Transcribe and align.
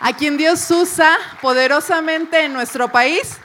a 0.00 0.12
quien 0.14 0.36
Dios 0.36 0.70
usa 0.70 1.16
poderosamente 1.40 2.44
en 2.44 2.52
nuestro 2.52 2.90
país, 2.92 3.38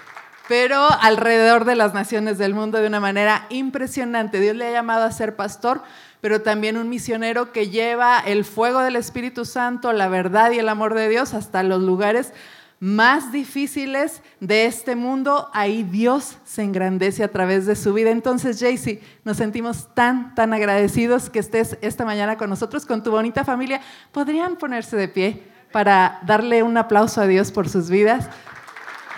pero 0.48 0.88
alrededor 1.02 1.66
de 1.66 1.76
las 1.76 1.94
naciones 1.94 2.38
del 2.38 2.54
mundo 2.54 2.80
de 2.80 2.88
una 2.88 3.00
manera 3.00 3.46
impresionante. 3.50 4.40
Dios 4.40 4.56
le 4.56 4.68
ha 4.68 4.72
llamado 4.72 5.06
a 5.06 5.12
ser 5.12 5.36
pastor, 5.36 5.82
pero 6.20 6.42
también 6.42 6.78
un 6.78 6.90
misionero 6.90 7.52
que 7.52 7.70
lleva 7.70 8.20
el 8.20 8.44
fuego 8.44 8.82
del 8.82 8.96
Espíritu 8.96 9.46
Santo, 9.46 9.94
la 9.94 10.10
verdad 10.10 10.52
y 10.52 10.60
el 10.60 10.70
amor 10.70 10.94
de 10.94 11.10
Dios 11.10 11.34
hasta 11.34 11.64
los 11.64 11.82
lugares 11.82 12.34
más 12.82 13.32
difíciles 13.32 14.24
de 14.40 14.66
este 14.66 14.96
mundo, 14.96 15.52
ahí 15.54 15.84
Dios 15.84 16.40
se 16.46 16.64
engrandece 16.64 17.24
a 17.24 17.28
través 17.28 17.68
de 17.68 17.76
su 17.76 17.94
vida. 17.94 18.10
Entonces, 18.10 18.60
Jaycee, 18.60 19.04
nos 19.24 19.38
sentimos 19.38 19.94
tan, 19.94 20.34
tan 20.34 20.52
agradecidos 20.52 21.30
que 21.30 21.38
estés 21.38 21.78
esta 21.82 22.06
mañana 22.06 22.38
con 22.38 22.50
nosotros, 22.50 22.88
con 22.88 23.04
tu 23.04 23.12
bonita 23.12 23.46
familia. 23.46 23.82
¿Podrían 24.12 24.56
ponerse 24.56 24.98
de 24.98 25.08
pie 25.08 25.44
para 25.72 26.20
darle 26.24 26.64
un 26.64 26.78
aplauso 26.78 27.22
a 27.22 27.28
Dios 27.28 27.52
por 27.52 27.70
sus 27.70 27.90
vidas? 27.90 28.30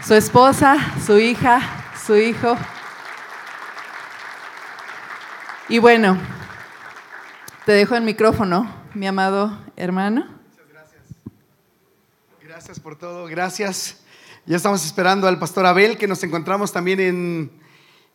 Su 0.06 0.14
esposa, 0.14 0.78
su 1.06 1.18
hija, 1.20 1.62
su 2.06 2.16
hijo. 2.16 2.58
Y 5.70 5.80
bueno, 5.80 6.18
te 7.66 7.72
dejo 7.72 7.96
el 7.96 8.04
micrófono, 8.04 8.70
mi 8.94 9.08
amado 9.08 9.58
hermano. 9.76 10.28
Gracias 12.42 12.80
por 12.80 12.98
todo, 12.98 13.26
gracias. 13.26 14.04
Ya 14.46 14.58
estamos 14.58 14.86
esperando 14.86 15.28
al 15.28 15.40
pastor 15.40 15.66
Abel, 15.66 15.98
que 15.98 16.08
nos 16.08 16.24
encontramos 16.24 16.72
también 16.74 17.00
en, 17.00 17.52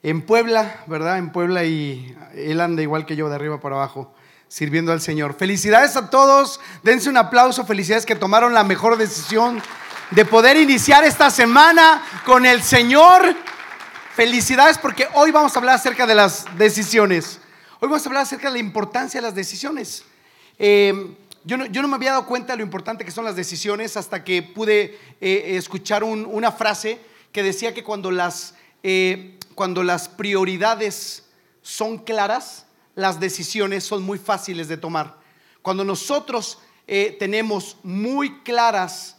en 0.02 0.23
Puebla, 0.23 0.84
¿verdad? 0.86 1.19
En 1.19 1.33
Puebla 1.33 1.64
y 1.64 2.14
él 2.34 2.61
anda 2.61 2.83
igual 2.83 3.06
que 3.06 3.16
yo, 3.16 3.28
de 3.28 3.34
arriba 3.34 3.61
para 3.61 3.77
abajo, 3.77 4.14
sirviendo 4.48 4.93
al 4.93 5.01
Señor. 5.01 5.34
Felicidades 5.34 5.97
a 5.97 6.11
todos, 6.11 6.61
dense 6.83 7.09
un 7.09 7.16
aplauso, 7.16 7.65
felicidades 7.66 8.06
que 8.06 8.16
tomaron 8.16 8.55
la 8.55 8.65
mejor 8.65 8.97
decisión 8.97 9.62
de 10.11 10.25
poder 10.25 10.56
iniciar 10.56 11.05
esta 11.05 11.30
semana 11.30 12.02
con 12.25 12.47
el 12.47 12.62
Señor. 12.62 13.37
Felicidades 14.14 14.78
porque 14.78 15.06
hoy 15.14 15.31
vamos 15.31 15.55
a 15.55 15.59
hablar 15.59 15.77
acerca 15.77 16.06
de 16.06 16.14
las 16.14 16.47
decisiones. 16.56 17.41
Hoy 17.81 17.89
vamos 17.89 18.05
a 18.05 18.09
hablar 18.09 18.22
acerca 18.22 18.48
de 18.48 18.55
la 18.55 18.59
importancia 18.59 19.20
de 19.20 19.27
las 19.27 19.34
decisiones. 19.34 20.05
Eh, 20.59 21.15
yo 21.44 21.56
no, 21.56 21.89
me 21.89 21.94
había 21.94 22.11
dado 22.11 22.27
cuenta 22.27 22.53
de 22.53 22.59
lo 22.59 22.62
importante 22.62 23.05
que 23.05 23.11
son 23.11 23.25
las 23.25 23.37
decisiones 23.37 23.97
hasta 23.97 24.22
que 24.25 24.42
pude 24.42 24.98
eh, 25.20 25.56
escuchar 25.56 26.05
una 26.05 26.53
frase 26.53 27.00
que 27.33 27.42
decía 27.42 27.72
que 27.72 27.84
cuando 27.84 28.11
las, 28.11 28.55
eh, 28.83 29.39
cuando 29.55 29.83
las 29.83 30.09
prioridades 30.09 31.25
son 31.62 31.98
claras, 31.98 32.67
las 32.98 33.20
decisiones 33.20 33.84
son 33.84 34.02
muy 34.02 34.18
fáciles 34.18 34.66
de 34.66 34.77
tomar. 34.77 35.16
Cuando 35.62 35.84
nosotros 35.84 36.58
eh, 36.86 37.16
tenemos 37.18 37.77
muy 37.82 38.41
claras 38.42 39.14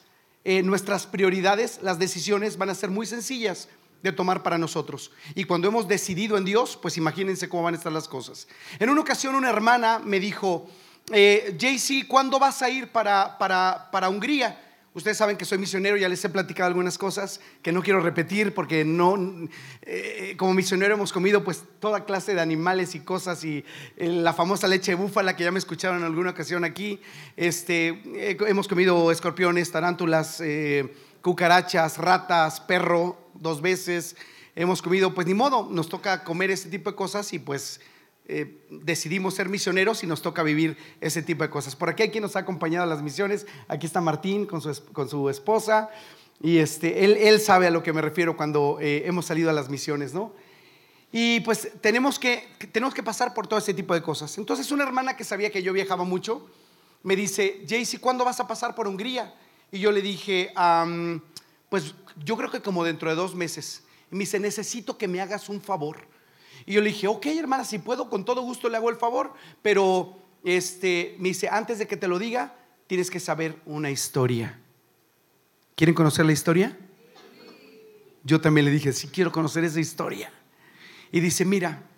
nuestras 0.64 1.06
prioridades, 1.06 1.80
las 1.84 2.00
decisiones 2.00 2.58
van 2.58 2.72
a 2.72 2.74
ser 2.76 2.90
muy 2.90 3.06
sencillas 3.06 3.68
de 4.02 4.12
tomar 4.12 4.44
para 4.44 4.58
nosotros. 4.58 5.12
Y 5.36 5.44
cuando 5.44 5.68
hemos 5.68 5.88
decidido 5.88 6.38
en 6.38 6.46
Dios, 6.46 6.78
pues 6.82 6.98
imagínense 6.98 7.50
cómo 7.50 7.64
van 7.64 7.74
a 7.74 7.78
estar 7.78 7.92
las 7.92 8.08
cosas. 8.08 8.48
En 8.80 8.90
una 8.90 9.02
ocasión 9.02 9.36
una 9.36 9.50
hermana 9.50 10.00
me 10.00 10.20
dijo, 10.20 10.68
eh, 11.12 11.56
JC, 11.58 12.08
¿cuándo 12.08 12.40
vas 12.40 12.62
a 12.62 12.70
ir 12.70 12.92
para, 12.92 13.38
para, 13.38 14.10
Hungría? 14.10 14.69
Ustedes 15.00 15.16
saben 15.16 15.38
que 15.38 15.46
soy 15.46 15.58
misionero, 15.58 15.96
ya 15.96 16.10
les 16.10 16.26
he 16.26 16.28
platicado 16.28 16.68
algunas 16.68 16.98
cosas 16.98 17.40
que 17.62 17.72
no 17.72 17.82
quiero 17.82 18.02
repetir 18.02 18.54
porque 18.54 18.84
no, 18.84 19.16
eh, 19.82 20.36
como 20.36 20.54
misionero 20.54 20.96
hemos 20.96 21.14
comido 21.14 21.42
pues 21.42 21.64
toda 21.80 22.04
clase 22.04 22.36
de 22.36 22.42
animales 22.42 22.96
y 22.96 23.00
cosas 23.00 23.46
y 23.46 23.64
eh, 23.96 24.10
la 24.10 24.34
famosa 24.34 24.68
leche 24.68 24.92
de 24.92 24.96
búfala 24.96 25.38
que 25.38 25.46
ya 25.46 25.52
me 25.52 25.60
escucharon 25.60 26.00
en 26.00 26.04
alguna 26.04 26.32
ocasión 26.32 26.66
aquí. 26.66 27.00
Este, 27.38 28.02
hemos 28.46 28.68
comido 28.68 29.10
escorpiones, 29.10 29.72
tarántulas, 29.72 30.44
cucarachas, 31.22 31.98
ratas, 31.98 32.60
perro 32.60 33.30
dos 33.36 33.62
veces. 33.62 34.18
Hemos 34.54 34.82
comido, 34.82 35.14
pues 35.14 35.26
ni 35.28 35.34
modo, 35.34 35.70
nos 35.72 35.88
toca 35.88 36.26
comer 36.26 36.52
ese 36.52 36.68
tipo 36.68 36.90
de 36.90 36.98
cosas 36.98 37.32
y 37.32 37.40
pues 37.40 37.80
eh, 38.32 38.62
decidimos 38.70 39.34
ser 39.34 39.50
misioneros 39.50 40.04
y 40.04 40.08
nos 40.08 40.22
toca 40.22 40.44
vivir 40.44 40.78
ese 41.02 41.24
tipo 41.24 41.42
de 41.42 41.50
cosas. 41.50 41.76
Por 41.76 41.90
aquí 41.90 42.04
hay 42.04 42.12
quien 42.12 42.22
nos 42.22 42.36
ha 42.36 42.40
acompañado 42.40 42.84
a 42.84 42.88
las 42.88 43.02
misiones. 43.02 43.48
Aquí 43.68 43.88
está 43.88 44.02
Martín 44.02 44.46
con 44.46 44.62
su, 44.62 44.84
con 44.94 45.10
su 45.10 45.30
esposa. 45.30 45.90
Y 46.40 46.60
este, 46.60 47.04
él, 47.06 47.18
él, 47.18 47.40
sabe 47.42 47.66
a 47.66 47.72
lo 47.72 47.82
que 47.82 47.92
me 47.92 48.02
refiero 48.02 48.38
cuando 48.38 48.78
eh, 48.80 49.02
hemos 49.08 49.26
salido 49.26 49.50
a 49.50 49.54
las 49.54 49.70
misiones, 49.70 50.14
¿no? 50.14 50.32
Y 51.12 51.40
pues 51.40 51.70
tenemos 51.82 52.20
que, 52.20 52.48
tenemos 52.72 52.94
que 52.94 53.02
pasar 53.02 53.34
por 53.34 53.48
todo 53.48 53.58
ese 53.58 53.74
tipo 53.74 53.96
de 53.96 54.04
cosas. 54.04 54.38
Entonces 54.38 54.72
una 54.72 54.84
hermana 54.84 55.18
que 55.18 55.24
sabía 55.24 55.50
que 55.50 55.64
yo 55.64 55.74
viajaba 55.74 56.04
mucho 56.04 56.48
me 57.02 57.16
dice, 57.16 57.66
Jaycee, 57.68 58.00
¿cuándo 58.00 58.24
vas 58.24 58.40
a 58.40 58.48
pasar 58.48 58.76
por 58.76 58.88
Hungría? 58.88 59.34
Y 59.72 59.80
yo 59.80 59.92
le 59.92 60.04
dije, 60.04 60.54
pues 61.70 61.96
yo 62.24 62.38
creo 62.38 62.52
que 62.52 62.62
como 62.62 62.84
dentro 62.84 63.10
de 63.10 63.16
dos 63.16 63.34
meses. 63.34 63.82
Y 64.12 64.16
me 64.16 64.20
dice, 64.20 64.40
necesito 64.40 65.00
que 65.00 65.08
me 65.08 65.20
hagas 65.20 65.50
un 65.50 65.62
favor 65.62 66.08
y 66.66 66.74
yo 66.74 66.82
le 66.82 66.90
dije, 66.90 67.08
ok, 67.08 67.26
hermana, 67.28 67.64
si 67.64 67.80
puedo, 67.80 68.10
con 68.10 68.26
todo 68.26 68.42
gusto 68.42 68.70
le 68.70 68.78
hago 68.78 68.90
el 68.90 68.96
favor, 68.96 69.34
pero 69.62 70.16
este, 70.44 71.16
me 71.20 71.30
dice, 71.30 71.50
antes 71.50 71.80
de 71.80 71.88
que 71.88 71.98
te 71.98 72.08
lo 72.08 72.20
diga, 72.20 72.56
tienes 72.88 73.10
que 73.10 73.20
saber 73.20 73.56
una 73.66 73.92
historia. 73.92 74.60
¿Quieren 75.76 75.96
conocer 75.96 76.26
la 76.26 76.34
historia? 76.34 76.78
Yo 78.24 78.42
también 78.42 78.66
le 78.66 78.72
dije, 78.72 78.94
sí 78.94 79.08
quiero 79.08 79.32
conocer 79.32 79.64
esa 79.64 79.80
historia. 79.80 80.32
Y 81.12 81.20
dice, 81.20 81.46
mira, 81.46 81.89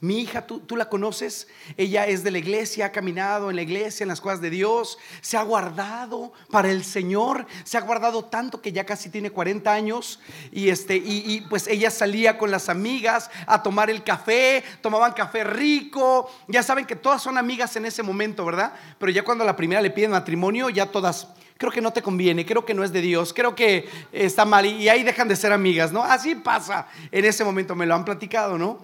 mi 0.00 0.20
hija, 0.20 0.46
¿tú, 0.46 0.76
la 0.76 0.88
conoces, 0.88 1.46
ella 1.76 2.06
es 2.06 2.24
de 2.24 2.30
la 2.30 2.38
iglesia, 2.38 2.86
ha 2.86 2.92
caminado 2.92 3.50
en 3.50 3.56
la 3.56 3.62
iglesia, 3.62 4.04
en 4.04 4.08
las 4.08 4.22
cosas 4.22 4.40
de 4.40 4.48
Dios, 4.48 4.96
se 5.20 5.36
ha 5.36 5.42
guardado 5.42 6.32
para 6.50 6.70
el 6.70 6.84
Señor, 6.84 7.46
se 7.64 7.76
ha 7.76 7.82
guardado 7.82 8.24
tanto 8.24 8.62
que 8.62 8.72
ya 8.72 8.84
casi 8.84 9.10
tiene 9.10 9.30
40 9.30 9.70
años 9.70 10.18
y, 10.52 10.70
este, 10.70 10.96
y, 10.96 11.42
pues 11.50 11.66
ella 11.66 11.90
salía 11.90 12.38
con 12.38 12.50
las 12.50 12.70
amigas 12.70 13.30
a 13.46 13.62
tomar 13.62 13.90
el 13.90 14.02
café, 14.02 14.64
tomaban 14.80 15.12
café 15.12 15.44
rico, 15.44 16.30
ya 16.48 16.62
saben 16.62 16.86
que 16.86 16.96
todas 16.96 17.20
son 17.20 17.36
amigas 17.36 17.76
en 17.76 17.84
ese 17.84 18.02
momento, 18.02 18.46
¿verdad? 18.46 18.72
Pero 18.98 19.12
ya 19.12 19.22
cuando 19.22 19.44
la 19.44 19.54
primera 19.54 19.82
le 19.82 19.90
piden 19.90 20.12
matrimonio, 20.12 20.70
ya 20.70 20.86
todas, 20.86 21.28
creo 21.58 21.70
que 21.70 21.82
no 21.82 21.92
te 21.92 22.00
conviene, 22.00 22.46
creo 22.46 22.64
que 22.64 22.72
no 22.72 22.84
es 22.84 22.92
de 22.92 23.02
Dios, 23.02 23.34
creo 23.34 23.54
que 23.54 23.86
está 24.12 24.46
mal 24.46 24.64
y 24.64 24.88
ahí 24.88 25.02
dejan 25.02 25.28
de 25.28 25.36
ser 25.36 25.52
amigas, 25.52 25.92
¿no? 25.92 26.02
Así 26.02 26.36
pasa 26.36 26.86
en 27.12 27.26
ese 27.26 27.44
momento, 27.44 27.74
me 27.74 27.84
lo 27.84 27.94
han 27.94 28.06
platicado, 28.06 28.56
¿no? 28.56 28.78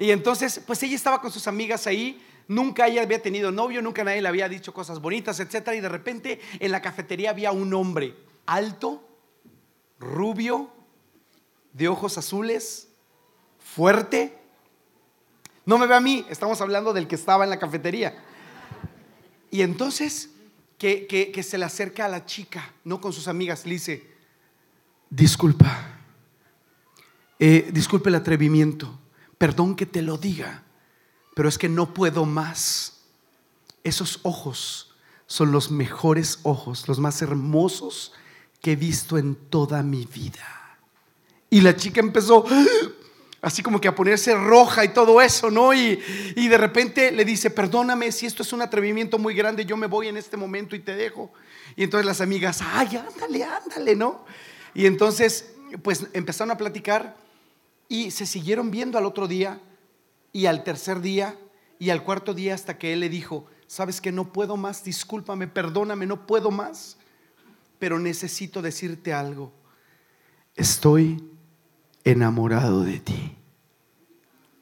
Y 0.00 0.12
entonces, 0.12 0.62
pues 0.66 0.82
ella 0.82 0.96
estaba 0.96 1.20
con 1.20 1.30
sus 1.30 1.46
amigas 1.46 1.86
ahí. 1.86 2.26
Nunca 2.48 2.88
ella 2.88 3.02
había 3.02 3.20
tenido 3.20 3.52
novio, 3.52 3.82
nunca 3.82 4.02
nadie 4.02 4.22
le 4.22 4.28
había 4.28 4.48
dicho 4.48 4.72
cosas 4.72 4.98
bonitas, 4.98 5.38
etcétera. 5.40 5.76
Y 5.76 5.80
de 5.80 5.90
repente 5.90 6.40
en 6.58 6.72
la 6.72 6.80
cafetería 6.80 7.30
había 7.30 7.52
un 7.52 7.72
hombre 7.74 8.16
alto, 8.46 9.06
rubio, 9.98 10.70
de 11.74 11.88
ojos 11.88 12.16
azules, 12.16 12.88
fuerte. 13.58 14.38
No 15.66 15.76
me 15.76 15.86
ve 15.86 15.94
a 15.94 16.00
mí, 16.00 16.24
estamos 16.30 16.62
hablando 16.62 16.94
del 16.94 17.06
que 17.06 17.16
estaba 17.16 17.44
en 17.44 17.50
la 17.50 17.58
cafetería. 17.58 18.24
Y 19.50 19.60
entonces 19.60 20.30
que, 20.78 21.06
que, 21.06 21.42
se 21.42 21.58
le 21.58 21.66
acerca 21.66 22.06
a 22.06 22.08
la 22.08 22.24
chica, 22.24 22.72
no 22.84 23.02
con 23.02 23.12
sus 23.12 23.28
amigas, 23.28 23.66
le 23.66 23.72
dice, 23.72 24.10
disculpa, 25.10 26.00
eh, 27.38 27.68
disculpe 27.70 28.08
el 28.08 28.14
atrevimiento, 28.14 28.98
perdón 29.40 29.74
que 29.74 29.86
te 29.86 30.02
lo 30.02 30.18
diga, 30.18 30.64
pero 31.34 31.48
es 31.48 31.56
que 31.56 31.70
no 31.70 31.94
puedo 31.94 32.26
más. 32.26 33.00
Esos 33.82 34.20
ojos 34.22 34.94
son 35.26 35.50
los 35.50 35.70
mejores 35.70 36.40
ojos, 36.42 36.86
los 36.88 36.98
más 36.98 37.22
hermosos 37.22 38.12
que 38.60 38.72
he 38.72 38.76
visto 38.76 39.16
en 39.16 39.34
toda 39.34 39.82
mi 39.82 40.04
vida. 40.04 40.76
Y 41.48 41.62
la 41.62 41.74
chica 41.74 42.00
empezó 42.00 42.44
así 43.40 43.62
como 43.62 43.80
que 43.80 43.88
a 43.88 43.94
ponerse 43.94 44.34
roja 44.34 44.84
y 44.84 44.90
todo 44.90 45.22
eso, 45.22 45.50
¿no? 45.50 45.72
Y, 45.72 45.98
y, 46.36 46.48
de 46.48 46.58
repente 46.58 47.10
le 47.10 47.24
dice, 47.24 47.48
perdóname 47.48 48.12
si 48.12 48.26
esto 48.26 48.42
es 48.42 48.52
un 48.52 48.60
atrevimiento 48.60 49.18
muy 49.18 49.32
grande, 49.32 49.64
yo 49.64 49.78
me 49.78 49.86
voy 49.86 50.08
en 50.08 50.18
este 50.18 50.36
momento 50.36 50.76
y 50.76 50.80
te 50.80 50.94
dejo. 50.94 51.32
Y 51.76 51.84
entonces 51.84 52.04
las 52.04 52.20
amigas, 52.20 52.60
ay, 52.62 52.94
ándale, 52.98 53.44
ándale, 53.44 53.96
¿no? 53.96 54.22
Y 54.74 54.84
entonces, 54.84 55.54
pues 55.82 56.08
empezaron 56.12 56.50
a 56.50 56.58
platicar 56.58 57.16
y 57.90 58.12
se 58.12 58.24
siguieron 58.24 58.70
viendo 58.70 58.96
al 58.98 59.04
otro 59.04 59.26
día 59.26 59.60
y 60.32 60.46
al 60.46 60.62
tercer 60.62 61.00
día 61.00 61.36
y 61.80 61.90
al 61.90 62.04
cuarto 62.04 62.32
día 62.32 62.54
hasta 62.54 62.78
que 62.78 62.92
él 62.92 63.00
le 63.00 63.08
dijo, 63.08 63.46
sabes 63.66 64.00
que 64.00 64.12
no 64.12 64.32
puedo 64.32 64.56
más, 64.56 64.84
discúlpame, 64.84 65.48
perdóname, 65.48 66.06
no 66.06 66.24
puedo 66.24 66.52
más, 66.52 66.98
pero 67.80 67.98
necesito 67.98 68.62
decirte 68.62 69.12
algo. 69.12 69.52
Estoy 70.54 71.20
enamorado 72.04 72.84
de 72.84 73.00
ti. 73.00 73.36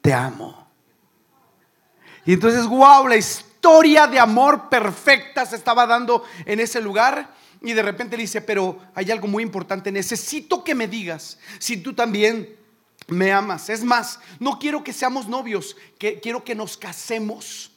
Te 0.01 0.11
amo. 0.11 0.67
Y 2.25 2.33
entonces, 2.33 2.65
wow, 2.65 3.07
la 3.07 3.17
historia 3.17 4.07
de 4.07 4.17
amor 4.17 4.69
perfecta 4.69 5.45
se 5.45 5.55
estaba 5.55 5.85
dando 5.85 6.23
en 6.45 6.59
ese 6.59 6.81
lugar. 6.81 7.35
Y 7.61 7.73
de 7.73 7.83
repente 7.83 8.17
le 8.17 8.23
dice, 8.23 8.41
pero 8.41 8.79
hay 8.95 9.11
algo 9.11 9.27
muy 9.27 9.43
importante, 9.43 9.91
necesito 9.91 10.63
que 10.63 10.73
me 10.73 10.87
digas 10.87 11.37
si 11.59 11.77
tú 11.77 11.93
también 11.93 12.57
me 13.09 13.31
amas. 13.31 13.69
Es 13.69 13.83
más, 13.83 14.19
no 14.39 14.59
quiero 14.59 14.83
que 14.83 14.93
seamos 14.93 15.27
novios, 15.27 15.75
quiero 15.97 16.43
que 16.43 16.55
nos 16.55 16.77
casemos. 16.77 17.71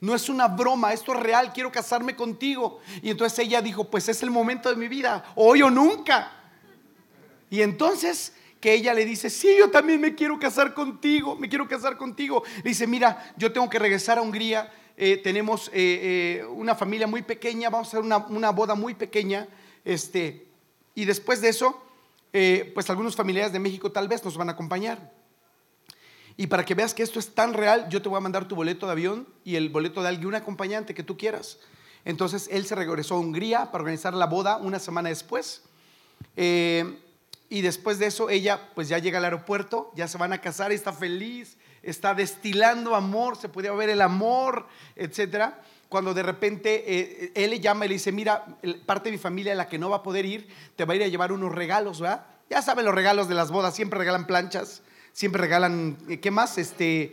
No 0.00 0.14
es 0.14 0.28
una 0.28 0.48
broma, 0.48 0.94
esto 0.94 1.12
es 1.12 1.20
real, 1.20 1.52
quiero 1.52 1.70
casarme 1.70 2.16
contigo. 2.16 2.80
Y 3.02 3.10
entonces 3.10 3.38
ella 3.40 3.60
dijo, 3.60 3.90
pues 3.90 4.08
es 4.08 4.22
el 4.22 4.30
momento 4.30 4.70
de 4.70 4.76
mi 4.76 4.88
vida, 4.88 5.32
hoy 5.34 5.62
o 5.62 5.70
nunca. 5.70 6.32
Y 7.50 7.60
entonces 7.60 8.32
que 8.60 8.74
ella 8.74 8.92
le 8.92 9.04
dice, 9.04 9.30
sí, 9.30 9.48
yo 9.58 9.70
también 9.70 10.00
me 10.00 10.14
quiero 10.14 10.38
casar 10.38 10.74
contigo, 10.74 11.34
me 11.36 11.48
quiero 11.48 11.66
casar 11.66 11.96
contigo. 11.96 12.42
Le 12.56 12.70
dice, 12.70 12.86
mira, 12.86 13.32
yo 13.36 13.52
tengo 13.52 13.68
que 13.70 13.78
regresar 13.78 14.18
a 14.18 14.22
Hungría, 14.22 14.70
eh, 14.96 15.16
tenemos 15.16 15.68
eh, 15.68 16.40
eh, 16.40 16.44
una 16.44 16.74
familia 16.74 17.06
muy 17.06 17.22
pequeña, 17.22 17.70
vamos 17.70 17.88
a 17.88 17.90
hacer 17.90 18.00
una, 18.00 18.18
una, 18.18 18.50
boda 18.50 18.74
muy 18.74 18.94
pequeña, 18.94 19.48
este, 19.82 20.46
y 20.94 21.06
después 21.06 21.40
de 21.40 21.48
eso, 21.48 21.82
pues 22.32 22.90
algunos 22.90 23.16
familiares 23.16 23.52
de 23.52 23.58
México 23.58 23.90
tal 23.90 24.08
vez 24.08 24.24
nos 24.24 24.36
van 24.36 24.48
a 24.48 24.52
acompañar. 24.52 25.12
Y 26.36 26.46
para 26.46 26.64
que 26.64 26.74
veas 26.74 26.94
que 26.94 27.02
esto 27.02 27.18
es 27.18 27.34
tan 27.34 27.52
real, 27.52 27.88
yo 27.90 28.00
te 28.00 28.08
voy 28.08 28.16
a 28.16 28.20
mandar 28.20 28.48
tu 28.48 28.54
boleto 28.54 28.86
de 28.86 28.92
avión 28.92 29.28
y 29.44 29.56
el 29.56 29.68
boleto 29.68 30.02
de 30.02 30.08
algún 30.08 30.34
acompañante 30.34 30.94
que 30.94 31.02
tú 31.02 31.18
quieras. 31.18 31.58
Entonces 32.04 32.48
él 32.50 32.64
se 32.64 32.74
regresó 32.74 33.16
a 33.16 33.18
Hungría 33.18 33.70
para 33.70 33.82
organizar 33.82 34.14
la 34.14 34.26
boda 34.26 34.56
una 34.56 34.78
semana 34.78 35.08
después. 35.10 35.62
Eh, 36.36 36.98
y 37.48 37.62
después 37.62 37.98
de 37.98 38.06
eso 38.06 38.30
ella 38.30 38.70
pues 38.74 38.88
ya 38.88 38.98
llega 38.98 39.18
al 39.18 39.24
aeropuerto, 39.24 39.92
ya 39.94 40.08
se 40.08 40.18
van 40.18 40.32
a 40.32 40.40
casar, 40.40 40.72
está 40.72 40.92
feliz, 40.92 41.58
está 41.82 42.14
destilando 42.14 42.94
amor, 42.94 43.36
se 43.36 43.48
puede 43.48 43.70
ver 43.70 43.90
el 43.90 44.00
amor, 44.00 44.66
etcétera. 44.96 45.60
Cuando 45.90 46.14
de 46.14 46.22
repente 46.22 46.84
eh, 46.86 47.32
él 47.34 47.50
le 47.50 47.58
llama 47.58 47.84
y 47.84 47.88
le 47.88 47.94
dice, 47.94 48.12
mira, 48.12 48.46
parte 48.86 49.10
de 49.10 49.10
mi 49.10 49.18
familia, 49.18 49.56
la 49.56 49.68
que 49.68 49.76
no 49.76 49.90
va 49.90 49.96
a 49.96 50.02
poder 50.04 50.24
ir, 50.24 50.48
te 50.76 50.84
va 50.84 50.92
a 50.94 50.96
ir 50.96 51.02
a 51.02 51.08
llevar 51.08 51.32
unos 51.32 51.52
regalos, 51.52 52.00
¿verdad? 52.00 52.26
Ya 52.48 52.62
saben 52.62 52.84
los 52.84 52.94
regalos 52.94 53.28
de 53.28 53.34
las 53.34 53.50
bodas, 53.50 53.74
siempre 53.74 53.98
regalan 53.98 54.24
planchas, 54.24 54.82
siempre 55.12 55.42
regalan, 55.42 55.98
eh, 56.08 56.20
¿qué 56.20 56.30
más? 56.30 56.58
Este, 56.58 57.12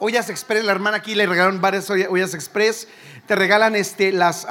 ollas 0.00 0.30
express, 0.30 0.64
la 0.64 0.72
hermana 0.72 0.96
aquí 0.96 1.14
le 1.14 1.26
regalaron 1.26 1.60
varias 1.60 1.88
ollas 1.88 2.34
express, 2.34 2.88
te 3.28 3.36
regalan 3.36 3.76
este, 3.76 4.10
las 4.10 4.48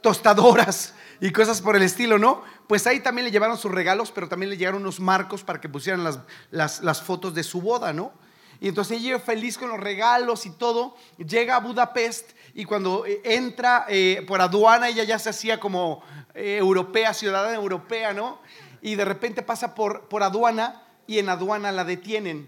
tostadoras 0.00 0.94
y 1.20 1.30
cosas 1.30 1.60
por 1.60 1.76
el 1.76 1.82
estilo, 1.82 2.18
¿no? 2.18 2.42
Pues 2.66 2.86
ahí 2.86 3.00
también 3.00 3.26
le 3.26 3.30
llevaron 3.30 3.58
sus 3.58 3.70
regalos, 3.70 4.12
pero 4.12 4.28
también 4.28 4.48
le 4.48 4.56
llegaron 4.56 4.80
unos 4.80 4.98
marcos 4.98 5.44
para 5.44 5.60
que 5.60 5.68
pusieran 5.68 6.02
las, 6.02 6.20
las, 6.50 7.02
fotos 7.02 7.34
de 7.34 7.44
su 7.44 7.60
boda, 7.60 7.92
¿no? 7.92 8.12
Y 8.60 8.68
entonces 8.68 8.98
ella 8.98 9.18
feliz 9.18 9.58
con 9.58 9.68
los 9.68 9.80
regalos 9.80 10.46
y 10.46 10.50
todo, 10.50 10.96
llega 11.18 11.56
a 11.56 11.60
Budapest 11.60 12.30
y 12.54 12.64
cuando 12.64 13.04
eh, 13.06 13.20
entra 13.24 13.86
eh, 13.88 14.24
por 14.26 14.40
aduana, 14.40 14.88
ella 14.88 15.04
ya 15.04 15.18
se 15.18 15.30
hacía 15.30 15.60
como 15.60 16.02
europea, 16.38 17.14
ciudadana 17.14 17.54
europea, 17.54 18.12
¿no? 18.12 18.40
Y 18.82 18.94
de 18.94 19.06
repente 19.06 19.40
pasa 19.40 19.74
por, 19.74 20.06
por 20.08 20.22
aduana 20.22 20.82
y 21.06 21.18
en 21.18 21.30
aduana 21.30 21.72
la 21.72 21.84
detienen 21.84 22.46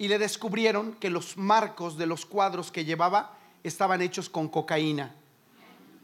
y 0.00 0.08
le 0.08 0.18
descubrieron 0.18 0.94
que 0.94 1.10
los 1.10 1.36
marcos 1.36 1.98
de 1.98 2.06
los 2.06 2.24
cuadros 2.24 2.72
que 2.72 2.86
llevaba 2.86 3.36
estaban 3.62 4.00
hechos 4.00 4.30
con 4.30 4.48
cocaína. 4.48 5.14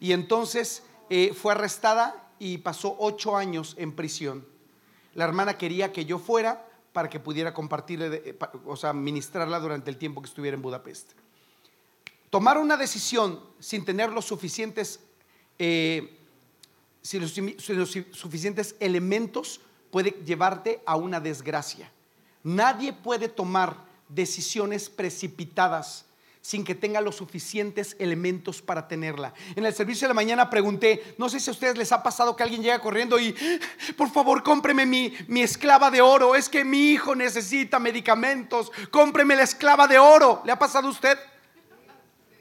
Y 0.01 0.13
entonces 0.13 0.83
eh, 1.09 1.33
fue 1.35 1.53
arrestada 1.53 2.29
y 2.39 2.59
pasó 2.59 2.95
ocho 2.99 3.39
años 3.39 3.75
en 3.79 3.97
prisión. 3.97 4.47
La 5.15 5.25
hermana 5.25 5.57
quería 5.57 5.93
que 5.93 6.05
yo 6.05 6.19
fuera 6.19 6.67
para 6.97 7.11
que 7.11 7.21
pudiera 7.21 7.53
compartirle, 7.53 8.23
eh, 8.25 8.39
o 8.65 8.75
sea, 8.75 8.95
ministrarla 8.95 9.61
durante 9.61 9.91
el 9.91 9.99
tiempo 9.99 10.23
que 10.23 10.29
estuviera 10.29 10.55
en 10.55 10.63
Budapest. 10.63 11.13
Tomar 12.31 12.57
una 12.57 12.79
decisión 12.79 13.39
sin 13.59 13.85
tener 13.85 14.11
los 14.11 14.25
suficientes, 14.25 15.01
eh, 15.59 16.17
sin 17.03 17.21
los 17.21 17.91
suficientes 18.13 18.77
elementos 18.81 19.61
puede 19.91 20.13
llevarte 20.25 20.83
a 20.87 20.97
una 20.97 21.21
desgracia. 21.21 21.93
Nadie 22.43 22.95
puede 22.95 23.29
tomar 23.29 23.77
decisiones 24.09 24.89
precipitadas 24.89 26.06
sin 26.47 26.63
que 26.63 26.77
tenga 26.77 27.01
los 27.01 27.17
suficientes 27.17 27.97
elementos 27.99 28.63
para 28.63 28.87
tenerla. 28.87 29.35
En 29.57 29.67
el 29.67 29.75
servicio 29.75 30.07
de 30.07 30.11
la 30.11 30.15
mañana 30.15 30.49
pregunté, 30.49 31.17
no 31.19 31.29
sé 31.29 31.41
si 31.41 31.51
a 31.51 31.53
ustedes 31.53 31.77
les 31.77 31.91
ha 31.91 32.05
pasado 32.05 32.37
que 32.37 32.45
alguien 32.45 32.63
llega 32.63 32.79
corriendo 32.79 33.19
y, 33.19 33.35
por 33.97 34.13
favor, 34.13 34.45
cómpreme 34.45 34.87
mi, 34.87 35.13
mi 35.27 35.43
esclava 35.43 35.91
de 35.91 36.01
oro, 36.01 36.37
es 36.37 36.49
que 36.49 36.65
mi 36.65 36.91
hijo 36.93 37.17
necesita 37.17 37.81
medicamentos, 37.81 38.71
cómpreme 38.93 39.35
la 39.35 39.43
esclava 39.43 39.89
de 39.89 39.99
oro. 39.99 40.41
¿Le 40.45 40.53
ha 40.53 40.57
pasado 40.57 40.87
a 40.87 40.93
usted? 40.93 41.19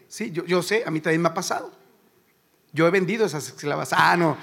Sí, 0.07 0.29
yo, 0.29 0.45
yo 0.45 0.61
sé, 0.61 0.83
a 0.85 0.91
mí 0.91 1.01
también 1.01 1.23
me 1.23 1.29
ha 1.29 1.33
pasado. 1.33 1.71
Yo 2.73 2.85
he 2.85 2.91
vendido 2.91 3.25
esas 3.25 3.47
esclavas. 3.47 3.91
Ah, 3.91 4.15
no. 4.15 4.37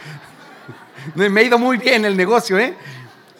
Me 1.15 1.41
ha 1.41 1.45
ido 1.45 1.59
muy 1.59 1.77
bien 1.77 2.05
el 2.05 2.17
negocio, 2.17 2.59
¿eh? 2.59 2.77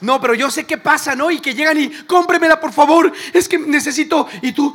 No, 0.03 0.21
pero 0.21 0.35
yo 0.35 0.51
sé 0.51 0.67
qué 0.67 0.79
pasa, 0.79 1.15
¿no? 1.15 1.31
Y 1.31 1.39
que 1.39 1.55
llegan 1.55 1.79
y 1.79 1.89
cómpremela, 1.89 2.61
por 2.61 2.73
favor. 2.73 3.13
Es 3.33 3.49
que 3.49 3.57
necesito. 3.57 4.29
Y 4.43 4.51
tú, 4.53 4.75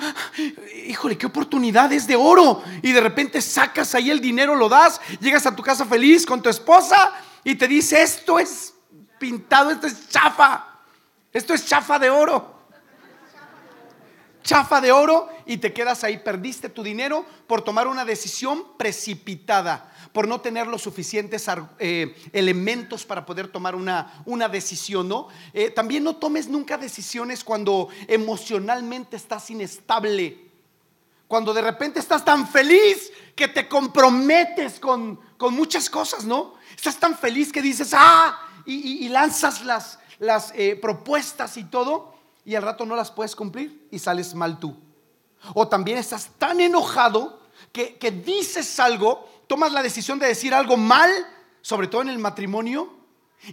híjole, 0.85 1.17
qué 1.17 1.25
oportunidad 1.25 1.91
es 1.91 2.07
de 2.07 2.15
oro. 2.15 2.63
Y 2.81 2.93
de 2.93 3.01
repente 3.01 3.41
sacas 3.41 3.93
ahí 3.93 4.09
el 4.09 4.21
dinero, 4.21 4.55
lo 4.55 4.69
das, 4.69 5.01
llegas 5.19 5.45
a 5.45 5.53
tu 5.53 5.61
casa 5.61 5.85
feliz 5.85 6.25
con 6.25 6.41
tu 6.41 6.49
esposa 6.49 7.11
y 7.43 7.55
te 7.55 7.67
dice: 7.67 8.01
Esto 8.01 8.39
es 8.39 8.73
pintado, 9.19 9.69
esto 9.69 9.87
es 9.87 10.07
chafa. 10.07 10.65
Esto 11.33 11.53
es 11.53 11.65
chafa 11.65 11.99
de 11.99 12.09
oro. 12.09 12.55
Chafa 14.43 14.79
de 14.79 14.93
oro 14.93 15.27
y 15.45 15.57
te 15.57 15.73
quedas 15.73 16.05
ahí. 16.05 16.19
Perdiste 16.19 16.69
tu 16.69 16.83
dinero 16.83 17.25
por 17.47 17.63
tomar 17.63 17.85
una 17.85 18.05
decisión 18.05 18.77
precipitada 18.77 19.91
por 20.17 20.27
no 20.27 20.41
tener 20.41 20.65
los 20.65 20.81
suficientes 20.81 21.45
eh, 21.77 22.15
elementos 22.33 23.05
para 23.05 23.23
poder 23.23 23.49
tomar 23.49 23.75
una, 23.75 24.23
una 24.25 24.49
decisión, 24.49 25.07
¿no? 25.07 25.27
Eh, 25.53 25.69
también 25.69 26.03
no 26.03 26.15
tomes 26.15 26.47
nunca 26.47 26.75
decisiones 26.75 27.43
cuando 27.43 27.89
emocionalmente 28.07 29.15
estás 29.15 29.47
inestable. 29.51 30.49
Cuando 31.27 31.53
de 31.53 31.61
repente 31.61 31.99
estás 31.99 32.25
tan 32.25 32.47
feliz 32.47 33.11
que 33.35 33.47
te 33.47 33.67
comprometes 33.67 34.79
con, 34.79 35.19
muchas 35.51 35.87
cosas, 35.87 36.25
¿no? 36.25 36.55
Estás 36.75 36.97
tan 36.97 37.15
feliz 37.15 37.51
que 37.51 37.61
dices, 37.61 37.91
ah, 37.93 38.39
y, 38.65 39.07
lanzas 39.09 39.63
las, 39.63 39.99
las 40.17 40.51
eh, 40.55 40.79
propuestas 40.81 41.57
y 41.57 41.65
todo, 41.65 42.15
y 42.43 42.55
al 42.55 42.63
rato 42.63 42.87
no 42.87 42.95
las 42.95 43.11
puedes 43.11 43.35
cumplir 43.35 43.87
y 43.91 43.99
sales 43.99 44.33
mal 44.33 44.57
tú. 44.59 44.75
O 45.53 45.67
también 45.67 45.99
estás 45.99 46.31
tan 46.39 46.59
enojado 46.59 47.39
que, 47.71 47.97
que 47.97 48.09
dices 48.09 48.79
algo 48.79 49.36
tomas 49.47 49.71
la 49.71 49.81
decisión 49.81 50.19
de 50.19 50.27
decir 50.27 50.53
algo 50.53 50.77
mal, 50.77 51.11
sobre 51.61 51.87
todo 51.87 52.01
en 52.01 52.09
el 52.09 52.19
matrimonio, 52.19 52.93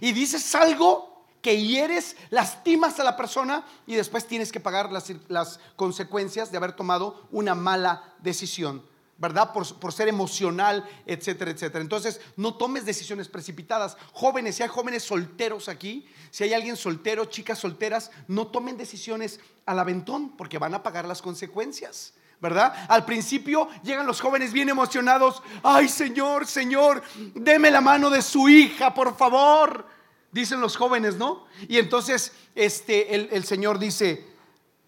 y 0.01 0.11
dices 0.11 0.53
algo 0.55 1.15
que 1.45 1.61
hieres, 1.61 2.15
lastimas 2.31 2.99
a 2.99 3.03
la 3.03 3.15
persona 3.15 3.63
y 3.85 3.93
después 3.93 4.25
tienes 4.25 4.51
que 4.51 4.59
pagar 4.59 4.89
las, 4.91 5.59
consecuencias 5.75 6.51
de 6.51 6.57
haber 6.57 6.73
tomado 6.73 7.27
una 7.29 7.53
mala 7.53 8.15
decisión. 8.17 8.83
¿verdad? 9.17 9.53
Por, 9.53 9.79
por, 9.79 9.93
ser 9.93 10.07
emocional, 10.07 10.83
etcétera, 11.05 11.51
etcétera. 11.51 11.81
Entonces, 11.81 12.19
no 12.35 12.55
tomes 12.55 12.83
decisiones 12.83 13.29
precipitadas. 13.29 13.95
Jóvenes, 14.11 14.55
si 14.55 14.63
hay 14.63 14.69
jóvenes 14.69 15.03
solteros 15.03 15.69
aquí, 15.69 16.05
si 16.31 16.43
hay 16.43 16.53
alguien 16.53 16.75
soltero, 16.75 17.25
chicas 17.25 17.59
solteras, 17.59 18.09
no 18.27 18.47
tomen 18.47 18.75
decisiones 18.75 19.39
al 19.67 19.77
aventón 19.77 20.35
porque 20.35 20.57
van 20.57 20.73
a 20.73 20.81
pagar 20.81 21.07
las 21.07 21.21
consecuencias. 21.21 22.14
¿Verdad? 22.39 22.85
Al 22.89 23.05
principio 23.05 23.67
llegan 23.83 24.05
los 24.05 24.21
jóvenes 24.21 24.53
bien 24.53 24.69
emocionados. 24.69 25.41
Ay, 25.63 25.89
Señor, 25.89 26.45
Señor, 26.45 27.03
deme 27.33 27.71
la 27.71 27.81
mano 27.81 28.09
de 28.09 28.21
su 28.21 28.49
hija, 28.49 28.93
por 28.93 29.17
favor. 29.17 29.87
Dicen 30.31 30.59
los 30.59 30.75
jóvenes, 30.75 31.15
¿no? 31.15 31.45
Y 31.67 31.77
entonces 31.77 32.33
este, 32.55 33.15
el, 33.15 33.29
el 33.31 33.45
Señor 33.45 33.79
dice, 33.79 34.27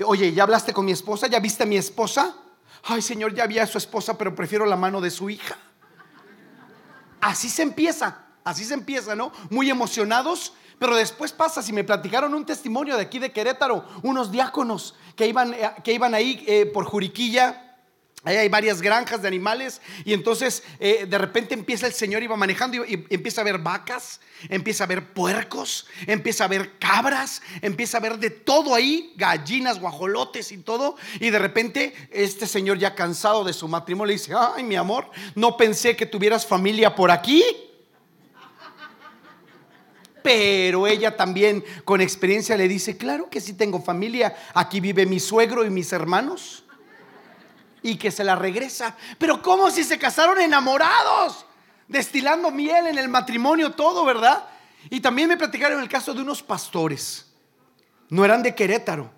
oye, 0.04 0.34
¿ya 0.34 0.44
hablaste 0.44 0.74
con 0.74 0.86
mi 0.86 0.92
esposa? 0.92 1.28
¿Ya 1.28 1.40
viste 1.40 1.64
a 1.64 1.66
mi 1.66 1.78
esposa? 1.78 2.36
Ay, 2.84 3.02
Señor, 3.02 3.34
ya 3.34 3.48
vi 3.48 3.60
a 3.60 3.68
su 3.68 3.78
esposa, 3.78 4.18
pero 4.18 4.36
prefiero 4.36 4.66
la 4.66 4.76
mano 4.76 5.02
de 5.02 5.12
su 5.12 5.30
hija. 5.30 5.58
Así 7.20 7.50
se 7.50 7.64
empieza, 7.64 8.26
así 8.44 8.64
se 8.64 8.74
empieza, 8.74 9.16
¿no? 9.16 9.32
Muy 9.50 9.70
emocionados, 9.70 10.54
pero 10.80 10.96
después 10.96 11.32
pasa, 11.32 11.62
si 11.62 11.74
me 11.74 11.84
platicaron 11.84 12.34
un 12.34 12.46
testimonio 12.46 12.96
de 12.96 13.02
aquí 13.02 13.20
de 13.20 13.32
Querétaro, 13.32 13.86
unos 14.04 14.32
diáconos 14.32 14.96
que 15.16 15.28
iban, 15.28 15.54
eh, 15.54 15.72
que 15.84 15.94
iban 15.94 16.14
ahí 16.14 16.44
eh, 16.48 16.66
por 16.68 16.86
Juriquilla. 16.86 17.64
Ahí 18.24 18.36
hay 18.36 18.50
varias 18.50 18.82
granjas 18.82 19.22
de 19.22 19.28
animales 19.28 19.80
y 20.04 20.12
entonces 20.12 20.64
eh, 20.80 21.06
de 21.08 21.18
repente 21.18 21.54
empieza 21.54 21.88
el 21.88 21.94
Señor, 21.94 22.24
iba 22.24 22.36
manejando 22.36 22.84
y, 22.84 23.06
empieza 23.10 23.42
a 23.42 23.44
ver 23.44 23.60
vacas, 23.60 24.20
empieza 24.50 24.84
a 24.84 24.88
ver 24.88 25.14
puercos, 25.14 25.88
empieza 26.08 26.44
a 26.44 26.48
ver 26.48 26.78
cabras, 26.78 27.42
empieza 27.62 27.98
a 27.98 28.02
ver 28.02 28.18
de 28.18 28.32
todo 28.32 28.76
ahí, 28.76 29.14
gallinas, 29.16 29.80
guajolotes 29.80 30.52
y 30.52 30.58
todo. 30.58 30.98
Y 31.20 31.30
de 31.30 31.40
repente 31.40 31.94
este 32.12 32.48
Señor 32.48 32.80
ya 32.80 32.96
cansado 32.96 33.44
de 33.44 33.54
su 33.54 33.68
matrimonio 33.68 34.08
le 34.08 34.14
dice, 34.14 34.34
ay 34.36 34.64
mi 34.64 34.76
amor, 34.76 35.10
no 35.36 35.56
pensé 35.56 35.96
que 35.96 36.06
tuvieras 36.06 36.46
familia 36.46 36.96
por 36.96 37.12
aquí 37.12 37.67
pero 40.28 40.88
ella 40.88 41.16
también 41.16 41.64
con 41.86 42.02
experiencia 42.02 42.58
le 42.58 42.68
dice, 42.68 42.98
claro 42.98 43.30
que 43.30 43.40
sí 43.40 43.54
tengo 43.54 43.82
familia, 43.82 44.36
aquí 44.54 44.82
vive 44.82 45.06
mi 45.06 45.22
suegro 45.22 45.64
y 45.64 45.70
mis 45.70 45.94
hermanos. 45.94 46.66
Y 47.82 47.96
que 47.96 48.12
se 48.12 48.26
la 48.26 48.36
regresa. 48.36 48.98
Pero 49.18 49.42
¿cómo 49.42 49.72
si 49.72 49.86
se 49.86 49.98
casaron 49.98 50.42
enamorados? 50.42 51.46
Destilando 51.88 52.52
miel 52.52 52.88
en 52.88 52.98
el 52.98 53.08
matrimonio, 53.08 53.72
todo, 53.72 54.04
¿verdad? 54.04 54.44
Y 54.90 55.00
también 55.00 55.30
me 55.30 55.38
platicaron 55.38 55.80
el 55.80 55.88
caso 55.88 56.14
de 56.14 56.24
unos 56.24 56.44
pastores. 56.44 57.32
No 58.10 58.26
eran 58.26 58.44
de 58.44 58.54
Querétaro, 58.54 59.10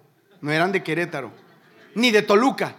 no 0.42 0.52
eran 0.52 0.72
de 0.72 0.84
Querétaro, 0.84 1.32
ni 1.96 2.12
de 2.12 2.22
Toluca. 2.22 2.76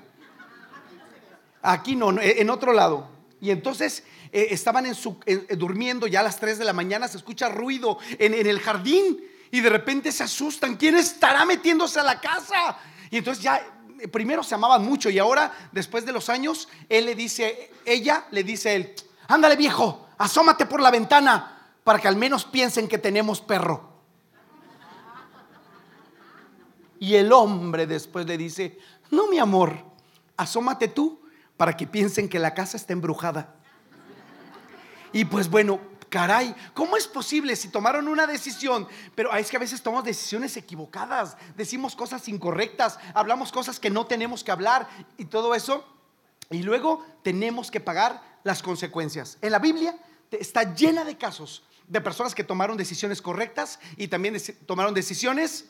Aquí 1.62 1.96
no, 1.96 2.12
en 2.20 2.48
otro 2.48 2.72
lado. 2.74 3.10
Y 3.40 3.50
entonces 3.50 4.04
eh, 4.32 4.48
estaban 4.50 4.86
en 4.86 4.94
su, 4.94 5.18
durmiendo 5.56 6.06
ya 6.06 6.20
a 6.20 6.22
las 6.22 6.38
3 6.40 6.58
de 6.58 6.64
la 6.64 6.72
mañana, 6.72 7.08
se 7.08 7.16
escucha 7.16 7.48
ruido 7.48 7.98
en, 8.18 8.34
en 8.34 8.46
el 8.46 8.60
jardín 8.60 9.24
y 9.50 9.60
de 9.60 9.70
repente 9.70 10.12
se 10.12 10.24
asustan. 10.24 10.76
¿Quién 10.76 10.96
estará 10.96 11.44
metiéndose 11.44 12.00
a 12.00 12.04
la 12.04 12.20
casa? 12.20 12.78
Y 13.10 13.18
entonces 13.18 13.42
ya 13.42 13.60
eh, 14.00 14.08
primero 14.08 14.42
se 14.42 14.54
amaban 14.54 14.84
mucho 14.84 15.10
y 15.10 15.18
ahora, 15.18 15.52
después 15.72 16.06
de 16.06 16.12
los 16.12 16.28
años, 16.28 16.68
él 16.88 17.06
le 17.06 17.14
dice, 17.14 17.70
ella 17.84 18.24
le 18.30 18.44
dice 18.44 18.70
a 18.70 18.72
él, 18.74 18.94
ándale 19.28 19.56
viejo, 19.56 20.08
asómate 20.18 20.66
por 20.66 20.80
la 20.80 20.90
ventana 20.90 21.58
para 21.84 21.98
que 21.98 22.08
al 22.08 22.16
menos 22.16 22.44
piensen 22.44 22.88
que 22.88 22.98
tenemos 22.98 23.40
perro. 23.40 23.90
Y 26.98 27.14
el 27.14 27.32
hombre 27.32 27.86
después 27.86 28.26
le 28.26 28.36
dice, 28.36 28.78
no 29.10 29.26
mi 29.28 29.38
amor, 29.38 29.84
asómate 30.36 30.88
tú 30.88 31.20
para 31.56 31.76
que 31.76 31.86
piensen 31.86 32.28
que 32.28 32.38
la 32.38 32.54
casa 32.54 32.76
está 32.76 32.92
embrujada. 32.92 33.54
Y 35.12 35.24
pues 35.24 35.48
bueno, 35.48 35.80
caray, 36.08 36.54
¿cómo 36.74 36.96
es 36.96 37.06
posible 37.06 37.56
si 37.56 37.68
tomaron 37.68 38.08
una 38.08 38.26
decisión? 38.26 38.86
Pero 39.14 39.34
es 39.34 39.50
que 39.50 39.56
a 39.56 39.60
veces 39.60 39.82
tomamos 39.82 40.04
decisiones 40.04 40.56
equivocadas, 40.56 41.36
decimos 41.56 41.96
cosas 41.96 42.28
incorrectas, 42.28 42.98
hablamos 43.14 43.52
cosas 43.52 43.80
que 43.80 43.90
no 43.90 44.06
tenemos 44.06 44.44
que 44.44 44.52
hablar 44.52 44.88
y 45.16 45.24
todo 45.24 45.54
eso. 45.54 45.84
Y 46.50 46.62
luego 46.62 47.06
tenemos 47.22 47.70
que 47.70 47.80
pagar 47.80 48.22
las 48.42 48.62
consecuencias. 48.62 49.38
En 49.40 49.52
la 49.52 49.58
Biblia 49.58 49.96
está 50.32 50.74
llena 50.74 51.04
de 51.04 51.16
casos 51.16 51.62
de 51.86 52.00
personas 52.00 52.34
que 52.34 52.44
tomaron 52.44 52.76
decisiones 52.76 53.20
correctas 53.20 53.78
y 53.96 54.08
también 54.08 54.36
tomaron 54.66 54.94
decisiones 54.94 55.66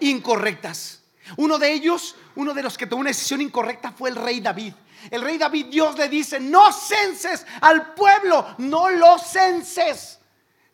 incorrectas. 0.00 1.02
Uno 1.36 1.58
de 1.58 1.72
ellos, 1.72 2.16
uno 2.36 2.54
de 2.54 2.62
los 2.62 2.78
que 2.78 2.86
tomó 2.86 3.00
una 3.00 3.10
decisión 3.10 3.40
incorrecta 3.40 3.92
fue 3.92 4.10
el 4.10 4.16
rey 4.16 4.40
David. 4.40 4.72
El 5.10 5.22
rey 5.22 5.38
David, 5.38 5.66
Dios 5.66 5.96
le 5.96 6.08
dice, 6.08 6.40
no 6.40 6.72
censes 6.72 7.46
al 7.60 7.94
pueblo, 7.94 8.54
no 8.58 8.90
lo 8.90 9.18
censes. 9.18 10.18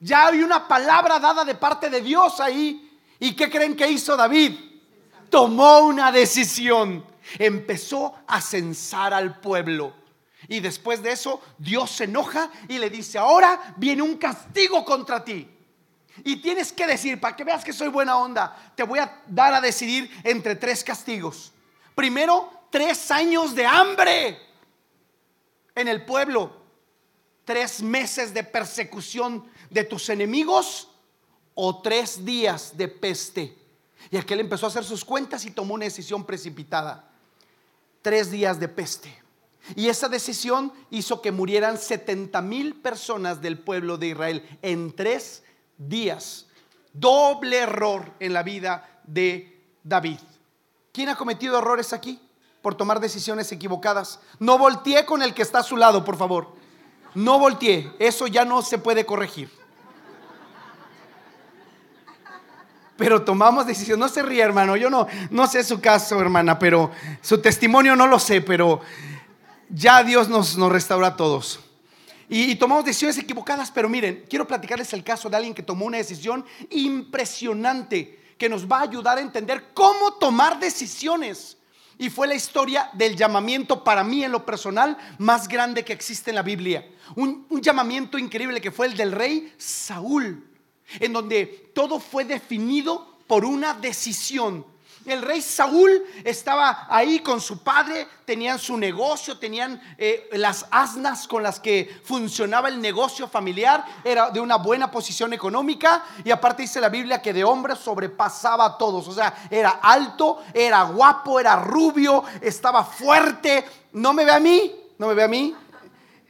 Ya 0.00 0.26
hay 0.26 0.42
una 0.42 0.66
palabra 0.66 1.18
dada 1.18 1.44
de 1.44 1.54
parte 1.54 1.88
de 1.90 2.00
Dios 2.00 2.40
ahí. 2.40 2.98
¿Y 3.20 3.34
qué 3.34 3.50
creen 3.50 3.76
que 3.76 3.88
hizo 3.88 4.16
David? 4.16 4.58
Tomó 5.30 5.80
una 5.80 6.12
decisión. 6.12 7.04
Empezó 7.38 8.14
a 8.26 8.40
censar 8.40 9.14
al 9.14 9.40
pueblo. 9.40 9.94
Y 10.48 10.60
después 10.60 11.02
de 11.02 11.12
eso, 11.12 11.40
Dios 11.58 11.90
se 11.90 12.04
enoja 12.04 12.50
y 12.68 12.78
le 12.78 12.90
dice, 12.90 13.18
ahora 13.18 13.74
viene 13.76 14.02
un 14.02 14.16
castigo 14.16 14.84
contra 14.84 15.24
ti. 15.24 15.48
Y 16.22 16.36
tienes 16.36 16.72
que 16.72 16.86
decir, 16.86 17.18
para 17.18 17.34
que 17.34 17.44
veas 17.44 17.64
que 17.64 17.72
soy 17.72 17.88
buena 17.88 18.16
onda, 18.16 18.72
te 18.74 18.82
voy 18.82 18.98
a 18.98 19.22
dar 19.26 19.54
a 19.54 19.60
decidir 19.60 20.10
entre 20.22 20.54
tres 20.54 20.84
castigos. 20.84 21.52
Primero, 21.94 22.52
tres 22.74 23.08
años 23.12 23.54
de 23.54 23.64
hambre 23.64 24.36
en 25.76 25.86
el 25.86 26.04
pueblo. 26.04 26.50
Tres 27.44 27.80
meses 27.80 28.34
de 28.34 28.42
persecución 28.42 29.44
de 29.70 29.84
tus 29.84 30.08
enemigos 30.08 30.88
o 31.54 31.80
tres 31.82 32.24
días 32.24 32.76
de 32.76 32.88
peste. 32.88 33.56
Y 34.10 34.16
aquel 34.16 34.40
empezó 34.40 34.66
a 34.66 34.70
hacer 34.70 34.82
sus 34.82 35.04
cuentas 35.04 35.44
y 35.44 35.52
tomó 35.52 35.74
una 35.74 35.84
decisión 35.84 36.24
precipitada. 36.24 37.08
Tres 38.02 38.32
días 38.32 38.58
de 38.58 38.66
peste. 38.66 39.22
Y 39.76 39.86
esa 39.86 40.08
decisión 40.08 40.72
hizo 40.90 41.22
que 41.22 41.30
murieran 41.30 41.78
70 41.78 42.42
mil 42.42 42.74
personas 42.74 43.40
del 43.40 43.56
pueblo 43.56 43.98
de 43.98 44.08
Israel 44.08 44.58
en 44.62 44.96
tres 44.96 45.44
días. 45.78 46.46
Doble 46.92 47.56
error 47.56 48.14
en 48.18 48.32
la 48.32 48.42
vida 48.42 49.00
de 49.04 49.62
David. 49.84 50.18
¿Quién 50.90 51.10
ha 51.10 51.16
cometido 51.16 51.56
errores 51.56 51.92
aquí 51.92 52.20
por 52.64 52.74
tomar 52.74 52.98
decisiones 52.98 53.52
equivocadas? 53.52 54.20
No 54.38 54.56
voltee 54.56 55.04
con 55.04 55.22
el 55.22 55.34
que 55.34 55.42
está 55.42 55.58
a 55.58 55.62
su 55.62 55.76
lado, 55.76 56.02
por 56.02 56.16
favor. 56.16 56.48
No 57.14 57.38
voltee. 57.38 57.92
Eso 57.98 58.26
ya 58.26 58.46
no 58.46 58.62
se 58.62 58.78
puede 58.78 59.04
corregir. 59.04 59.50
Pero 62.96 63.20
tomamos 63.20 63.66
decisiones. 63.66 63.98
No 63.98 64.08
se 64.08 64.22
ríe, 64.22 64.40
hermano. 64.40 64.76
Yo 64.76 64.88
no, 64.88 65.06
no 65.28 65.46
sé 65.46 65.62
su 65.62 65.78
caso, 65.78 66.18
hermana, 66.18 66.58
pero 66.58 66.90
su 67.20 67.38
testimonio 67.42 67.96
no 67.96 68.06
lo 68.06 68.18
sé, 68.18 68.40
pero 68.40 68.80
ya 69.68 70.02
Dios 70.02 70.30
nos, 70.30 70.56
nos 70.56 70.72
restaura 70.72 71.08
a 71.08 71.16
todos. 71.16 71.60
Y, 72.30 72.54
tomamos 72.54 72.86
decisiones 72.86 73.18
equivocadas, 73.18 73.70
pero 73.70 73.90
miren, 73.90 74.24
quiero 74.30 74.46
platicarles 74.46 74.90
el 74.94 75.04
caso 75.04 75.28
de 75.28 75.36
alguien 75.36 75.52
que 75.52 75.62
tomó 75.62 75.84
una 75.84 75.98
decisión 75.98 76.46
impresionante 76.70 78.24
que 78.38 78.48
nos 78.48 78.66
va 78.66 78.78
a 78.78 78.84
ayudar 78.84 79.18
a 79.18 79.20
entender 79.20 79.72
cómo 79.74 80.14
tomar 80.14 80.58
decisiones. 80.58 81.58
Y 81.98 82.10
fue 82.10 82.26
la 82.26 82.34
historia 82.34 82.90
del 82.92 83.16
llamamiento 83.16 83.84
para 83.84 84.02
mí 84.02 84.24
en 84.24 84.32
lo 84.32 84.44
personal 84.44 84.96
más 85.18 85.48
grande 85.48 85.84
que 85.84 85.92
existe 85.92 86.30
en 86.30 86.36
la 86.36 86.42
Biblia. 86.42 86.88
Un, 87.16 87.46
llamamiento 87.62 88.18
increíble 88.18 88.60
que 88.60 88.72
fue 88.72 88.86
el 88.86 88.96
del 88.96 89.12
rey 89.12 89.52
Saúl, 89.56 90.44
en 91.00 91.12
donde 91.12 91.46
todo 91.74 92.00
fue 92.00 92.24
definido 92.24 93.18
por 93.26 93.44
una 93.44 93.74
decisión 93.74 94.66
el 95.06 95.22
rey 95.22 95.42
Saúl 95.42 96.02
estaba 96.24 96.86
ahí 96.88 97.20
con 97.20 97.40
su 97.40 97.58
padre, 97.58 98.08
tenían 98.24 98.58
su 98.58 98.76
negocio, 98.76 99.38
tenían 99.38 99.80
eh, 99.98 100.28
las 100.32 100.66
asnas 100.70 101.28
con 101.28 101.42
las 101.42 101.60
que 101.60 102.00
funcionaba 102.04 102.68
el 102.68 102.80
negocio 102.80 103.28
familiar, 103.28 103.84
era 104.02 104.30
de 104.30 104.40
una 104.40 104.56
buena 104.56 104.90
posición 104.90 105.32
económica 105.32 106.04
y 106.24 106.30
aparte 106.30 106.62
dice 106.62 106.80
la 106.80 106.88
Biblia 106.88 107.20
que 107.20 107.32
de 107.32 107.44
hombre 107.44 107.76
sobrepasaba 107.76 108.64
a 108.64 108.78
todos, 108.78 109.06
o 109.08 109.12
sea, 109.12 109.46
era 109.50 109.80
alto, 109.82 110.42
era 110.54 110.82
guapo, 110.84 111.38
era 111.38 111.56
rubio, 111.56 112.24
estaba 112.40 112.84
fuerte, 112.84 113.64
no 113.92 114.12
me 114.12 114.24
ve 114.24 114.32
a 114.32 114.40
mí, 114.40 114.74
no 114.98 115.08
me 115.08 115.14
ve 115.14 115.24
a 115.24 115.28
mí, 115.28 115.54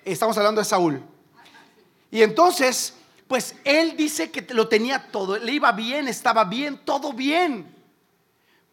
estamos 0.04 0.36
hablando 0.36 0.60
de 0.60 0.64
Saúl. 0.64 1.02
Y 2.10 2.22
entonces, 2.22 2.94
pues 3.28 3.54
él 3.64 3.96
dice 3.96 4.30
que 4.30 4.42
lo 4.54 4.68
tenía 4.68 5.10
todo, 5.10 5.36
le 5.36 5.52
iba 5.52 5.70
bien, 5.72 6.08
estaba 6.08 6.44
bien, 6.44 6.80
todo 6.84 7.12
bien 7.12 7.73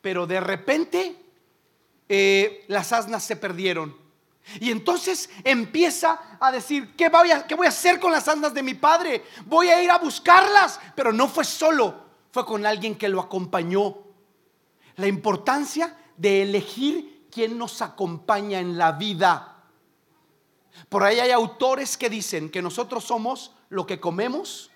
pero 0.02 0.28
de 0.28 0.40
repente 0.40 1.16
eh, 2.10 2.66
las 2.68 2.92
asnas 2.92 3.24
se 3.24 3.36
perdieron. 3.36 3.96
Y 4.60 4.72
entonces 4.72 5.30
empieza 5.44 6.38
a 6.40 6.52
decir, 6.52 6.96
¿qué 6.96 7.10
voy 7.10 7.32
a, 7.32 7.46
¿qué 7.46 7.56
voy 7.56 7.68
a 7.68 7.70
hacer 7.70 8.00
con 8.00 8.12
las 8.12 8.28
asnas 8.28 8.54
de 8.54 8.64
mi 8.64 8.74
padre? 8.74 9.24
Voy 9.46 9.70
a 9.70 9.82
ir 9.82 9.92
a 9.92 9.98
buscarlas, 9.98 10.80
pero 10.96 11.14
no 11.14 11.28
fue 11.28 11.46
solo, 11.46 12.04
fue 12.32 12.46
con 12.46 12.66
alguien 12.66 12.96
que 12.96 13.08
lo 13.08 13.22
acompañó. 13.22 13.98
La 14.96 15.08
importancia 15.08 15.96
de 16.18 16.42
elegir 16.44 17.28
quién 17.32 17.58
nos 17.58 17.82
acompaña 17.82 18.60
en 18.60 18.78
la 18.78 18.94
vida. 18.94 19.64
Por 20.90 21.04
ahí 21.04 21.20
hay 21.20 21.32
autores 21.32 21.96
que 21.96 22.10
dicen 22.10 22.50
que 22.50 22.62
nosotros 22.62 23.04
somos 23.04 23.54
lo 23.70 23.86
que 23.86 24.00
comemos, 24.00 24.72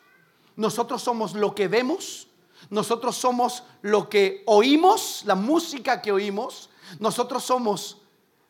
nosotros 0.55 1.01
somos 1.01 1.33
lo 1.33 1.53
que 1.53 1.67
vemos, 1.67 2.27
nosotros 2.69 3.15
somos 3.15 3.63
lo 3.81 4.09
que 4.09 4.43
oímos, 4.45 5.23
la 5.25 5.35
música 5.35 6.01
que 6.01 6.11
oímos. 6.11 6.69
Nosotros 6.99 7.43
somos 7.43 8.01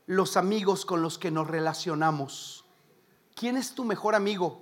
los 0.06 0.38
amigos 0.38 0.86
con 0.86 1.02
los 1.02 1.18
que 1.18 1.32
nos 1.32 1.48
relacionamos. 1.48 2.66
¿Quién 3.36 3.58
es 3.58 3.74
tu 3.74 3.84
mejor 3.84 4.16
amigo? 4.16 4.62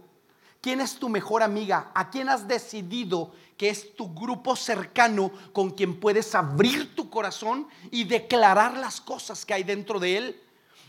¿Quién 0.61 0.81
es 0.81 0.95
tu 0.95 1.09
mejor 1.09 1.43
amiga? 1.43 1.91
¿A 1.93 2.09
quién 2.09 2.29
has 2.29 2.47
decidido 2.47 3.33
que 3.57 3.69
es 3.69 3.95
tu 3.95 4.13
grupo 4.13 4.55
cercano 4.55 5.31
con 5.51 5.71
quien 5.71 5.99
puedes 5.99 6.33
abrir 6.35 6.95
tu 6.95 7.09
corazón 7.09 7.67
y 7.91 8.05
declarar 8.05 8.77
las 8.77 9.01
cosas 9.01 9.45
que 9.45 9.53
hay 9.53 9.63
dentro 9.63 9.99
de 9.99 10.17
él? 10.17 10.41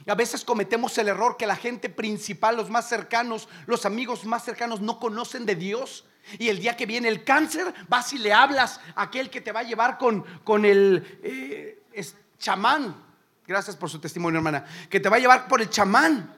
A 0.06 0.14
veces 0.14 0.44
cometemos 0.44 0.96
el 0.98 1.08
error 1.08 1.36
que 1.36 1.46
la 1.46 1.56
gente 1.56 1.88
principal, 1.88 2.56
los 2.56 2.70
más 2.70 2.88
cercanos, 2.88 3.48
los 3.66 3.84
amigos 3.84 4.24
más 4.24 4.44
cercanos 4.44 4.80
no 4.80 5.00
conocen 5.00 5.44
de 5.44 5.56
Dios 5.56 6.04
y 6.38 6.48
el 6.48 6.58
día 6.60 6.76
que 6.76 6.86
viene 6.86 7.08
el 7.08 7.24
cáncer, 7.24 7.72
vas 7.88 8.12
y 8.12 8.18
le 8.18 8.32
hablas 8.32 8.80
a 8.94 9.02
aquel 9.02 9.30
que 9.30 9.40
te 9.40 9.52
va 9.52 9.60
a 9.60 9.64
llevar 9.64 9.98
con, 9.98 10.24
con 10.42 10.64
el 10.64 11.18
eh, 11.22 11.82
chamán. 12.38 12.94
Gracias 13.46 13.76
por 13.76 13.90
su 13.90 13.98
testimonio, 13.98 14.38
hermana. 14.38 14.64
Que 14.88 15.00
te 15.00 15.08
va 15.08 15.16
a 15.16 15.20
llevar 15.20 15.48
por 15.48 15.60
el 15.60 15.68
chamán. 15.70 16.34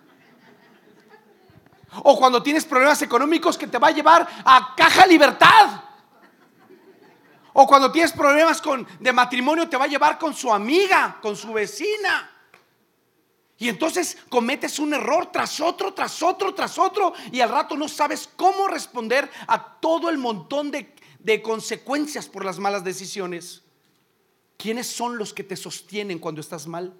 O 2.02 2.18
cuando 2.18 2.42
tienes 2.42 2.64
problemas 2.64 3.00
económicos, 3.02 3.56
que 3.56 3.66
te 3.66 3.78
va 3.78 3.88
a 3.88 3.92
llevar 3.92 4.26
a 4.44 4.74
Caja 4.76 5.06
Libertad. 5.06 5.82
O 7.52 7.66
cuando 7.66 7.90
tienes 7.90 8.12
problemas 8.12 8.60
con, 8.60 8.86
de 9.00 9.12
matrimonio, 9.12 9.68
te 9.68 9.76
va 9.76 9.84
a 9.84 9.88
llevar 9.88 10.18
con 10.18 10.34
su 10.34 10.52
amiga, 10.52 11.18
con 11.22 11.36
su 11.36 11.52
vecina. 11.52 12.30
Y 13.58 13.68
entonces 13.68 14.18
cometes 14.28 14.78
un 14.78 14.92
error 14.92 15.32
tras 15.32 15.60
otro, 15.60 15.94
tras 15.94 16.22
otro, 16.22 16.54
tras 16.54 16.78
otro, 16.78 17.14
y 17.32 17.40
al 17.40 17.48
rato 17.48 17.76
no 17.76 17.88
sabes 17.88 18.28
cómo 18.36 18.68
responder 18.68 19.30
a 19.46 19.80
todo 19.80 20.10
el 20.10 20.18
montón 20.18 20.70
de, 20.70 20.94
consecuencias 21.42 22.28
por 22.28 22.44
las 22.44 22.58
malas 22.58 22.84
decisiones. 22.84 23.62
¿Quiénes 24.58 24.86
son 24.86 25.18
los 25.18 25.32
que 25.32 25.42
te 25.42 25.56
sostienen 25.56 26.18
cuando 26.18 26.40
estás 26.40 26.66
mal? 26.66 26.94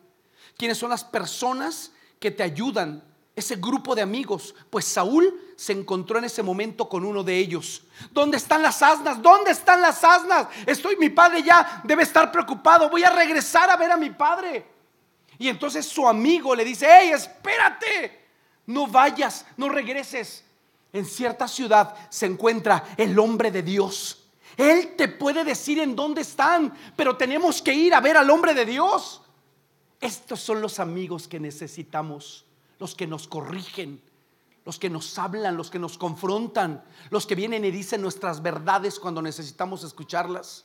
¿Quiénes 0.57 0.79
son 0.79 0.91
las 0.91 1.05
personas 1.05 1.93
que 2.19 2.31
te 2.31 2.43
ayudan? 2.43 3.05
Ese 3.35 3.57
grupo 3.57 3.95
de 3.95 4.01
amigos. 4.01 4.55
Pues 4.71 4.87
Saúl 4.87 5.39
se 5.57 5.73
encontró 5.73 6.19
en 6.19 6.25
ese 6.25 6.43
momento 6.43 6.89
con 6.89 7.05
uno 7.05 7.23
de 7.23 7.37
ellos. 7.37 7.83
¿Dónde 8.11 8.39
están 8.39 8.63
las 8.63 8.83
asnas? 8.83 9.21
¿Dónde 9.21 9.51
están 9.51 9.83
las 9.83 10.03
asnas? 10.03 10.49
Estoy, 10.65 10.97
mi 10.97 11.11
padre 11.11 11.43
ya 11.43 11.83
debe 11.85 12.03
estar 12.03 12.33
preocupado. 12.33 12.89
Voy 12.89 13.05
a 13.05 13.11
regresar 13.11 13.71
a 13.71 13.77
ver 13.77 13.93
a 13.93 13.97
mi 13.99 14.11
padre. 14.11 14.76
Y 15.39 15.49
entonces 15.49 15.87
su 15.87 16.09
amigo 16.09 16.55
le 16.55 16.65
dice, 16.65 16.87
hey, 16.89 17.11
espérate, 17.13 18.27
no 18.67 18.87
vayas, 18.87 19.47
no 19.57 19.69
regreses. 19.69 20.45
En 20.93 21.05
cierta 21.05 21.47
ciudad 21.47 21.95
se 22.09 22.27
encuentra 22.27 22.95
el 22.97 23.19
hombre 23.19 23.51
de 23.51 23.63
Dios. 23.63 24.25
Él 24.57 24.95
te 24.97 25.09
puede 25.09 25.45
decir 25.45 25.79
en 25.79 25.95
dónde 25.95 26.23
están, 26.23 26.75
pero 26.97 27.17
tenemos 27.17 27.61
que 27.61 27.75
ir 27.75 27.95
a 27.95 28.01
ver 28.01 28.17
al 28.17 28.31
hombre 28.31 28.55
de 28.55 28.65
Dios. 28.65 29.21
Estos 30.01 30.41
son 30.41 30.61
los 30.61 30.79
amigos 30.81 31.29
que 31.29 31.41
necesitamos, 31.41 32.47
los 32.79 32.95
que 32.95 33.07
nos 33.07 33.29
corrigen, 33.29 34.01
los 34.65 34.79
que 34.79 34.91
nos 34.91 35.19
hablan, 35.19 35.57
los 35.57 35.71
que 35.71 35.79
nos 35.79 35.99
confrontan, 35.99 36.83
los 37.11 37.27
que 37.27 37.35
vienen 37.35 37.65
y 37.65 37.71
dicen 37.71 38.01
nuestras 38.01 38.43
verdades 38.43 38.99
cuando 38.99 39.21
necesitamos 39.21 39.85
escucharlas. 39.85 40.65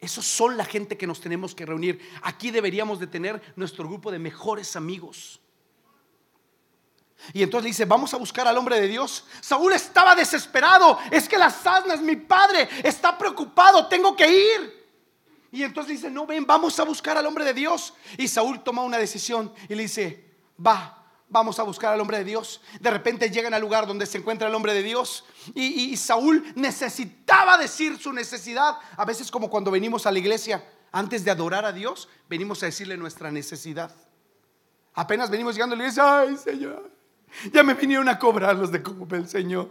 Esos 0.00 0.24
son 0.24 0.56
la 0.56 0.64
gente 0.64 0.96
que 0.96 1.06
nos 1.06 1.20
tenemos 1.20 1.54
que 1.54 1.66
reunir. 1.66 2.00
Aquí 2.22 2.50
deberíamos 2.50 2.98
de 2.98 3.06
tener 3.06 3.40
nuestro 3.56 3.86
grupo 3.86 4.10
de 4.10 4.18
mejores 4.18 4.74
amigos. 4.74 5.40
Y 7.34 7.42
entonces 7.42 7.72
dice, 7.72 7.84
vamos 7.84 8.14
a 8.14 8.16
buscar 8.16 8.48
al 8.48 8.56
hombre 8.56 8.80
de 8.80 8.88
Dios. 8.88 9.26
Saúl 9.40 9.72
estaba 9.74 10.14
desesperado. 10.14 10.98
Es 11.10 11.28
que 11.28 11.36
las 11.36 11.66
asnas, 11.66 12.00
mi 12.00 12.16
padre, 12.16 12.68
está 12.82 13.16
preocupado. 13.18 13.86
Tengo 13.88 14.16
que 14.16 14.28
ir. 14.28 14.80
Y 15.52 15.62
entonces 15.62 15.96
dice, 15.96 16.10
no, 16.10 16.26
ven, 16.26 16.46
vamos 16.46 16.78
a 16.78 16.84
buscar 16.84 17.18
al 17.18 17.26
hombre 17.26 17.44
de 17.44 17.52
Dios. 17.52 17.92
Y 18.16 18.26
Saúl 18.26 18.62
toma 18.62 18.82
una 18.82 18.96
decisión 18.96 19.52
y 19.68 19.74
le 19.74 19.82
dice, 19.82 20.24
va, 20.64 20.99
vamos 21.30 21.58
a 21.58 21.62
buscar 21.62 21.94
al 21.94 22.00
hombre 22.00 22.18
de 22.18 22.24
Dios. 22.24 22.60
De 22.80 22.90
repente 22.90 23.30
llegan 23.30 23.54
al 23.54 23.60
lugar 23.62 23.86
donde 23.86 24.04
se 24.04 24.18
encuentra 24.18 24.48
el 24.48 24.54
hombre 24.54 24.74
de 24.74 24.82
Dios. 24.82 25.24
Y, 25.54 25.96
Saúl 25.96 26.44
necesitaba 26.56 27.56
decir 27.56 27.98
su 27.98 28.12
necesidad. 28.12 28.76
A 28.96 29.04
veces 29.04 29.30
como 29.30 29.48
cuando 29.48 29.70
venimos 29.70 30.06
a 30.06 30.12
la 30.12 30.18
iglesia, 30.18 30.64
antes 30.92 31.24
de 31.24 31.30
adorar 31.30 31.64
a 31.64 31.72
Dios, 31.72 32.08
venimos 32.28 32.62
a 32.62 32.66
decirle 32.66 32.96
nuestra 32.96 33.30
necesidad. 33.30 33.94
Apenas 34.94 35.30
venimos 35.30 35.54
llegando 35.54 35.74
a 35.74 35.78
la 35.78 35.84
iglesia, 35.84 36.18
ay 36.18 36.36
Señor, 36.36 36.90
ya 37.52 37.62
me 37.62 37.74
vinieron 37.74 38.08
a 38.08 38.18
cobrar 38.18 38.56
los 38.56 38.72
de 38.72 38.82
el 39.12 39.28
Señor. 39.28 39.70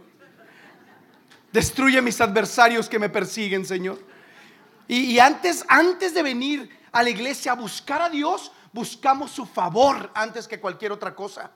Destruye 1.52 2.00
mis 2.00 2.20
adversarios 2.20 2.88
que 2.88 2.98
me 2.98 3.10
persiguen, 3.10 3.66
Señor. 3.66 3.98
Y, 4.88 5.12
y, 5.12 5.18
antes, 5.18 5.64
antes 5.68 6.14
de 6.14 6.22
venir 6.22 6.70
a 6.90 7.02
la 7.02 7.10
iglesia 7.10 7.52
a 7.52 7.54
buscar 7.54 8.02
a 8.02 8.08
Dios, 8.08 8.50
buscamos 8.72 9.30
su 9.30 9.46
favor 9.46 10.10
antes 10.14 10.46
que 10.46 10.60
cualquier 10.60 10.92
otra 10.92 11.14
cosa. 11.14 11.50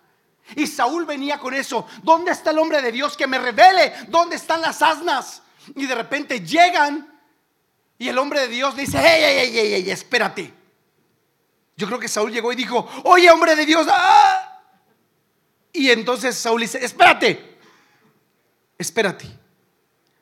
Y 0.57 0.67
Saúl 0.67 1.07
venía 1.07 1.39
con 1.39 1.55
eso. 1.55 1.87
¿Dónde 2.03 2.31
está 2.31 2.51
el 2.51 2.59
hombre 2.59 2.83
de 2.83 2.93
Dios 2.93 3.17
que 3.17 3.27
me 3.27 3.39
revele? 3.39 3.93
¿Dónde 4.09 4.37
están 4.37 4.61
las 4.61 4.83
asnas? 4.83 5.43
Y 5.75 5.87
de 5.87 5.95
repente 5.95 6.41
llegan 6.41 7.11
y 7.99 8.09
el 8.09 8.19
hombre 8.19 8.41
de 8.41 8.49
Dios 8.49 8.75
le 8.75 8.83
dice, 8.83 8.99
hey, 9.01 9.23
hey, 9.23 9.51
hey, 9.53 9.73
hey, 9.75 9.91
espérate. 9.91 10.53
Yo 11.77 11.87
creo 11.87 11.99
que 11.99 12.09
Saúl 12.09 12.33
llegó 12.33 12.53
y 12.53 12.57
dijo, 12.57 12.87
oye, 13.05 13.31
hombre 13.31 13.57
de 13.57 13.67
Dios, 13.67 13.87
¡ah! 13.91 14.61
Y 15.73 15.91
entonces 15.91 16.37
Saúl 16.37 16.61
dice, 16.61 16.85
espérate, 16.85 17.59
espérate, 18.79 19.27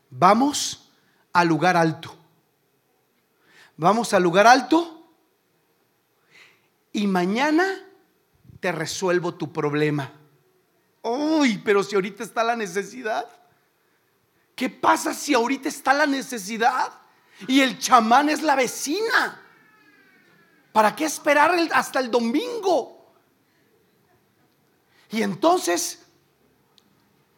vamos 0.09 0.91
al 1.33 1.49
lugar 1.49 1.77
alto. 1.77 2.17
Vamos 3.77 4.15
al 4.15 4.23
lugar 4.23 4.47
alto 4.47 5.02
y 6.93 7.07
mañana 7.07 7.87
te 8.61 8.73
resuelvo 8.73 9.35
tu 9.35 9.53
problema. 9.53 10.13
Uy, 11.03 11.59
pero 11.65 11.83
si 11.83 11.95
ahorita 11.95 12.23
está 12.23 12.45
la 12.45 12.55
necesidad. 12.55 13.29
¿Qué 14.55 14.69
pasa 14.69 15.15
si 15.15 15.35
ahorita 15.35 15.69
está 15.69 15.93
la 15.93 16.07
necesidad? 16.07 16.93
Y 17.49 17.61
el 17.61 17.79
chamán 17.79 18.29
es 18.29 18.43
la 18.43 18.55
vecina. 18.55 19.41
¿Para 20.73 20.95
qué 20.95 21.05
esperar 21.05 21.57
hasta 21.73 21.99
el 21.99 22.11
domingo? 22.11 23.13
Y 25.11 25.23
entonces 25.23 26.05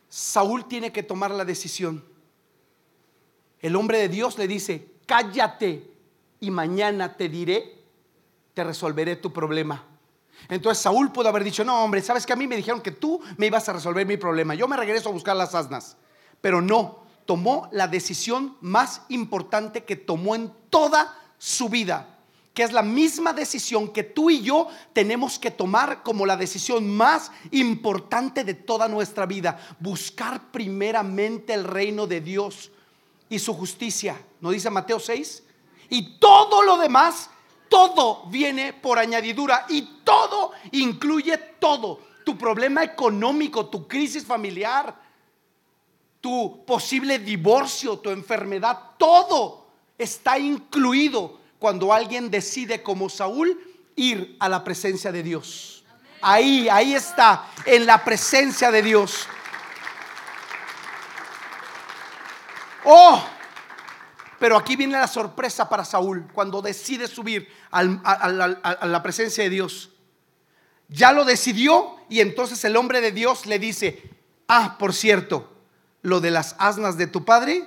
Saúl 0.08 0.66
tiene 0.68 0.92
que 0.92 1.02
tomar 1.02 1.30
la 1.30 1.44
decisión. 1.44 2.04
El 3.60 3.76
hombre 3.76 3.98
de 3.98 4.08
Dios 4.08 4.36
le 4.38 4.46
dice, 4.46 4.92
cállate 5.06 5.90
y 6.38 6.50
mañana 6.50 7.16
te 7.16 7.28
diré, 7.28 7.83
te 8.54 8.64
resolveré 8.64 9.16
tu 9.16 9.32
problema. 9.32 9.84
Entonces 10.48 10.82
Saúl 10.82 11.12
pudo 11.12 11.28
haber 11.28 11.44
dicho, 11.44 11.64
no 11.64 11.84
hombre, 11.84 12.02
sabes 12.02 12.26
que 12.26 12.32
a 12.32 12.36
mí 12.36 12.46
me 12.46 12.56
dijeron 12.56 12.80
que 12.80 12.90
tú 12.90 13.20
me 13.36 13.46
ibas 13.46 13.68
a 13.68 13.72
resolver 13.72 14.06
mi 14.06 14.16
problema. 14.16 14.54
Yo 14.54 14.68
me 14.68 14.76
regreso 14.76 15.08
a 15.08 15.12
buscar 15.12 15.36
las 15.36 15.54
asnas. 15.54 15.96
Pero 16.40 16.60
no, 16.60 17.04
tomó 17.26 17.68
la 17.72 17.88
decisión 17.88 18.56
más 18.60 19.02
importante 19.08 19.84
que 19.84 19.96
tomó 19.96 20.34
en 20.34 20.52
toda 20.70 21.18
su 21.38 21.68
vida 21.68 22.14
que 22.54 22.62
es 22.62 22.72
la 22.72 22.82
misma 22.82 23.32
decisión 23.32 23.88
que 23.88 24.04
tú 24.04 24.30
y 24.30 24.40
yo 24.40 24.68
tenemos 24.92 25.40
que 25.40 25.50
tomar 25.50 26.04
como 26.04 26.24
la 26.24 26.36
decisión 26.36 26.88
más 26.88 27.32
importante 27.50 28.44
de 28.44 28.54
toda 28.54 28.86
nuestra 28.86 29.26
vida. 29.26 29.58
Buscar 29.80 30.52
primeramente 30.52 31.52
el 31.52 31.64
reino 31.64 32.06
de 32.06 32.20
Dios 32.20 32.70
y 33.28 33.40
su 33.40 33.54
justicia. 33.54 34.16
¿No 34.40 34.52
dice 34.52 34.70
Mateo 34.70 35.00
6? 35.00 35.42
Y 35.90 36.20
todo 36.20 36.62
lo 36.62 36.78
demás, 36.78 37.28
todo 37.68 38.24
viene 38.26 38.72
por 38.72 38.98
añadidura 38.98 39.66
y 39.68 39.82
todo 40.04 40.52
incluye 40.72 41.36
todo. 41.58 42.00
Tu 42.24 42.38
problema 42.38 42.82
económico, 42.82 43.66
tu 43.66 43.86
crisis 43.86 44.24
familiar, 44.24 44.94
tu 46.20 46.64
posible 46.64 47.18
divorcio, 47.18 47.98
tu 47.98 48.10
enfermedad, 48.10 48.78
todo 48.96 49.66
está 49.98 50.38
incluido 50.38 51.38
cuando 51.58 51.92
alguien 51.92 52.30
decide 52.30 52.82
como 52.82 53.08
Saúl 53.08 53.58
ir 53.96 54.36
a 54.40 54.48
la 54.48 54.64
presencia 54.64 55.12
de 55.12 55.22
Dios. 55.22 55.84
Ahí, 56.20 56.68
ahí 56.70 56.94
está, 56.94 57.46
en 57.66 57.84
la 57.84 58.02
presencia 58.02 58.70
de 58.70 58.82
Dios. 58.82 59.26
Oh, 62.84 63.22
pero 64.44 64.58
aquí 64.58 64.76
viene 64.76 64.92
la 64.92 65.08
sorpresa 65.08 65.70
para 65.70 65.86
Saúl 65.86 66.28
cuando 66.34 66.60
decide 66.60 67.08
subir 67.08 67.48
a 67.70 67.82
la 67.82 69.02
presencia 69.02 69.42
de 69.42 69.48
Dios. 69.48 69.88
Ya 70.90 71.12
lo 71.12 71.24
decidió 71.24 71.96
y 72.10 72.20
entonces 72.20 72.62
el 72.66 72.76
hombre 72.76 73.00
de 73.00 73.10
Dios 73.10 73.46
le 73.46 73.58
dice, 73.58 74.02
ah, 74.46 74.76
por 74.78 74.92
cierto, 74.92 75.50
lo 76.02 76.20
de 76.20 76.30
las 76.30 76.56
asnas 76.58 76.98
de 76.98 77.06
tu 77.06 77.24
padre, 77.24 77.66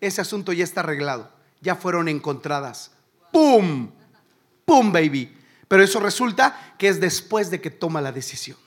ese 0.00 0.20
asunto 0.20 0.52
ya 0.52 0.64
está 0.64 0.80
arreglado 0.80 1.30
ya 1.60 1.76
fueron 1.76 2.08
encontradas. 2.08 2.90
¡Pum! 3.32 3.88
¡Pum, 4.64 4.90
baby! 4.90 5.32
Pero 5.68 5.84
eso 5.84 6.00
resulta 6.00 6.74
que 6.76 6.88
es 6.88 7.00
después 7.00 7.52
de 7.52 7.60
que 7.60 7.70
toma 7.70 8.00
la 8.00 8.10
decisión. 8.10 8.58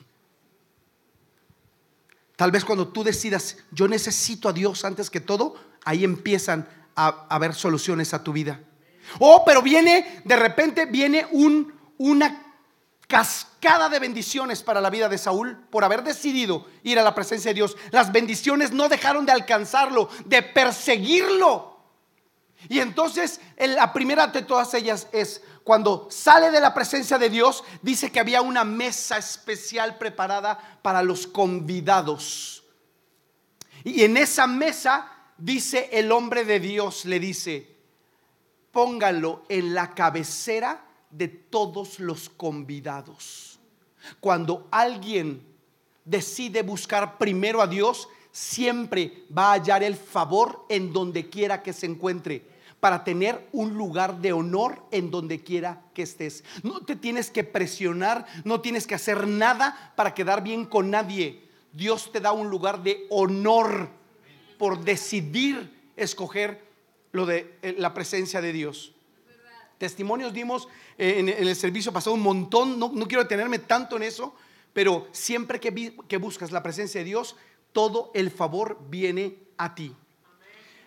Tal 2.38 2.52
vez 2.52 2.64
cuando 2.64 2.88
tú 2.88 3.04
decidas, 3.04 3.58
yo 3.72 3.90
necesito 3.90 4.48
a 4.48 4.54
Dios 4.54 4.86
antes 4.86 5.10
que 5.10 5.20
todo, 5.20 5.58
ahí 5.84 6.06
empiezan 6.06 6.70
a 6.96 7.26
haber 7.30 7.54
soluciones 7.54 8.14
a 8.14 8.24
tu 8.24 8.34
vida. 8.34 8.60
Oh, 9.20 9.44
pero 9.46 9.62
viene, 9.62 10.22
de 10.24 10.36
repente 10.36 10.86
viene 10.86 11.28
un, 11.32 11.74
una 11.98 12.46
cascada 13.08 13.88
de 13.90 14.00
bendiciones 14.00 14.64
para 14.64 14.82
la 14.82 14.90
vida 14.90 15.08
de 15.08 15.18
Saúl 15.18 15.58
por 15.70 15.84
haber 15.84 16.04
decidido 16.04 16.66
ir 16.84 17.00
a 17.00 17.04
la 17.04 17.16
presencia 17.16 17.50
de 17.50 17.56
Dios. 17.56 17.78
Las 17.92 18.12
bendiciones 18.12 18.72
no 18.72 18.90
dejaron 18.90 19.26
de 19.26 19.32
alcanzarlo, 19.32 20.10
de 20.26 20.42
perseguirlo. 20.42 21.76
Y 22.68 22.80
entonces 22.80 23.40
la 23.58 23.94
primera 23.94 24.28
de 24.28 24.42
todas 24.42 24.74
ellas 24.74 25.08
es 25.12 25.42
cuando 25.64 26.08
sale 26.10 26.52
de 26.52 26.60
la 26.60 26.74
presencia 26.74 27.18
de 27.18 27.30
Dios, 27.30 27.64
dice 27.82 28.12
que 28.12 28.20
había 28.20 28.42
una 28.42 28.64
mesa 28.64 29.18
especial 29.18 29.98
preparada 29.98 30.80
para 30.82 31.04
los 31.04 31.28
convidados. 31.28 32.64
Y 33.84 34.04
en 34.04 34.18
esa 34.18 34.48
mesa 34.48 35.12
dice 35.38 35.90
el 35.92 36.12
hombre 36.12 36.46
de 36.46 36.60
Dios, 36.60 37.06
le 37.06 37.20
dice, 37.20 37.68
póngalo 38.72 39.44
en 39.50 39.74
la 39.74 39.94
cabecera 39.94 40.86
de 41.10 41.28
todos 41.28 42.00
los 42.00 42.30
convidados. 42.30 43.60
Cuando 44.20 44.68
alguien 44.72 45.42
decide 46.04 46.62
buscar 46.62 47.18
primero 47.18 47.62
a 47.62 47.68
Dios, 47.68 48.08
siempre 48.32 49.24
va 49.36 49.50
a 49.50 49.54
hallar 49.54 49.84
el 49.84 49.96
favor 49.96 50.66
en 50.70 50.92
donde 50.92 51.30
quiera 51.30 51.64
que 51.64 51.74
se 51.74 51.86
encuentre 51.86 52.46
para 52.80 53.04
tener 53.04 53.48
un 53.52 53.74
lugar 53.74 54.20
de 54.20 54.34
honor 54.34 54.84
en 54.92 55.10
donde 55.10 55.42
quiera 55.42 55.82
que 55.94 56.04
estés. 56.04 56.44
No 56.62 56.82
te 56.82 56.96
tienes 56.96 57.32
que 57.32 57.44
presionar, 57.44 58.26
no 58.44 58.62
tienes 58.62 58.86
que 58.86 58.94
hacer 58.94 59.26
nada 59.26 59.94
para 59.96 60.14
quedar 60.14 60.44
bien 60.44 60.66
con 60.66 60.92
nadie. 60.92 61.42
Dios 61.72 62.12
te 62.12 62.20
da 62.20 62.32
un 62.32 62.50
lugar 62.50 62.84
de 62.84 63.08
honor 63.10 63.90
por 64.58 64.84
decidir 64.84 65.72
escoger 65.96 66.64
lo 67.12 67.26
de 67.26 67.58
eh, 67.62 67.76
la 67.78 67.94
presencia 67.94 68.42
de 68.42 68.52
Dios. 68.54 68.94
Testimonios 69.78 70.34
dimos 70.34 70.68
eh, 70.98 71.16
en 71.18 71.30
el 71.30 71.56
servicio 71.56 71.92
pasado 71.92 72.14
un 72.14 72.22
montón, 72.22 72.80
no, 72.80 72.92
quiero 73.08 73.24
detenerme 73.24 73.60
tanto 73.60 73.98
en 73.98 74.04
eso, 74.04 74.36
pero 74.74 75.08
siempre 75.12 75.60
que, 75.60 75.94
que 76.08 76.18
buscas 76.18 76.52
la 76.52 76.64
presencia 76.64 77.02
de 77.02 77.06
Dios, 77.06 77.36
todo 77.74 78.12
el 78.14 78.32
favor 78.32 78.80
viene 78.90 79.38
a 79.58 79.76
ti. 79.76 79.94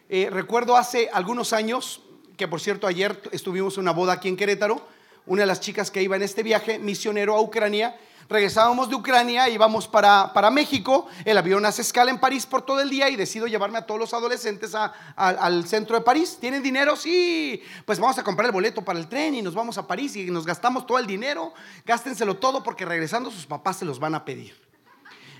Eh, 0.09 0.31
recuerdo 0.31 0.77
hace 0.77 1.11
algunos 1.13 1.53
años, 1.53 2.03
que 2.39 2.49
por 2.49 2.61
cierto 2.61 2.87
ayer 2.87 3.21
estuvimos 3.31 3.77
en 3.77 3.83
una 3.83 3.93
boda 3.93 4.15
aquí 4.15 4.29
en 4.29 4.37
Querétaro, 4.37 4.81
una 5.27 5.43
de 5.43 5.47
las 5.47 5.61
chicas 5.61 5.91
que 5.91 6.03
iba 6.03 6.17
en 6.17 6.23
este 6.23 6.43
viaje 6.43 6.79
misionero 6.79 7.37
a 7.37 7.43
Ucrania, 7.43 7.95
regresábamos 8.29 8.88
de 8.88 8.95
Ucrania, 8.95 9.49
íbamos 9.49 9.88
para, 9.88 10.33
para 10.33 10.51
México, 10.51 11.07
el 11.25 11.38
avión 11.38 11.64
hace 11.64 11.83
escala 11.83 12.11
en 12.11 12.19
París 12.19 12.47
por 12.47 12.62
todo 12.62 12.81
el 12.81 12.91
día 12.91 13.09
y 13.09 13.17
decido 13.17 13.47
llevarme 13.47 13.79
a 13.79 13.87
todos 13.87 13.99
los 13.99 14.14
adolescentes 14.14 14.75
al 14.75 15.67
centro 15.67 15.97
de 15.97 16.03
París. 16.03 16.37
¿Tienen 16.41 16.62
dinero? 16.62 16.95
Sí, 16.97 17.62
pues 17.85 17.99
vamos 17.99 18.19
a 18.19 18.25
comprar 18.25 18.47
el 18.47 18.53
boleto 18.53 18.83
para 18.85 18.99
el 18.99 19.09
tren 19.09 19.35
y 19.35 19.43
nos 19.43 19.55
vamos 19.55 19.79
a 19.79 19.87
París 19.87 20.14
y 20.17 20.31
nos 20.31 20.45
gastamos 20.45 20.87
todo 20.87 20.99
el 20.99 21.07
dinero, 21.07 21.55
gástenselo 21.87 22.37
todo 22.37 22.62
porque 22.62 22.85
regresando 22.85 23.31
sus 23.31 23.47
papás 23.47 23.79
se 23.79 23.85
los 23.85 23.99
van 23.99 24.14
a 24.14 24.25
pedir. 24.25 24.55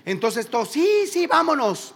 Entonces 0.05 0.49
todos, 0.49 0.69
sí, 0.69 1.05
sí, 1.11 1.27
vámonos. 1.27 1.93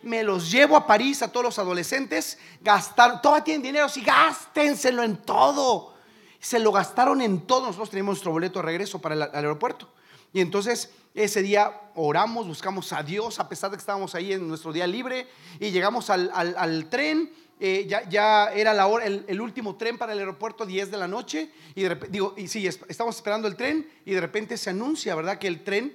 Me 0.00 0.22
los 0.22 0.52
llevo 0.52 0.76
a 0.76 0.86
París 0.86 1.22
a 1.22 1.32
todos 1.32 1.44
los 1.44 1.58
adolescentes, 1.58 2.38
gastar, 2.60 3.20
todavía 3.20 3.42
tienen 3.42 3.62
dinero, 3.62 3.88
sí, 3.88 4.00
gástenselo 4.00 5.02
en 5.02 5.16
todo. 5.16 5.94
Se 6.38 6.60
lo 6.60 6.70
gastaron 6.70 7.20
en 7.20 7.40
todo. 7.40 7.62
Nosotros 7.62 7.90
teníamos 7.90 8.12
nuestro 8.12 8.30
boleto 8.30 8.60
de 8.60 8.66
regreso 8.66 9.00
para 9.00 9.16
el 9.16 9.22
aeropuerto. 9.22 9.88
Y 10.32 10.40
entonces 10.40 10.90
ese 11.14 11.42
día 11.42 11.72
oramos, 11.94 12.46
buscamos 12.46 12.92
a 12.92 13.02
Dios, 13.02 13.40
a 13.40 13.48
pesar 13.48 13.70
de 13.70 13.76
que 13.76 13.80
estábamos 13.80 14.14
ahí 14.14 14.32
en 14.32 14.46
nuestro 14.46 14.72
día 14.72 14.86
libre, 14.86 15.26
y 15.58 15.70
llegamos 15.70 16.10
al, 16.10 16.86
tren. 16.90 17.32
Eh, 17.60 17.86
ya, 17.88 18.08
ya, 18.08 18.52
era 18.52 18.72
la 18.72 18.86
hora, 18.86 19.04
el, 19.04 19.40
último 19.40 19.74
tren 19.74 19.98
para 19.98 20.12
el 20.12 20.20
aeropuerto, 20.20 20.64
10 20.64 20.92
de 20.92 20.96
la 20.96 21.08
noche, 21.08 21.50
y 21.74 21.82
digo, 22.08 22.34
y 22.36 22.46
sí, 22.46 22.66
estamos 22.66 23.16
esperando 23.16 23.48
el 23.48 23.56
tren, 23.56 23.88
y 24.04 24.12
de 24.12 24.20
repente 24.20 24.56
se 24.56 24.70
anuncia, 24.70 25.14
¿verdad? 25.16 25.38
Que 25.38 25.48
el 25.48 25.64
tren 25.64 25.92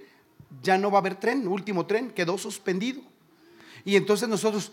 ya 0.61 0.77
no 0.77 0.91
va 0.91 0.97
a 0.97 1.01
haber 1.01 1.15
tren, 1.15 1.47
último 1.47 1.85
tren, 1.85 2.11
quedó 2.11 2.37
suspendido. 2.37 3.01
Y 3.85 3.95
entonces 3.95 4.27
nosotros, 4.27 4.71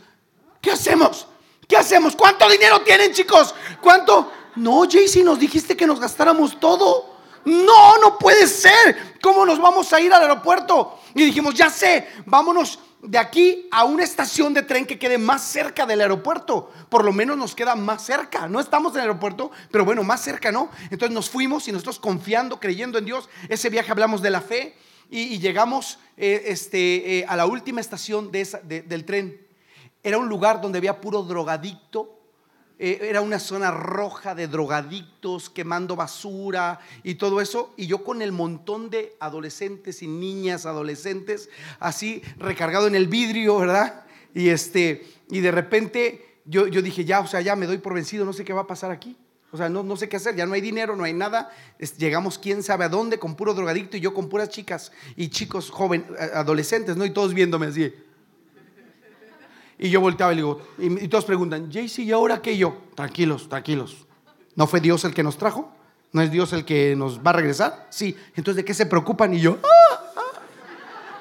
¿qué 0.61 0.73
hacemos? 0.73 1.29
¿Qué 1.69 1.77
hacemos? 1.77 2.17
¿Cuánto 2.17 2.49
dinero 2.49 2.81
tienen, 2.83 3.13
chicos? 3.13 3.55
¿Cuánto? 3.81 4.33
No, 4.57 4.83
Jaycee, 4.91 5.23
nos 5.23 5.39
dijiste 5.39 5.77
que 5.77 5.87
nos 5.87 6.01
gastáramos 6.01 6.59
todo. 6.59 7.20
No, 7.45 7.99
no 7.99 8.19
puede 8.19 8.47
ser. 8.47 9.19
¿Cómo 9.23 9.45
nos 9.47 9.61
vamos 9.61 9.93
a 9.93 10.01
ir 10.01 10.13
al 10.13 10.23
aeropuerto? 10.23 10.99
Y 11.15 11.25
dijimos, 11.25 11.55
ya 11.55 11.71
sé, 11.71 12.09
vámonos 12.27 12.79
de 13.03 13.19
aquí 13.19 13.69
a 13.71 13.85
una 13.85 14.05
estación 14.05 14.53
de 14.53 14.63
tren 14.63 14.87
que 14.87 14.99
quede 14.99 15.19
más 15.19 15.43
cerca 15.43 15.87
del 15.87 16.01
aeropuerto. 16.01 16.71
Por 16.89 17.05
lo 17.05 17.13
menos 17.13 17.37
nos 17.37 17.55
queda 17.55 17.75
más 17.75 18.05
cerca. 18.05 18.49
No 18.49 18.61
estamos 18.61 18.93
en 18.93 18.99
el 18.99 19.09
aeropuerto, 19.09 19.51
pero 19.71 19.85
bueno, 19.85 20.03
más 20.03 20.23
cerca, 20.23 20.53
¿no? 20.53 20.71
Entonces 20.91 21.11
nos 21.11 21.31
fuimos 21.31 21.67
y 21.69 21.73
nosotros 21.73 21.99
confiando, 21.99 22.61
creyendo 22.61 22.99
en 22.99 23.07
Dios. 23.07 23.29
Ese 23.49 23.71
viaje 23.71 23.91
hablamos 23.91 24.23
de 24.23 24.31
la 24.31 24.41
fe 24.41 24.77
y, 25.11 25.39
llegamos 25.39 25.99
eh, 26.17 26.45
este, 26.47 27.19
eh, 27.19 27.25
a 27.27 27.37
la 27.37 27.47
última 27.47 27.81
estación 27.81 28.31
del 28.31 29.05
tren. 29.05 29.47
Era 30.03 30.19
un 30.19 30.29
lugar 30.29 30.61
donde 30.61 30.79
había 30.79 31.01
puro 31.01 31.23
drogadicto, 31.23 32.20
eh, 32.83 32.99
era 33.03 33.21
una 33.21 33.39
zona 33.39 33.71
roja 33.71 34.35
de 34.35 34.49
drogadictos, 34.49 35.51
quemando 35.51 35.97
basura 35.97 36.81
y 37.03 37.17
todo 37.17 37.43
eso. 37.43 37.75
Y 37.77 37.87
yo 37.87 38.03
con 38.03 38.23
el 38.23 38.33
montón 38.33 38.89
de 38.89 39.15
adolescentes 39.21 40.03
y 40.03 40.07
niñas 40.07 40.65
adolescentes, 40.65 41.51
así 41.79 42.23
recargado 42.39 42.87
en 42.87 42.95
el 42.95 43.07
vidrio, 43.07 43.59
¿verdad? 43.59 44.07
Y, 44.33 44.49
este, 44.49 45.07
y 45.29 45.41
de 45.41 45.51
repente 45.51 46.41
yo, 46.47 46.69
yo 46.69 46.81
dije, 46.81 47.05
ya, 47.05 47.21
o 47.21 47.27
sea, 47.27 47.43
ya 47.43 47.55
me 47.55 47.67
doy 47.67 47.77
por 47.77 47.93
vencido, 47.93 48.25
no 48.25 48.33
sé 48.33 48.47
qué 48.47 48.55
va 48.55 48.63
a 48.63 48.67
pasar 48.67 48.91
aquí. 48.91 49.15
O 49.53 49.59
sea, 49.59 49.69
no, 49.69 49.83
no 49.83 49.97
sé 49.99 50.09
qué 50.09 50.17
hacer, 50.17 50.35
ya 50.35 50.47
no 50.47 50.55
hay 50.55 50.63
dinero, 50.63 50.97
no 50.97 51.05
hay 51.05 51.13
nada. 51.13 51.51
llegamos 51.99 52.39
quién 52.39 52.63
sabe 52.63 52.87
a 52.87 52.89
dónde 52.89 53.19
con 53.19 53.35
puro 53.35 53.53
drogadicto 53.53 53.99
y 53.99 54.01
yo 54.01 54.15
con 54.15 54.31
puras 54.31 54.49
chicas 54.49 54.91
y 55.17 55.29
chicos 55.29 55.69
jóvenes, 55.69 56.07
adolescentes, 56.33 56.97
¿no? 56.97 57.05
Y 57.05 57.11
todos 57.11 57.35
viéndome 57.35 57.67
así. 57.67 57.93
Y 59.83 59.89
yo 59.89 60.03
volteaba 60.03 60.35
y 60.35 60.37
digo, 60.37 60.61
y, 60.79 61.09
todos 61.09 61.25
preguntan, 61.25 61.71
JC, 61.71 62.01
¿y 62.01 62.13
ahora 62.13 62.43
qué 62.43 62.55
yo? 62.55 62.77
Tranquilos, 62.95 63.49
tranquilos. 63.49 64.07
¿No 64.55 64.67
fue 64.67 64.79
Dios 64.79 65.07
el 65.07 65.15
que 65.15 65.23
nos 65.23 65.39
trajo? 65.39 65.73
¿No 66.13 66.21
es 66.21 66.31
Dios 66.31 66.53
el 66.53 66.67
que 66.67 66.95
nos 66.95 67.21
va 67.21 67.31
a 67.31 67.33
regresar? 67.33 67.87
Sí. 67.89 68.15
Entonces, 68.37 68.57
¿de 68.57 68.65
qué 68.67 68.75
se 68.75 68.85
preocupan? 68.85 69.33
Y 69.33 69.41
yo, 69.41 69.57
ah, 69.63 70.13
ah, 70.17 70.41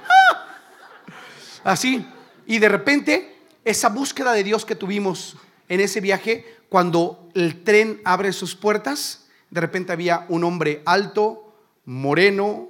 ah". 0.10 1.72
así. 1.72 2.06
Y 2.46 2.60
de 2.60 2.68
repente, 2.68 3.38
esa 3.64 3.88
búsqueda 3.88 4.34
de 4.34 4.44
Dios 4.44 4.66
que 4.66 4.76
tuvimos 4.76 5.38
en 5.70 5.80
ese 5.80 6.02
viaje, 6.02 6.46
cuando 6.68 7.30
el 7.36 7.64
tren 7.64 8.02
abre 8.04 8.34
sus 8.34 8.56
puertas, 8.56 9.30
de 9.52 9.62
repente 9.62 9.94
había 9.94 10.26
un 10.28 10.44
hombre 10.44 10.82
alto, 10.86 11.54
moreno, 11.86 12.68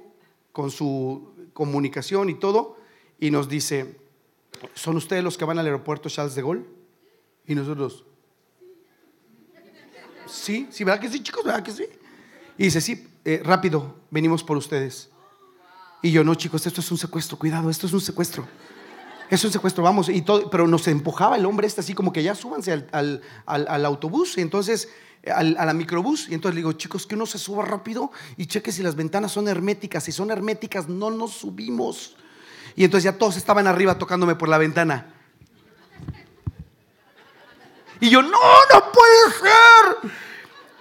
con 0.52 0.70
su 0.70 1.32
comunicación 1.52 2.30
y 2.30 2.34
todo, 2.34 2.76
y 3.18 3.32
nos 3.32 3.48
dice, 3.48 3.96
¿Son 4.74 4.96
ustedes 4.96 5.22
los 5.22 5.36
que 5.36 5.44
van 5.44 5.58
al 5.58 5.66
aeropuerto 5.66 6.08
Charles 6.08 6.34
de 6.34 6.42
Gaulle? 6.42 6.64
Y 7.46 7.54
nosotros, 7.54 8.04
sí, 10.26 10.68
sí, 10.70 10.84
¿verdad 10.84 11.00
que 11.00 11.08
sí, 11.08 11.22
chicos? 11.22 11.44
¿Verdad 11.44 11.62
que 11.62 11.72
sí? 11.72 11.84
Y 12.56 12.64
dice, 12.64 12.80
sí, 12.80 13.08
eh, 13.24 13.40
rápido, 13.44 13.96
venimos 14.10 14.44
por 14.44 14.56
ustedes. 14.56 15.10
Y 16.02 16.10
yo, 16.10 16.24
no, 16.24 16.34
chicos, 16.34 16.66
esto 16.66 16.80
es 16.80 16.90
un 16.90 16.98
secuestro, 16.98 17.38
cuidado, 17.38 17.70
esto 17.70 17.86
es 17.86 17.92
un 17.92 18.00
secuestro. 18.00 18.46
Es 19.28 19.44
un 19.44 19.52
secuestro, 19.52 19.84
vamos, 19.84 20.08
y 20.08 20.22
todo, 20.22 20.50
pero 20.50 20.66
nos 20.66 20.86
empujaba 20.88 21.36
el 21.36 21.46
hombre 21.46 21.66
este 21.66 21.80
así 21.80 21.94
como 21.94 22.12
que 22.12 22.22
ya 22.22 22.34
súbanse 22.34 22.86
al, 22.92 23.84
autobús, 23.84 24.36
y 24.38 24.40
entonces, 24.40 24.88
al, 25.26 25.56
a 25.56 25.66
la 25.66 25.72
microbús, 25.72 26.28
y 26.28 26.34
entonces 26.34 26.54
le 26.54 26.60
digo, 26.60 26.72
chicos, 26.72 27.06
que 27.06 27.14
uno 27.14 27.26
se 27.26 27.38
suba 27.38 27.64
rápido 27.64 28.10
y 28.36 28.46
cheque 28.46 28.72
si 28.72 28.82
las 28.82 28.96
ventanas 28.96 29.30
son 29.32 29.46
herméticas, 29.46 30.04
si 30.04 30.12
son 30.12 30.30
herméticas, 30.30 30.88
no 30.88 31.10
nos 31.10 31.32
subimos. 31.32 32.16
Y 32.76 32.84
entonces 32.84 33.04
ya 33.04 33.18
todos 33.18 33.36
estaban 33.36 33.66
arriba 33.66 33.98
tocándome 33.98 34.34
por 34.34 34.48
la 34.48 34.58
ventana. 34.58 35.14
Y 38.00 38.08
yo, 38.08 38.22
no, 38.22 38.30
no 38.30 38.92
puede 38.92 39.30
ser. 39.40 40.12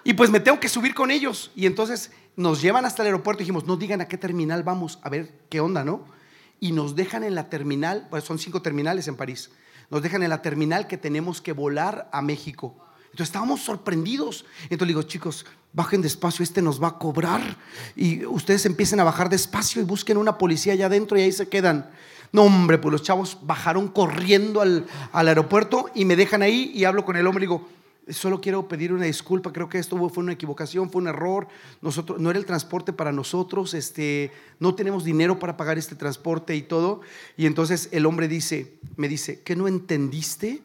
Y 0.03 0.13
pues 0.13 0.29
me 0.29 0.39
tengo 0.39 0.59
que 0.59 0.69
subir 0.69 0.95
con 0.95 1.11
ellos. 1.11 1.51
Y 1.55 1.65
entonces 1.65 2.11
nos 2.35 2.61
llevan 2.61 2.85
hasta 2.85 3.03
el 3.03 3.07
aeropuerto 3.07 3.41
y 3.41 3.43
dijimos, 3.43 3.65
no 3.65 3.75
digan 3.75 3.99
a 3.99 4.07
qué 4.07 4.17
terminal 4.17 4.63
vamos, 4.63 4.99
a 5.03 5.09
ver 5.09 5.29
qué 5.49 5.59
onda, 5.59 5.83
¿no? 5.83 6.05
Y 6.61 6.71
nos 6.71 6.95
dejan 6.95 7.25
en 7.25 7.35
la 7.35 7.49
terminal, 7.49 8.07
pues 8.09 8.23
son 8.23 8.39
cinco 8.39 8.61
terminales 8.61 9.09
en 9.09 9.17
París, 9.17 9.51
nos 9.89 10.01
dejan 10.01 10.23
en 10.23 10.29
la 10.29 10.41
terminal 10.41 10.87
que 10.87 10.97
tenemos 10.97 11.41
que 11.41 11.51
volar 11.51 12.09
a 12.13 12.21
México. 12.21 12.77
Entonces 13.11 13.27
estábamos 13.27 13.61
sorprendidos. 13.61 14.45
Entonces 14.63 14.81
le 14.81 14.87
digo, 14.87 15.03
chicos, 15.03 15.45
bajen 15.73 16.01
despacio, 16.01 16.43
este 16.43 16.61
nos 16.61 16.81
va 16.81 16.89
a 16.89 16.97
cobrar. 16.97 17.57
Y 17.95 18.25
ustedes 18.25 18.65
empiecen 18.65 18.99
a 18.99 19.03
bajar 19.03 19.29
despacio 19.29 19.81
y 19.81 19.85
busquen 19.85 20.17
una 20.17 20.37
policía 20.37 20.73
allá 20.73 20.85
adentro 20.85 21.17
y 21.17 21.21
ahí 21.21 21.31
se 21.31 21.49
quedan. 21.49 21.89
No, 22.31 22.43
hombre, 22.43 22.77
pues 22.77 22.91
los 22.91 23.01
chavos 23.01 23.39
bajaron 23.41 23.87
corriendo 23.87 24.61
al, 24.61 24.85
aeropuerto 25.11 25.89
y 25.95 26.05
me 26.05 26.15
dejan 26.15 26.43
ahí 26.43 26.71
y 26.75 26.83
hablo 26.83 27.03
con 27.03 27.15
el 27.15 27.25
hombre 27.25 27.43
y 27.43 27.47
digo, 27.47 27.67
solo 28.09 28.39
quiero 28.39 28.67
pedir 28.67 28.93
una 28.93 29.05
disculpa, 29.05 29.51
creo 29.51 29.67
que 29.67 29.79
esto 29.79 29.97
fue 30.09 30.23
una 30.23 30.33
equivocación, 30.33 30.91
fue 30.91 31.01
un 31.01 31.07
error, 31.07 31.47
nosotros, 31.81 32.19
no 32.19 32.29
era 32.29 32.37
el 32.37 32.45
transporte 32.45 32.93
para 32.93 33.11
nosotros, 33.11 33.73
este, 33.73 34.31
no 34.59 34.75
tenemos 34.75 35.03
dinero 35.03 35.39
para 35.39 35.57
pagar 35.57 35.79
este 35.79 35.95
transporte 35.95 36.55
y 36.55 36.61
todo. 36.61 37.01
Y 37.35 37.47
entonces 37.47 37.89
el 37.91 38.05
hombre 38.05 38.27
dice, 38.27 38.75
me 38.95 39.07
dice, 39.07 39.41
¿qué 39.41 39.55
no 39.55 39.67
entendiste? 39.67 40.61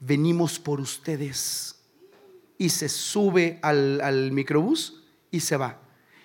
Venimos 0.00 0.58
por 0.58 0.80
ustedes. 0.80 1.76
Y 2.56 2.70
se 2.70 2.88
sube 2.88 3.58
al, 3.62 4.32
microbús 4.32 5.02
y 5.30 5.40
se 5.40 5.56
va. 5.56 5.78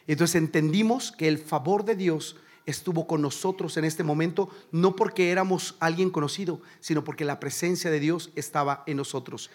Entonces 0.07 0.35
entendimos 0.35 1.11
que 1.11 1.27
el 1.27 1.37
favor 1.37 1.85
de 1.85 1.95
Dios 1.95 2.37
estuvo 2.65 3.07
con 3.07 3.21
nosotros 3.21 3.77
en 3.77 3.85
este 3.85 4.03
momento, 4.03 4.49
no 4.71 4.95
porque 4.95 5.31
éramos 5.31 5.75
alguien 5.79 6.09
conocido, 6.09 6.61
sino 6.79 7.03
porque 7.03 7.25
la 7.25 7.39
presencia 7.39 7.91
de 7.91 7.99
Dios 7.99 8.31
estaba 8.35 8.83
en 8.87 8.97
nosotros. 8.97 9.51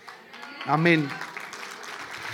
Amén. 0.67 1.09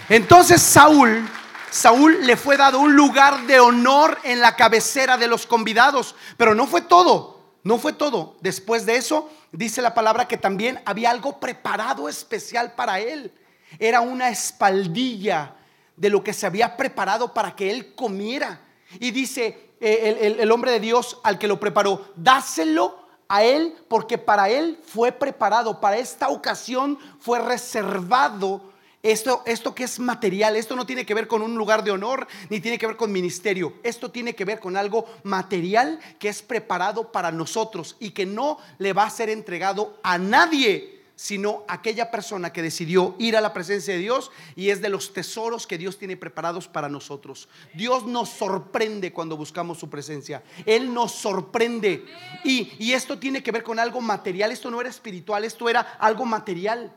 Entonces 0.08 0.60
Saúl, 0.60 1.26
Saúl 1.70 2.26
le 2.26 2.36
fue 2.36 2.56
dado 2.56 2.80
un 2.80 2.94
lugar 2.94 3.46
de 3.46 3.60
honor 3.60 4.18
en 4.24 4.40
la 4.40 4.56
cabecera 4.56 5.16
de 5.16 5.28
los 5.28 5.46
convidados, 5.46 6.14
pero 6.36 6.54
no 6.54 6.66
fue 6.66 6.82
todo, 6.82 7.33
no 7.64 7.78
fue 7.78 7.94
todo. 7.94 8.36
Después 8.40 8.86
de 8.86 8.96
eso, 8.96 9.30
dice 9.50 9.82
la 9.82 9.94
palabra 9.94 10.28
que 10.28 10.36
también 10.36 10.80
había 10.84 11.10
algo 11.10 11.40
preparado 11.40 12.08
especial 12.08 12.74
para 12.74 13.00
él. 13.00 13.32
Era 13.78 14.02
una 14.02 14.28
espaldilla 14.28 15.56
de 15.96 16.10
lo 16.10 16.22
que 16.22 16.34
se 16.34 16.46
había 16.46 16.76
preparado 16.76 17.32
para 17.32 17.56
que 17.56 17.70
él 17.70 17.94
comiera. 17.94 18.60
Y 19.00 19.10
dice 19.10 19.70
eh, 19.80 20.36
el, 20.38 20.52
hombre 20.52 20.72
de 20.72 20.80
Dios 20.80 21.18
al 21.24 21.38
que 21.38 21.48
lo 21.48 21.58
preparó, 21.58 22.12
dáselo 22.16 22.98
a 23.28 23.42
él 23.42 23.74
porque 23.88 24.18
para 24.18 24.50
él 24.50 24.78
fue 24.84 25.10
preparado, 25.10 25.80
para 25.80 25.96
esta 25.96 26.28
ocasión 26.28 26.98
fue 27.18 27.38
reservado 27.40 28.73
esto, 29.04 29.42
esto 29.44 29.74
que 29.74 29.84
es 29.84 30.00
material, 30.00 30.56
esto 30.56 30.74
no 30.74 30.86
tiene 30.86 31.04
que 31.04 31.12
ver 31.12 31.28
con 31.28 31.42
un 31.42 31.54
lugar 31.56 31.84
de 31.84 31.90
honor, 31.90 32.26
ni 32.48 32.58
tiene 32.60 32.78
que 32.78 32.86
ver 32.86 32.96
con 32.96 33.12
ministerio. 33.12 33.74
Esto 33.82 34.10
tiene 34.10 34.34
que 34.34 34.46
ver 34.46 34.60
con 34.60 34.78
algo 34.78 35.04
material 35.24 36.00
que 36.18 36.30
es 36.30 36.40
preparado 36.40 37.12
para 37.12 37.30
nosotros 37.30 37.96
y 38.00 38.12
que 38.12 38.24
no 38.24 38.58
le 38.78 38.94
va 38.94 39.04
a 39.04 39.10
ser 39.10 39.28
entregado 39.28 40.00
a 40.02 40.16
nadie, 40.16 41.02
sino 41.16 41.64
a 41.68 41.74
aquella 41.74 42.10
persona 42.10 42.50
que 42.50 42.62
decidió 42.62 43.14
ir 43.18 43.36
a 43.36 43.42
la 43.42 43.52
presencia 43.52 43.92
de 43.92 44.00
Dios 44.00 44.30
y 44.56 44.70
es 44.70 44.80
de 44.80 44.88
los 44.88 45.12
tesoros 45.12 45.66
que 45.66 45.76
Dios 45.76 45.98
tiene 45.98 46.16
preparados 46.16 46.66
para 46.66 46.88
nosotros. 46.88 47.46
Dios 47.74 48.06
nos 48.06 48.30
sorprende 48.30 49.12
cuando 49.12 49.36
buscamos 49.36 49.78
su 49.78 49.90
presencia. 49.90 50.42
Él 50.64 50.94
nos 50.94 51.12
sorprende. 51.12 52.06
Y, 52.42 52.72
y 52.78 52.92
esto 52.94 53.18
tiene 53.18 53.42
que 53.42 53.52
ver 53.52 53.64
con 53.64 53.78
algo 53.78 54.00
material. 54.00 54.50
Esto 54.50 54.70
no 54.70 54.80
era 54.80 54.88
espiritual, 54.88 55.44
esto 55.44 55.68
era 55.68 55.82
algo 56.00 56.24
material. 56.24 56.90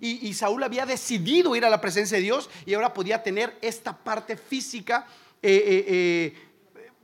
Y, 0.00 0.34
Saúl 0.34 0.62
había 0.62 0.84
decidido 0.84 1.56
ir 1.56 1.64
a 1.64 1.70
la 1.70 1.80
presencia 1.80 2.18
de 2.18 2.22
Dios 2.22 2.50
y 2.66 2.74
ahora 2.74 2.92
podía 2.92 3.22
tener 3.22 3.56
esta 3.62 3.96
parte 3.96 4.36
física 4.36 5.06
eh, 5.42 5.62
eh, 5.66 5.84
eh, 5.88 6.34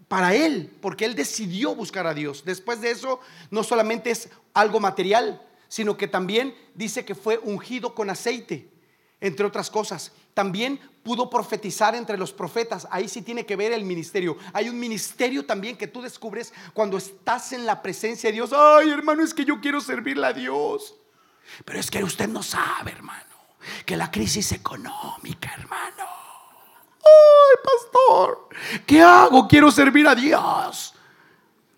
para 0.07 0.35
él, 0.35 0.71
porque 0.81 1.07
él 1.07 1.15
decidió 1.15 1.75
buscar 1.75 2.07
a 2.07 2.15
Dios. 2.15 2.45
Después 2.45 2.81
de 2.81 2.91
eso, 2.91 3.21
no 3.51 3.65
solamente 3.65 4.11
es 4.11 4.29
algo 4.53 4.81
material, 4.81 5.43
sino 5.69 5.97
que 5.97 6.07
también 6.07 6.55
dice 6.75 7.05
que 7.05 7.15
fue 7.15 7.39
ungido 7.39 7.95
con 7.95 8.11
aceite, 8.11 8.69
entre 9.21 9.47
otras 9.47 9.71
cosas. 9.71 10.13
También 10.35 10.79
pudo 11.03 11.31
profetizar 11.31 11.95
entre 11.95 12.19
los 12.19 12.33
profetas. 12.33 12.87
Ahí 12.91 13.09
sí 13.09 13.23
tiene 13.23 13.47
que 13.47 13.57
ver 13.57 13.73
el 13.73 13.85
ministerio. 13.85 14.37
Hay 14.53 14.69
un 14.69 14.79
ministerio 14.79 15.45
también 15.45 15.77
que 15.77 15.87
tú 15.87 16.03
descubres 16.03 16.53
cuando 16.75 16.99
estás 16.99 17.53
en 17.53 17.65
la 17.67 17.81
presencia 17.83 18.29
de 18.29 18.35
Dios. 18.35 18.53
Ay, 18.53 18.91
hermano, 18.91 19.25
es 19.25 19.33
que 19.33 19.45
yo 19.45 19.61
quiero 19.61 19.81
servirle 19.81 20.27
a 20.27 20.33
Dios. 20.33 20.95
Pero 21.65 21.79
es 21.79 21.91
que 21.91 22.03
usted 22.03 22.29
no 22.29 22.43
sabe, 22.43 22.93
hermano, 22.93 23.35
que 23.85 23.97
la 23.97 24.11
crisis 24.11 24.53
económica, 24.53 25.53
hermano. 25.57 26.05
Ay, 26.99 27.57
pastor, 27.63 28.49
¿qué 28.87 29.03
hago? 29.03 29.47
Quiero 29.47 29.71
servir 29.71 30.07
a 30.09 30.15
Dios. 30.15 30.95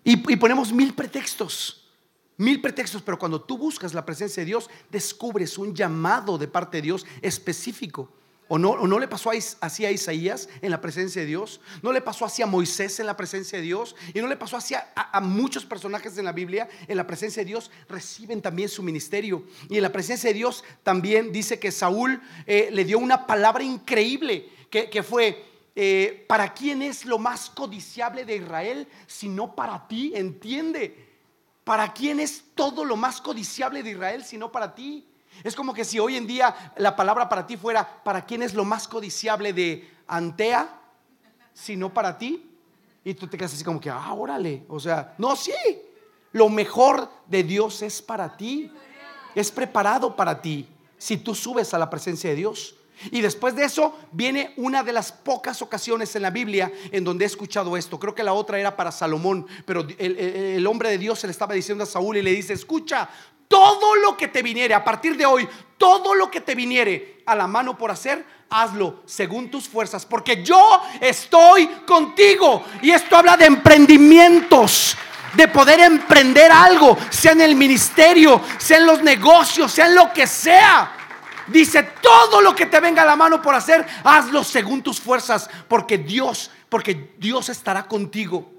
Y, 0.03 0.31
y 0.31 0.35
ponemos 0.37 0.71
mil 0.71 0.93
pretextos. 0.93 1.89
Mil 2.37 2.61
pretextos, 2.61 3.01
pero 3.01 3.17
cuando 3.17 3.41
tú 3.41 3.57
buscas 3.57 3.93
la 3.93 4.05
presencia 4.05 4.41
de 4.41 4.45
Dios, 4.45 4.69
descubres 4.91 5.57
un 5.57 5.73
llamado 5.73 6.37
de 6.37 6.47
parte 6.47 6.77
de 6.77 6.83
Dios 6.83 7.05
específico. 7.21 8.11
¿O 8.49 8.57
no, 8.57 8.77
no 8.87 8.99
le 8.99 9.07
pasó 9.07 9.31
así 9.59 9.85
a 9.85 9.91
Isaías 9.91 10.47
en 10.61 10.71
la 10.71 10.79
presencia 10.79 11.21
de 11.21 11.27
Dios? 11.27 11.59
¿No 11.81 11.91
le 11.91 12.01
pasó 12.01 12.23
así 12.25 12.41
a 12.41 12.45
Moisés 12.45 12.99
en 12.99 13.05
la 13.05 13.17
presencia 13.17 13.57
de 13.57 13.63
Dios? 13.63 13.95
¿Y 14.13 14.21
no 14.21 14.27
le 14.27 14.37
pasó 14.37 14.55
así 14.55 14.73
a, 14.73 15.19
muchos 15.21 15.65
personajes 15.65 16.17
en 16.17 16.25
la 16.25 16.31
Biblia 16.31 16.69
en 16.87 16.95
la 16.95 17.05
presencia 17.05 17.41
de 17.41 17.47
Dios? 17.47 17.71
Reciben 17.89 18.41
también 18.41 18.69
su 18.69 18.83
ministerio. 18.83 19.43
Y 19.69 19.77
en 19.77 19.83
la 19.83 19.91
presencia 19.91 20.29
de 20.29 20.35
Dios 20.35 20.63
también 20.83 21.33
dice 21.33 21.59
que 21.59 21.71
Saúl 21.71 22.21
eh, 22.45 22.69
le 22.71 22.85
dio 22.85 22.99
una 22.99 23.27
palabra 23.27 23.63
increíble 23.63 24.49
que, 24.69 25.03
fue, 25.03 25.43
eh, 25.75 26.25
¿para 26.27 26.53
quién 26.53 26.81
es 26.81 27.05
lo 27.05 27.17
más 27.17 27.49
codiciable 27.49 28.23
de 28.23 28.37
Israel? 28.37 28.87
Si 29.07 29.27
no 29.27 29.55
para 29.55 29.87
ti, 29.87 30.13
entiende. 30.15 31.05
¿Para 31.63 31.91
quién 31.91 32.21
es 32.21 32.45
todo 32.55 32.85
lo 32.85 32.95
más 32.95 33.19
codiciable 33.19 33.83
de 33.83 33.91
Israel 33.91 34.23
si 34.23 34.37
no 34.37 34.53
para 34.53 34.73
ti? 34.73 35.05
Es 35.43 35.55
como 35.55 35.73
que 35.73 35.85
si 35.85 35.99
hoy 35.99 36.15
en 36.15 36.27
día 36.27 36.73
la 36.77 36.95
palabra 36.95 37.29
para 37.29 37.45
ti 37.45 37.57
fuera, 37.57 38.01
¿para 38.03 38.25
quién 38.25 38.43
es 38.43 38.53
lo 38.53 38.65
más 38.65 38.87
codiciable 38.87 39.53
de 39.53 39.89
Antea? 40.07 40.79
Si 41.53 41.75
no 41.75 41.93
para 41.93 42.17
ti. 42.17 42.49
Y 43.03 43.13
tú 43.13 43.27
te 43.27 43.37
quedas 43.37 43.53
así 43.53 43.63
como 43.63 43.79
que, 43.79 43.89
ah, 43.89 44.13
órale. 44.13 44.65
O 44.67 44.79
sea, 44.79 45.15
no, 45.17 45.35
sí. 45.35 45.53
Lo 46.33 46.49
mejor 46.49 47.09
de 47.25 47.43
Dios 47.43 47.81
es 47.81 48.01
para 48.01 48.35
ti. 48.35 48.71
Es 49.33 49.51
preparado 49.51 50.15
para 50.15 50.41
ti. 50.41 50.67
Si 50.97 51.17
tú 51.17 51.33
subes 51.33 51.73
a 51.73 51.77
la 51.77 51.89
presencia 51.89 52.29
de 52.29 52.35
Dios. 52.35 52.75
Y 53.11 53.21
después 53.21 53.55
de 53.55 53.63
eso 53.63 53.95
viene 54.11 54.53
una 54.57 54.83
de 54.83 54.91
las 54.91 55.11
pocas 55.11 55.61
ocasiones 55.61 56.15
en 56.15 56.23
la 56.23 56.31
Biblia 56.31 56.71
en 56.91 57.03
donde 57.03 57.25
he 57.25 57.27
escuchado 57.27 57.77
esto. 57.77 57.99
Creo 57.99 58.15
que 58.15 58.23
la 58.23 58.33
otra 58.33 58.59
era 58.59 58.75
para 58.75 58.91
Salomón, 58.91 59.45
pero 59.65 59.87
el, 59.99 60.17
el, 60.17 60.67
hombre 60.67 60.89
de 60.89 60.97
Dios 60.97 61.19
se 61.19 61.27
le 61.27 61.31
estaba 61.31 61.53
diciendo 61.53 61.83
a 61.83 61.87
Saúl 61.87 62.17
y 62.17 62.23
le 62.23 62.31
dice, 62.31 62.53
escucha, 62.53 63.07
todo 63.47 63.95
lo 63.95 64.17
que 64.17 64.27
te 64.27 64.41
viniere, 64.41 64.73
a 64.73 64.83
partir 64.83 65.15
de 65.15 65.25
hoy, 65.25 65.47
todo 65.77 66.15
lo 66.15 66.29
que 66.29 66.41
te 66.41 66.55
viniere 66.55 67.21
a 67.25 67.35
la 67.35 67.47
mano 67.47 67.77
por 67.77 67.91
hacer, 67.91 68.25
hazlo 68.49 69.01
según 69.05 69.49
tus 69.49 69.67
fuerzas, 69.67 70.05
porque 70.05 70.43
yo 70.43 70.81
estoy 70.99 71.67
contigo. 71.85 72.63
Y 72.81 72.91
esto 72.91 73.17
habla 73.17 73.37
de 73.37 73.45
emprendimientos, 73.45 74.97
de 75.33 75.47
poder 75.47 75.81
emprender 75.81 76.51
algo, 76.51 76.97
sea 77.09 77.33
en 77.33 77.41
el 77.41 77.55
ministerio, 77.55 78.41
sea 78.57 78.77
en 78.77 78.85
los 78.85 79.03
negocios, 79.03 79.71
sea 79.71 79.87
en 79.87 79.95
lo 79.95 80.11
que 80.11 80.25
sea. 80.25 80.93
Dice, 81.47 81.83
todo 82.01 82.41
lo 82.41 82.53
que 82.53 82.65
te 82.65 82.79
venga 82.79 83.03
a 83.03 83.05
la 83.05 83.15
mano 83.15 83.41
por 83.41 83.55
hacer, 83.55 83.85
hazlo 84.03 84.43
según 84.43 84.81
tus 84.81 84.99
fuerzas, 84.99 85.49
porque 85.67 85.97
Dios, 85.97 86.51
porque 86.67 87.13
Dios 87.17 87.49
estará 87.49 87.87
contigo. 87.87 88.56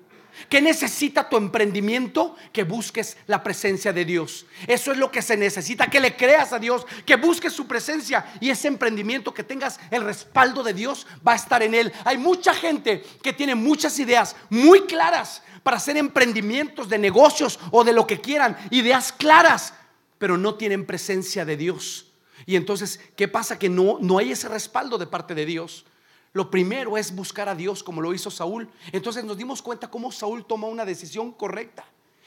¿Qué 0.48 0.60
necesita 0.60 1.28
tu 1.28 1.36
emprendimiento? 1.36 2.36
Que 2.52 2.64
busques 2.64 3.16
la 3.26 3.42
presencia 3.42 3.92
de 3.92 4.04
Dios. 4.04 4.46
Eso 4.66 4.92
es 4.92 4.98
lo 4.98 5.10
que 5.10 5.22
se 5.22 5.36
necesita, 5.36 5.88
que 5.88 6.00
le 6.00 6.16
creas 6.16 6.52
a 6.52 6.58
Dios, 6.58 6.86
que 7.04 7.16
busques 7.16 7.52
su 7.52 7.66
presencia 7.66 8.24
y 8.40 8.50
ese 8.50 8.68
emprendimiento, 8.68 9.34
que 9.34 9.42
tengas 9.42 9.80
el 9.90 10.04
respaldo 10.04 10.62
de 10.62 10.74
Dios, 10.74 11.06
va 11.26 11.32
a 11.32 11.36
estar 11.36 11.62
en 11.62 11.74
él. 11.74 11.92
Hay 12.04 12.18
mucha 12.18 12.54
gente 12.54 13.04
que 13.22 13.32
tiene 13.32 13.54
muchas 13.54 13.98
ideas 13.98 14.36
muy 14.48 14.82
claras 14.82 15.42
para 15.62 15.76
hacer 15.76 15.96
emprendimientos 15.96 16.88
de 16.88 16.98
negocios 16.98 17.58
o 17.70 17.84
de 17.84 17.92
lo 17.92 18.06
que 18.06 18.20
quieran, 18.20 18.56
ideas 18.70 19.12
claras, 19.12 19.74
pero 20.18 20.36
no 20.36 20.54
tienen 20.54 20.86
presencia 20.86 21.44
de 21.44 21.56
Dios. 21.56 22.06
Y 22.46 22.56
entonces, 22.56 23.00
¿qué 23.16 23.28
pasa? 23.28 23.58
Que 23.58 23.68
no, 23.68 23.98
no 24.00 24.18
hay 24.18 24.32
ese 24.32 24.48
respaldo 24.48 24.96
de 24.96 25.06
parte 25.06 25.34
de 25.34 25.44
Dios. 25.44 25.84
Lo 26.32 26.50
primero 26.50 26.96
es 26.98 27.14
buscar 27.14 27.48
a 27.48 27.54
Dios 27.54 27.82
como 27.82 28.02
lo 28.02 28.12
hizo 28.12 28.30
Saúl. 28.30 28.68
Entonces 28.92 29.24
nos 29.24 29.36
dimos 29.36 29.62
cuenta 29.62 29.90
cómo 29.90 30.12
Saúl 30.12 30.44
tomó 30.44 30.68
una 30.68 30.84
decisión 30.84 31.32
correcta. 31.32 31.84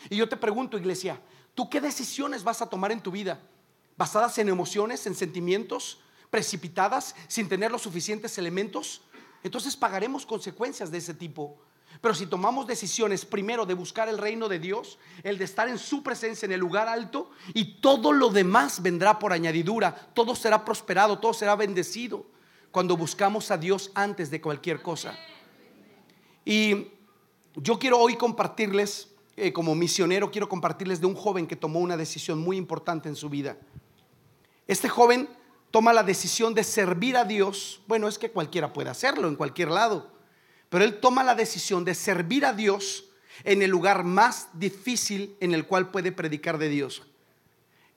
Y 0.09 0.17
yo 0.17 0.27
te 0.27 0.37
pregunto, 0.37 0.77
iglesia, 0.77 1.21
¿tú 1.53 1.69
qué 1.69 1.79
decisiones 1.79 2.43
vas 2.43 2.61
a 2.61 2.69
tomar 2.69 2.91
en 2.91 3.01
tu 3.01 3.11
vida? 3.11 3.39
¿Basadas 3.97 4.37
en 4.39 4.49
emociones, 4.49 5.05
en 5.05 5.13
sentimientos, 5.13 5.99
precipitadas, 6.31 7.15
sin 7.27 7.47
tener 7.47 7.71
los 7.71 7.83
suficientes 7.83 8.37
elementos? 8.37 9.01
Entonces 9.43 9.77
pagaremos 9.77 10.25
consecuencias 10.25 10.89
de 10.89 10.97
ese 10.97 11.13
tipo. 11.13 11.57
Pero 11.99 12.15
si 12.15 12.25
tomamos 12.25 12.65
decisiones 12.65 13.25
primero 13.25 13.65
de 13.65 13.75
buscar 13.75 14.09
el 14.09 14.17
reino 14.17 14.47
de 14.47 14.57
Dios, 14.57 14.97
el 15.23 15.37
de 15.37 15.45
estar 15.45 15.67
en 15.67 15.77
su 15.77 16.01
presencia 16.01 16.47
en 16.47 16.53
el 16.53 16.59
lugar 16.59 16.87
alto, 16.87 17.29
y 17.53 17.79
todo 17.79 18.11
lo 18.11 18.29
demás 18.29 18.81
vendrá 18.81 19.19
por 19.19 19.33
añadidura, 19.33 19.93
todo 20.15 20.33
será 20.33 20.65
prosperado, 20.65 21.19
todo 21.19 21.33
será 21.33 21.55
bendecido 21.55 22.25
cuando 22.71 22.97
buscamos 22.97 23.51
a 23.51 23.57
Dios 23.57 23.91
antes 23.93 24.31
de 24.31 24.41
cualquier 24.41 24.81
cosa. 24.81 25.17
Y 26.45 26.87
yo 27.55 27.77
quiero 27.77 27.99
hoy 27.99 28.15
compartirles, 28.15 29.09
eh, 29.35 29.53
como 29.53 29.75
misionero, 29.75 30.31
quiero 30.31 30.49
compartirles 30.49 31.01
de 31.01 31.07
un 31.07 31.15
joven 31.15 31.47
que 31.47 31.55
tomó 31.55 31.79
una 31.79 31.97
decisión 31.97 32.39
muy 32.39 32.57
importante 32.57 33.09
en 33.09 33.15
su 33.15 33.29
vida. 33.29 33.57
Este 34.67 34.89
joven 34.89 35.29
toma 35.69 35.93
la 35.93 36.03
decisión 36.03 36.53
de 36.53 36.63
servir 36.63 37.17
a 37.17 37.25
Dios. 37.25 37.81
Bueno, 37.87 38.07
es 38.07 38.17
que 38.17 38.31
cualquiera 38.31 38.73
puede 38.73 38.89
hacerlo 38.89 39.27
en 39.27 39.35
cualquier 39.35 39.69
lado, 39.69 40.11
pero 40.69 40.85
él 40.85 40.99
toma 40.99 41.23
la 41.23 41.35
decisión 41.35 41.83
de 41.83 41.93
servir 41.93 42.45
a 42.45 42.53
Dios 42.53 43.05
en 43.43 43.61
el 43.61 43.71
lugar 43.71 44.03
más 44.03 44.49
difícil 44.53 45.35
en 45.39 45.53
el 45.53 45.65
cual 45.65 45.91
puede 45.91 46.11
predicar 46.11 46.57
de 46.57 46.69
Dios, 46.69 47.03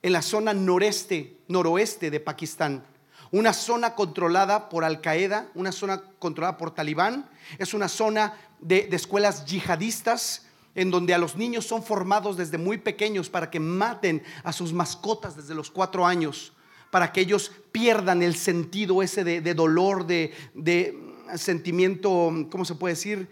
en 0.01 0.13
la 0.13 0.21
zona 0.21 0.53
noreste, 0.53 1.37
noroeste 1.47 2.11
de 2.11 2.19
Pakistán 2.19 2.85
una 3.31 3.53
zona 3.53 3.95
controlada 3.95 4.69
por 4.69 4.83
Al 4.83 5.01
Qaeda, 5.01 5.49
una 5.55 5.71
zona 5.71 6.03
controlada 6.19 6.57
por 6.57 6.71
Talibán, 6.71 7.29
es 7.57 7.73
una 7.73 7.87
zona 7.87 8.33
de, 8.59 8.87
escuelas 8.91 9.45
yihadistas 9.45 10.45
en 10.75 10.91
donde 10.91 11.13
a 11.13 11.17
los 11.17 11.35
niños 11.35 11.65
son 11.65 11.83
formados 11.83 12.37
desde 12.37 12.57
muy 12.57 12.77
pequeños 12.77 13.29
para 13.29 13.49
que 13.49 13.59
maten 13.59 14.23
a 14.43 14.51
sus 14.51 14.73
mascotas 14.73 15.35
desde 15.35 15.55
los 15.55 15.71
cuatro 15.71 16.05
años, 16.05 16.53
para 16.91 17.11
que 17.11 17.21
ellos 17.21 17.51
pierdan 17.71 18.21
el 18.21 18.35
sentido 18.35 19.01
ese 19.01 19.23
de, 19.23 19.53
dolor, 19.53 20.05
de, 20.05 20.33
de 20.53 20.97
sentimiento, 21.35 22.31
¿cómo 22.51 22.65
se 22.65 22.75
puede 22.75 22.95
decir? 22.95 23.29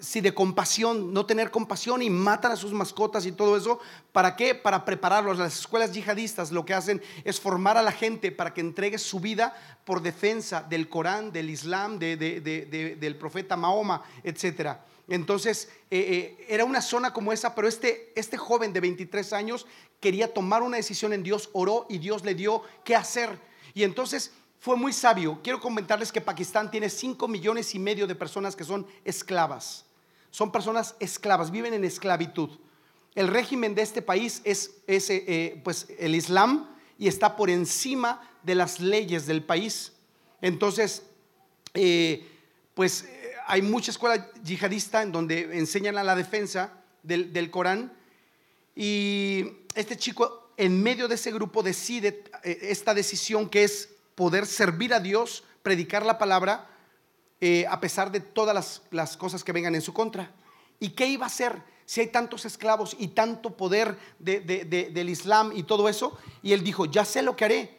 Si 0.00 0.20
de 0.20 0.34
compasión, 0.34 1.12
no 1.12 1.26
tener 1.26 1.50
compasión 1.50 2.02
y 2.02 2.10
matan 2.10 2.52
a 2.52 2.56
sus 2.56 2.72
mascotas 2.72 3.26
y 3.26 3.32
todo 3.32 3.56
eso. 3.56 3.78
¿Para 4.12 4.34
qué? 4.34 4.54
Para 4.54 4.84
prepararlos. 4.84 5.38
Las 5.38 5.60
escuelas 5.60 5.92
yihadistas 5.92 6.50
lo 6.50 6.64
que 6.64 6.74
hacen 6.74 7.02
es 7.24 7.38
formar 7.38 7.76
a 7.76 7.82
la 7.82 7.92
gente 7.92 8.32
para 8.32 8.52
que 8.54 8.60
entregue 8.60 8.98
su 8.98 9.20
vida 9.20 9.54
por 9.84 10.02
defensa 10.02 10.62
del 10.62 10.88
Corán, 10.88 11.32
del 11.32 11.50
Islam, 11.50 11.98
del 11.98 13.16
profeta 13.18 13.56
Mahoma, 13.56 14.02
etc. 14.24 14.78
Entonces, 15.08 15.68
eh, 15.90 16.36
eh, 16.38 16.46
era 16.48 16.64
una 16.64 16.80
zona 16.80 17.12
como 17.12 17.32
esa, 17.32 17.54
pero 17.54 17.68
este, 17.68 18.12
este 18.16 18.38
joven 18.38 18.72
de 18.72 18.80
23 18.80 19.32
años 19.32 19.66
quería 20.00 20.32
tomar 20.32 20.62
una 20.62 20.78
decisión 20.78 21.12
en 21.12 21.22
Dios, 21.22 21.50
oró 21.52 21.86
y 21.88 21.98
Dios 21.98 22.24
le 22.24 22.34
dio 22.34 22.62
qué 22.84 22.96
hacer. 22.96 23.38
Y 23.74 23.82
entonces 23.82 24.32
fue 24.60 24.76
muy 24.76 24.92
sabio. 24.92 25.40
Quiero 25.42 25.60
comentarles 25.60 26.10
que 26.10 26.20
Pakistán 26.20 26.70
tiene 26.70 26.88
5 26.88 27.28
millones 27.28 27.74
y 27.74 27.78
medio 27.78 28.06
de 28.06 28.14
personas 28.14 28.56
que 28.56 28.64
son 28.64 28.86
esclavas 29.04 29.84
son 30.30 30.52
personas 30.52 30.94
esclavas, 31.00 31.50
viven 31.50 31.74
en 31.74 31.84
esclavitud. 31.84 32.50
El 33.14 33.28
régimen 33.28 33.74
de 33.74 33.82
este 33.82 34.02
país 34.02 34.40
es, 34.44 34.70
eh, 34.86 35.60
pues, 35.64 35.88
el 35.98 36.14
Islam 36.14 36.68
y 36.98 37.08
está 37.08 37.36
por 37.36 37.50
encima 37.50 38.30
de 38.42 38.54
las 38.54 38.80
leyes 38.80 39.26
del 39.26 39.42
país. 39.42 39.92
Entonces, 40.40 41.02
eh, 41.74 42.26
pues 42.74 43.04
eh, 43.04 43.32
hay 43.46 43.62
mucha 43.62 43.90
escuela 43.90 44.30
yihadista 44.42 45.02
en 45.02 45.12
donde 45.12 45.58
enseñan 45.58 45.98
a 45.98 46.04
la 46.04 46.14
defensa 46.14 46.72
del, 47.02 47.32
del 47.32 47.50
Corán 47.50 47.92
y 48.76 49.44
este 49.74 49.96
chico 49.96 50.52
en 50.56 50.82
medio 50.82 51.08
de 51.08 51.16
ese 51.16 51.32
grupo 51.32 51.62
decide 51.62 52.24
esta 52.42 52.94
decisión 52.94 53.48
que 53.48 53.64
es 53.64 53.90
poder 54.14 54.46
servir 54.46 54.94
a 54.94 55.00
Dios, 55.00 55.44
predicar 55.62 56.04
la 56.04 56.18
palabra 56.18 56.69
eh, 57.40 57.66
a 57.68 57.80
pesar 57.80 58.12
de 58.12 58.20
todas 58.20 58.82
las, 58.90 59.16
cosas 59.16 59.42
que 59.42 59.52
vengan 59.52 59.74
en 59.74 59.80
su 59.80 59.92
contra. 59.92 60.30
¿Y 60.78 60.90
qué 60.90 61.06
iba 61.06 61.24
a 61.24 61.28
hacer 61.28 61.62
si 61.86 62.00
hay 62.00 62.08
tantos 62.08 62.44
esclavos 62.44 62.94
y 62.98 63.08
tanto 63.08 63.56
poder 63.56 63.96
del 64.18 65.08
Islam 65.08 65.52
y 65.54 65.62
todo 65.62 65.88
eso? 65.88 66.18
Y 66.42 66.52
él 66.52 66.62
dijo, 66.62 66.86
ya 66.86 67.04
sé 67.04 67.22
lo 67.22 67.36
que 67.36 67.44
haré. 67.44 67.78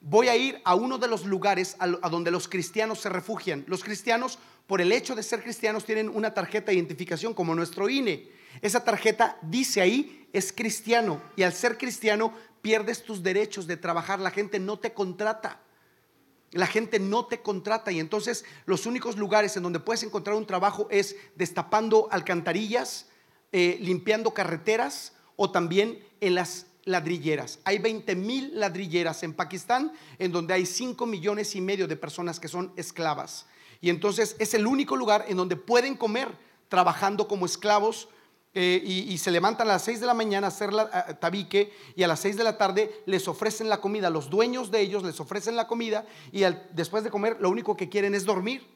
voy 0.00 0.28
a 0.28 0.36
ir 0.36 0.60
a 0.64 0.74
uno 0.74 0.98
de 0.98 1.08
los 1.08 1.24
lugares 1.24 1.76
a, 1.78 1.84
a 1.84 2.08
donde 2.08 2.30
los 2.30 2.48
cristianos 2.48 3.00
se 3.00 3.08
refugian. 3.08 3.64
Los 3.66 3.82
cristianos, 3.82 4.38
por 4.66 4.80
el 4.80 4.92
hecho 4.92 5.14
de 5.14 5.22
ser 5.22 5.42
cristianos, 5.42 5.84
tienen 5.84 6.08
una 6.08 6.34
tarjeta 6.34 6.66
de 6.66 6.76
identificación 6.76 7.34
como 7.34 7.54
nuestro 7.54 7.88
INE. 7.88 8.30
Esa 8.60 8.84
tarjeta 8.84 9.38
dice 9.42 9.80
ahí, 9.80 10.28
es 10.32 10.52
cristiano. 10.52 11.22
Y 11.34 11.42
al 11.42 11.52
ser 11.52 11.78
cristiano, 11.78 12.32
pierdes 12.60 13.02
tus 13.02 13.22
derechos 13.22 13.66
de 13.66 13.76
trabajar. 13.76 14.20
La 14.20 14.30
gente 14.30 14.58
no 14.58 14.78
te 14.78 14.92
contrata. 14.92 15.60
La 16.52 16.66
gente 16.66 16.98
no 16.98 17.26
te 17.26 17.42
contrata 17.42 17.92
y 17.92 18.00
entonces 18.00 18.44
los 18.64 18.86
únicos 18.86 19.16
lugares 19.16 19.56
en 19.56 19.62
donde 19.62 19.80
puedes 19.80 20.02
encontrar 20.02 20.36
un 20.36 20.46
trabajo 20.46 20.88
es 20.90 21.16
destapando 21.34 22.08
alcantarillas, 22.10 23.06
eh, 23.52 23.78
limpiando 23.80 24.32
carreteras 24.32 25.12
o 25.36 25.50
también 25.50 26.02
en 26.20 26.34
las 26.34 26.66
ladrilleras. 26.84 27.58
Hay 27.64 27.78
20 27.78 28.16
mil 28.16 28.58
ladrilleras 28.58 29.22
en 29.22 29.34
Pakistán 29.34 29.92
en 30.18 30.32
donde 30.32 30.54
hay 30.54 30.64
5 30.64 31.04
millones 31.06 31.54
y 31.54 31.60
medio 31.60 31.86
de 31.86 31.96
personas 31.96 32.40
que 32.40 32.48
son 32.48 32.72
esclavas. 32.76 33.46
Y 33.80 33.90
entonces 33.90 34.34
es 34.38 34.54
el 34.54 34.66
único 34.66 34.96
lugar 34.96 35.26
en 35.28 35.36
donde 35.36 35.56
pueden 35.56 35.96
comer 35.96 36.28
trabajando 36.68 37.28
como 37.28 37.46
esclavos 37.46 38.08
eh, 38.54 38.82
y, 38.82 39.18
se 39.18 39.30
levantan 39.30 39.68
a 39.68 39.74
las 39.74 39.84
6 39.84 40.00
de 40.00 40.06
la 40.06 40.14
mañana 40.14 40.46
a 40.46 40.48
hacer 40.48 40.72
la, 40.72 40.90
tabique 41.20 41.72
y 41.94 42.02
a 42.02 42.08
las 42.08 42.20
6 42.20 42.36
de 42.36 42.44
la 42.44 42.56
tarde 42.56 43.02
les 43.06 43.28
ofrecen 43.28 43.68
la 43.68 43.80
comida. 43.80 44.10
Los 44.10 44.30
dueños 44.30 44.70
de 44.70 44.80
ellos 44.80 45.04
les 45.04 45.20
ofrecen 45.20 45.54
la 45.54 45.68
comida 45.68 46.06
y 46.32 46.42
después 46.72 47.04
de 47.04 47.10
comer 47.10 47.36
lo 47.40 47.50
único 47.50 47.76
que 47.76 47.88
quieren 47.88 48.14
es 48.14 48.24
dormir. 48.24 48.66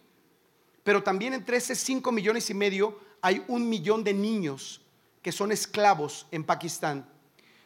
Pero 0.84 1.02
también 1.02 1.32
entre 1.32 1.56
ese 1.56 1.74
5 1.74 2.12
millones 2.12 2.50
y 2.50 2.54
medio 2.54 2.98
hay 3.22 3.42
un 3.48 3.68
millón 3.68 4.04
de 4.04 4.12
niños 4.12 4.82
que 5.22 5.32
son 5.32 5.52
esclavos 5.52 6.26
en 6.30 6.44
Pakistán. 6.44 7.08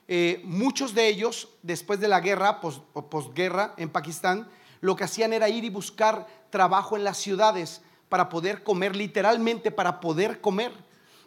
Eh, 0.09 0.41
muchos 0.45 0.95
de 0.95 1.09
ellos, 1.09 1.49
después 1.63 1.99
de 1.99 2.09
la 2.09 2.21
guerra 2.21 2.61
o 2.63 3.11
posguerra 3.11 3.75
en 3.77 3.89
Pakistán, 3.89 4.49
lo 4.81 4.95
que 4.95 5.05
hacían 5.05 5.33
era 5.33 5.49
ir 5.49 5.65
y 5.65 5.71
buscar 5.71 6.27
trabajo 6.51 6.97
en 6.97 7.05
las 7.05 7.17
ciudades 7.17 7.83
para 8.09 8.29
poder 8.29 8.63
comer, 8.63 8.95
literalmente 8.95 9.71
para 9.71 10.01
poder 10.01 10.41
comer. 10.41 10.73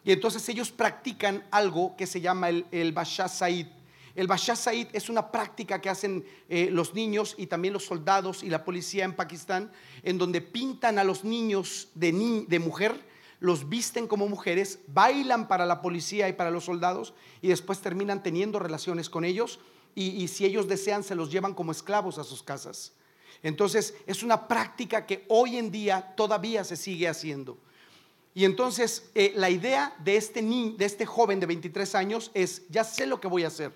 Y 0.03 0.11
entonces 0.11 0.47
ellos 0.49 0.71
practican 0.71 1.45
algo 1.51 1.95
que 1.95 2.07
se 2.07 2.21
llama 2.21 2.49
el, 2.49 2.65
el 2.71 2.91
Bashar 2.91 3.29
Said. 3.29 3.67
El 4.15 4.27
Bashar 4.27 4.57
Said 4.57 4.87
es 4.93 5.09
una 5.09 5.31
práctica 5.31 5.79
que 5.79 5.89
hacen 5.89 6.25
eh, 6.49 6.69
los 6.71 6.93
niños 6.93 7.35
y 7.37 7.47
también 7.47 7.73
los 7.73 7.85
soldados 7.85 8.43
y 8.43 8.49
la 8.49 8.65
policía 8.65 9.05
en 9.05 9.15
Pakistán, 9.15 9.71
en 10.03 10.17
donde 10.17 10.41
pintan 10.41 10.99
a 10.99 11.03
los 11.03 11.23
niños 11.23 11.89
de, 11.95 12.45
de 12.47 12.59
mujer, 12.59 13.07
los 13.39 13.69
visten 13.69 14.07
como 14.07 14.27
mujeres, 14.27 14.79
bailan 14.87 15.47
para 15.47 15.65
la 15.65 15.81
policía 15.81 16.27
y 16.27 16.33
para 16.33 16.51
los 16.51 16.65
soldados 16.65 17.13
y 17.41 17.47
después 17.47 17.79
terminan 17.79 18.21
teniendo 18.21 18.59
relaciones 18.59 19.09
con 19.09 19.23
ellos 19.23 19.59
y 19.95 20.27
si 20.27 20.45
ellos 20.45 20.67
desean 20.67 21.03
se 21.03 21.15
los 21.15 21.31
llevan 21.31 21.53
como 21.53 21.71
esclavos 21.71 22.19
a 22.19 22.23
sus 22.23 22.43
casas. 22.43 22.93
Entonces 23.43 23.95
es 24.05 24.23
una 24.23 24.47
práctica 24.47 25.05
que 25.05 25.25
hoy 25.29 25.57
en 25.57 25.71
día 25.71 26.13
todavía 26.15 26.63
se 26.63 26.75
sigue 26.75 27.07
haciendo. 27.07 27.57
Y 28.39 28.45
entonces 28.45 29.11
eh, 29.15 29.33
la 29.35 29.49
idea 29.49 29.93
de 29.99 30.15
este, 30.15 30.41
de 30.41 30.85
este 30.85 31.05
joven 31.05 31.41
de 31.41 31.45
23 31.45 31.93
años 31.93 32.31
es, 32.33 32.61
ya 32.69 32.85
sé 32.85 33.05
lo 33.05 33.19
que 33.19 33.27
voy 33.27 33.43
a 33.43 33.47
hacer. 33.47 33.73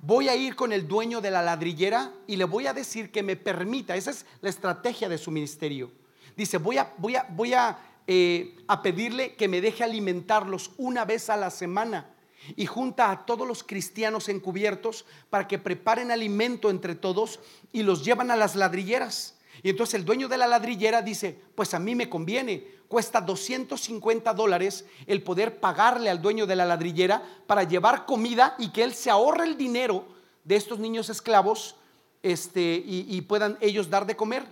Voy 0.00 0.28
a 0.28 0.34
ir 0.34 0.56
con 0.56 0.72
el 0.72 0.88
dueño 0.88 1.20
de 1.20 1.30
la 1.30 1.42
ladrillera 1.42 2.12
y 2.26 2.34
le 2.34 2.42
voy 2.42 2.66
a 2.66 2.72
decir 2.72 3.12
que 3.12 3.22
me 3.22 3.36
permita, 3.36 3.94
esa 3.94 4.10
es 4.10 4.26
la 4.40 4.50
estrategia 4.50 5.08
de 5.08 5.16
su 5.16 5.30
ministerio. 5.30 5.92
Dice, 6.36 6.58
voy 6.58 6.78
a, 6.78 6.92
voy 6.98 7.14
a, 7.14 7.24
voy 7.30 7.54
a, 7.54 7.78
eh, 8.08 8.56
a 8.66 8.82
pedirle 8.82 9.36
que 9.36 9.46
me 9.46 9.60
deje 9.60 9.84
alimentarlos 9.84 10.72
una 10.76 11.04
vez 11.04 11.30
a 11.30 11.36
la 11.36 11.50
semana 11.50 12.10
y 12.56 12.66
junta 12.66 13.12
a 13.12 13.26
todos 13.26 13.46
los 13.46 13.62
cristianos 13.62 14.28
encubiertos 14.28 15.06
para 15.30 15.46
que 15.46 15.60
preparen 15.60 16.10
alimento 16.10 16.68
entre 16.68 16.96
todos 16.96 17.38
y 17.72 17.84
los 17.84 18.04
llevan 18.04 18.32
a 18.32 18.36
las 18.36 18.56
ladrilleras. 18.56 19.35
Y 19.62 19.70
entonces 19.70 19.94
el 19.94 20.04
dueño 20.04 20.28
de 20.28 20.38
la 20.38 20.46
ladrillera 20.46 21.02
dice, 21.02 21.38
pues 21.54 21.74
a 21.74 21.78
mí 21.78 21.94
me 21.94 22.08
conviene, 22.08 22.66
cuesta 22.88 23.20
250 23.20 24.32
dólares 24.34 24.84
el 25.06 25.22
poder 25.22 25.58
pagarle 25.60 26.10
al 26.10 26.22
dueño 26.22 26.46
de 26.46 26.56
la 26.56 26.64
ladrillera 26.64 27.22
para 27.46 27.64
llevar 27.64 28.06
comida 28.06 28.54
y 28.58 28.70
que 28.70 28.82
él 28.82 28.94
se 28.94 29.10
ahorre 29.10 29.44
el 29.44 29.56
dinero 29.56 30.04
de 30.44 30.56
estos 30.56 30.78
niños 30.78 31.08
esclavos 31.10 31.76
este, 32.22 32.82
y, 32.84 33.20
puedan 33.22 33.56
ellos 33.60 33.90
dar 33.90 34.06
de 34.06 34.16
comer. 34.16 34.44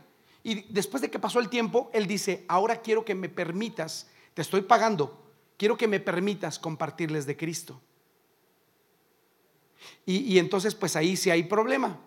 Y 0.43 0.63
después 0.73 1.01
de 1.01 1.11
que 1.11 1.19
pasó 1.19 1.41
el 1.41 1.49
tiempo, 1.49 1.91
él 1.93 2.07
dice, 2.07 2.45
ahora 2.49 2.83
quiero 2.83 3.05
que 3.05 3.15
me 3.15 3.29
permitas, 3.29 4.09
te 4.35 4.43
estoy 4.43 4.63
pagando, 4.63 5.21
quiero 5.57 5.77
que 5.77 5.89
me 5.89 6.01
permitas 6.01 6.59
compartirles 6.59 7.27
de 7.27 7.37
Cristo. 7.37 7.81
Y, 10.07 10.19
y, 10.19 10.39
entonces, 10.39 10.75
pues 10.75 10.97
ahí 10.97 11.17
sí 11.17 11.31
hay 11.31 11.45
problema. 11.45 11.99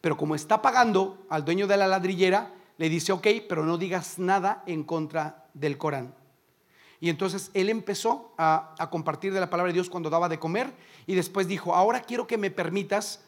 Pero 0.00 0.16
como 0.16 0.34
está 0.34 0.62
pagando 0.62 1.24
al 1.28 1.44
dueño 1.44 1.66
de 1.66 1.76
la 1.76 1.86
ladrillera, 1.88 2.54
le 2.78 2.88
dice, 2.88 3.12
ok, 3.12 3.26
pero 3.48 3.64
no 3.64 3.76
digas 3.76 4.18
nada 4.18 4.62
en 4.66 4.84
contra 4.84 5.44
del 5.52 5.76
Corán. 5.76 6.14
Y 7.00 7.08
entonces 7.08 7.50
él 7.54 7.68
empezó 7.70 8.34
a, 8.36 8.74
compartir 8.90 9.32
de 9.32 9.40
la 9.40 9.50
palabra 9.50 9.70
de 9.70 9.74
Dios 9.74 9.88
cuando 9.88 10.10
daba 10.10 10.28
de 10.28 10.38
comer 10.38 10.72
y 11.06 11.14
después 11.14 11.48
dijo, 11.48 11.74
ahora 11.74 12.00
quiero 12.00 12.26
que 12.26 12.36
me 12.36 12.50
permitas 12.50 13.22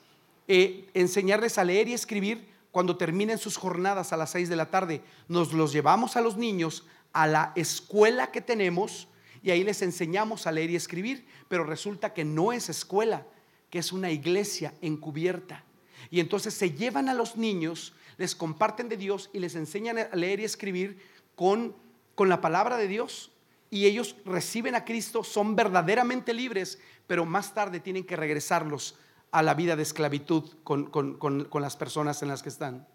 eh, 0.46 0.90
enseñarles 0.92 1.56
a 1.56 1.64
leer 1.64 1.88
y 1.88 1.94
escribir 1.94 2.46
cuando 2.70 2.96
terminen 2.96 3.38
sus 3.38 3.56
jornadas 3.56 4.12
a 4.12 4.16
las 4.18 4.30
seis 4.30 4.48
de 4.50 4.56
la 4.56 4.70
tarde. 4.70 5.02
Nos 5.28 5.52
los 5.52 5.72
llevamos 5.72 6.16
a 6.16 6.20
los 6.20 6.36
niños 6.36 6.86
a 7.12 7.26
la 7.26 7.52
escuela 7.54 8.30
que 8.30 8.40
tenemos 8.40 9.08
y 9.42 9.50
ahí 9.50 9.64
les 9.64 9.82
enseñamos 9.82 10.46
a 10.46 10.52
leer 10.52 10.70
y 10.70 10.76
escribir, 10.76 11.26
pero 11.48 11.64
resulta 11.64 12.12
que 12.14 12.24
no 12.24 12.52
es 12.52 12.68
escuela, 12.68 13.26
que 13.70 13.78
es 13.78 13.92
una 13.92 14.10
iglesia 14.10 14.74
encubierta. 14.80 15.64
Y 16.10 16.20
entonces 16.20 16.54
se 16.54 16.72
llevan 16.72 17.08
a 17.08 17.14
los 17.14 17.36
niños 17.36 17.94
les 18.18 18.34
comparten 18.34 18.88
de 18.88 18.96
Dios 18.96 19.30
y 19.32 19.38
les 19.38 19.54
enseñan 19.54 19.98
a 19.98 20.14
leer 20.14 20.40
y 20.40 20.44
escribir 20.44 20.98
con, 21.34 21.74
con 22.14 22.28
la 22.28 22.40
palabra 22.40 22.76
de 22.76 22.88
Dios. 22.88 23.32
Y 23.70 23.86
ellos 23.86 24.16
reciben 24.24 24.74
a 24.74 24.84
Cristo, 24.84 25.24
son 25.24 25.56
verdaderamente 25.56 26.34
libres, 26.34 26.78
pero 27.06 27.24
más 27.24 27.54
tarde 27.54 27.80
tienen 27.80 28.04
que 28.04 28.16
regresarlos 28.16 28.96
a 29.30 29.42
la 29.42 29.54
vida 29.54 29.76
de 29.76 29.82
esclavitud 29.82 30.44
con, 30.62 31.48
las 31.54 31.76
personas 31.76 32.22
en 32.22 32.28
las 32.28 32.42
que 32.42 32.50
están. 32.50 32.86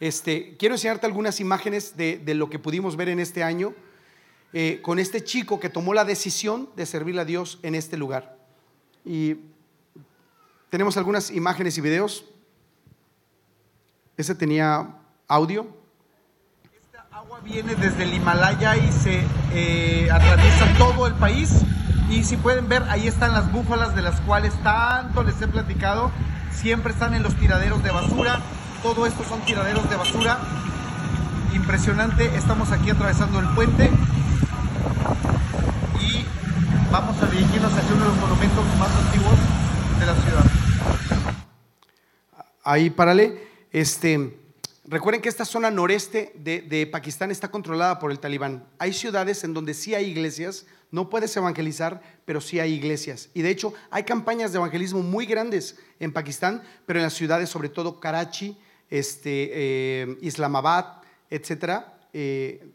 Este, 0.00 0.56
quiero 0.56 0.74
enseñarte 0.74 1.06
algunas 1.06 1.40
imágenes 1.40 1.96
de, 1.96 2.20
lo 2.34 2.50
que 2.50 2.58
pudimos 2.58 2.96
ver 2.96 3.08
en 3.10 3.20
este 3.20 3.44
año 3.44 3.74
eh, 4.52 4.80
con 4.82 4.98
este 4.98 5.22
chico 5.22 5.60
que 5.60 5.68
tomó 5.68 5.94
la 5.94 6.04
decisión 6.04 6.68
de 6.74 6.84
servirle 6.84 7.20
a 7.20 7.24
Dios 7.24 7.60
en 7.62 7.76
este 7.76 7.96
lugar. 7.96 8.38
Y 9.04 9.36
tenemos 10.70 10.96
algunas 10.96 11.30
imágenes 11.30 11.76
y 11.76 11.80
videos. 11.80 12.24
Ese 14.16 14.34
tenía 14.34 14.86
audio. 15.26 15.66
Esta 16.72 17.06
agua 17.10 17.40
viene 17.40 17.74
desde 17.74 18.04
el 18.04 18.14
Himalaya 18.14 18.76
y 18.76 18.92
se 18.92 19.24
eh, 19.52 20.08
atraviesa 20.10 20.72
todo 20.78 21.06
el 21.08 21.14
país. 21.14 21.62
Y 22.08 22.24
si 22.24 22.36
pueden 22.36 22.68
ver, 22.68 22.84
ahí 22.88 23.08
están 23.08 23.32
las 23.32 23.50
búfalas 23.52 23.94
de 23.94 24.02
las 24.02 24.20
cuales 24.22 24.52
tanto 24.62 25.22
les 25.24 25.40
he 25.42 25.48
platicado. 25.48 26.10
Siempre 26.52 26.92
están 26.92 27.14
en 27.14 27.22
los 27.22 27.34
tiraderos 27.34 27.82
de 27.82 27.90
basura. 27.90 28.40
Todo 28.82 29.06
esto 29.06 29.24
son 29.24 29.40
tiraderos 29.40 29.88
de 29.90 29.96
basura. 29.96 30.38
Impresionante. 31.52 32.26
Estamos 32.36 32.70
aquí 32.70 32.90
atravesando 32.90 33.40
el 33.40 33.48
puente. 33.54 33.90
Y 36.00 36.24
vamos 36.92 37.20
a 37.22 37.26
dirigirnos 37.26 37.72
hacia 37.72 37.94
uno 37.94 38.04
de 38.04 38.10
los 38.10 38.18
monumentos 38.18 38.64
más 38.78 38.90
antiguos 39.04 39.38
de 39.98 40.06
la 40.06 40.14
ciudad. 40.14 40.59
Ahí, 42.70 42.88
párale. 42.88 43.36
Este, 43.72 44.38
recuerden 44.84 45.20
que 45.20 45.28
esta 45.28 45.44
zona 45.44 45.72
noreste 45.72 46.32
de, 46.36 46.86
Pakistán 46.86 47.32
está 47.32 47.50
controlada 47.50 47.98
por 47.98 48.12
el 48.12 48.20
talibán. 48.20 48.64
Hay 48.78 48.92
ciudades 48.92 49.42
en 49.42 49.52
donde 49.54 49.74
sí 49.74 49.92
hay 49.96 50.04
iglesias, 50.04 50.66
no 50.92 51.10
puedes 51.10 51.36
evangelizar, 51.36 52.00
pero 52.24 52.40
sí 52.40 52.60
hay 52.60 52.74
iglesias. 52.74 53.28
Y 53.34 53.42
de 53.42 53.50
hecho 53.50 53.74
hay 53.90 54.04
campañas 54.04 54.52
de 54.52 54.58
evangelismo 54.58 55.02
muy 55.02 55.26
grandes 55.26 55.80
en 55.98 56.12
Pakistán, 56.12 56.62
pero 56.86 57.00
en 57.00 57.06
las 57.06 57.14
ciudades, 57.14 57.48
sobre 57.48 57.70
todo 57.70 57.98
Karachi, 57.98 58.56
este, 58.88 59.50
eh, 59.52 60.18
Islamabad, 60.20 61.02
etcétera, 61.28 61.98
eh, 62.12 62.68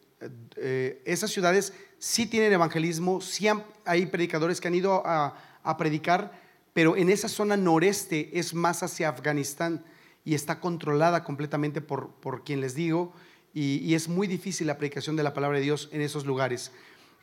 eh, 0.57 1.01
esas 1.05 1.31
ciudades 1.31 1.71
sí 1.99 2.25
tienen 2.25 2.51
evangelismo, 2.51 3.21
sí 3.21 3.47
hay 3.85 4.05
predicadores 4.07 4.59
que 4.59 4.67
han 4.67 4.75
ido 4.75 5.07
a, 5.07 5.37
a 5.63 5.77
predicar, 5.77 6.43
pero 6.75 6.97
en 6.97 7.09
esa 7.09 7.29
zona 7.29 7.55
noreste 7.55 8.37
es 8.37 8.53
más 8.53 8.83
hacia 8.83 9.07
Afganistán 9.07 9.85
y 10.25 10.35
está 10.35 10.59
controlada 10.59 11.23
completamente 11.23 11.79
por, 11.79 12.09
por 12.15 12.43
quien 12.43 12.59
les 12.59 12.75
digo, 12.75 13.13
y, 13.53 13.93
es 13.93 14.09
muy 14.09 14.27
difícil 14.27 14.67
la 14.67 14.77
predicación 14.77 15.15
de 15.15 15.23
la 15.23 15.33
palabra 15.33 15.57
de 15.57 15.63
Dios 15.63 15.87
en 15.93 16.01
esos 16.01 16.25
lugares. 16.25 16.73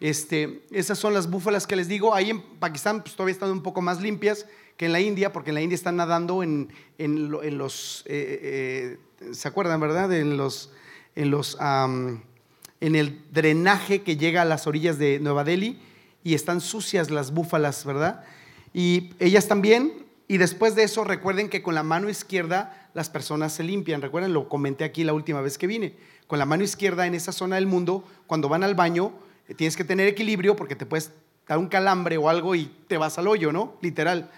Este, 0.01 0.63
esas 0.71 0.99
son 0.99 1.13
las 1.13 1.29
búfalas 1.29 1.67
que 1.67 1.77
les 1.77 1.87
digo. 1.87 2.15
Ahí 2.15 2.31
en 2.31 2.41
Pakistán 2.41 3.03
pues, 3.03 3.15
todavía 3.15 3.35
están 3.35 3.51
un 3.51 3.63
poco 3.63 3.83
más 3.83 4.01
limpias 4.01 4.47
que 4.79 4.87
en 4.87 4.93
la 4.93 5.01
India, 5.01 5.35
porque 5.35 5.51
en 5.51 5.57
la 5.57 5.61
India 5.61 5.75
están 5.75 5.97
nadando 5.97 6.43
en, 6.43 6.73
en, 6.97 7.29
los, 7.59 8.05
eh, 8.07 8.97
eh, 9.21 9.35
¿se 9.35 9.49
acuerdan, 9.49 9.79
verdad? 9.81 10.11
En 10.15 10.39
los, 10.39 10.73
en 11.15 11.31
los, 11.31 11.59
en 11.61 12.97
el 12.97 13.23
drenaje 13.31 14.01
que 14.01 14.17
llega 14.17 14.41
a 14.41 14.47
las 14.47 14.67
orillas 14.67 14.97
de 14.97 15.21
Nueva 15.21 15.45
Delhi 15.45 15.79
y 16.25 16.33
están 16.33 16.63
sucias 16.63 17.11
las 17.11 17.35
búfalas, 17.35 17.85
¿verdad? 17.85 18.25
Y 18.73 19.11
ellas 19.19 19.49
también 19.49 19.93
Y 20.29 20.39
después 20.39 20.75
de 20.75 20.85
eso, 20.85 21.05
recuerden 21.05 21.51
que 21.51 21.61
con 21.61 21.75
la 21.75 21.83
mano 21.83 22.09
izquierda 22.09 22.89
las 22.95 23.11
personas 23.11 23.53
se 23.53 23.65
limpian. 23.65 24.01
Recuerden, 24.01 24.33
lo 24.33 24.49
comenté 24.49 24.85
aquí 24.85 25.05
la 25.05 25.13
última 25.13 25.43
vez 25.43 25.59
que 25.59 25.67
vine. 25.67 25.95
Con 26.27 26.39
la 26.39 26.47
mano 26.47 26.65
izquierda 26.65 27.07
en 27.07 27.15
esa 27.15 27.33
zona 27.33 27.57
del 27.57 27.67
mundo, 27.67 28.05
cuando 28.27 28.49
van 28.49 28.63
al 28.63 28.75
baño, 28.75 29.13
eh, 29.49 29.55
tienes 29.55 29.77
que 29.77 29.85
tener 29.85 30.09
equilibrio 30.09 30.57
porque 30.57 30.75
te 30.75 30.87
puedes 30.87 31.13
dar 31.47 31.59
un 31.59 31.69
calambre 31.69 32.17
o 32.17 32.31
algo 32.31 32.55
y 32.55 32.71
te 32.87 32.97
vas 32.97 33.19
al 33.19 33.29
hoyo, 33.29 33.53
¿no? 33.53 33.75
Literal. 33.83 34.31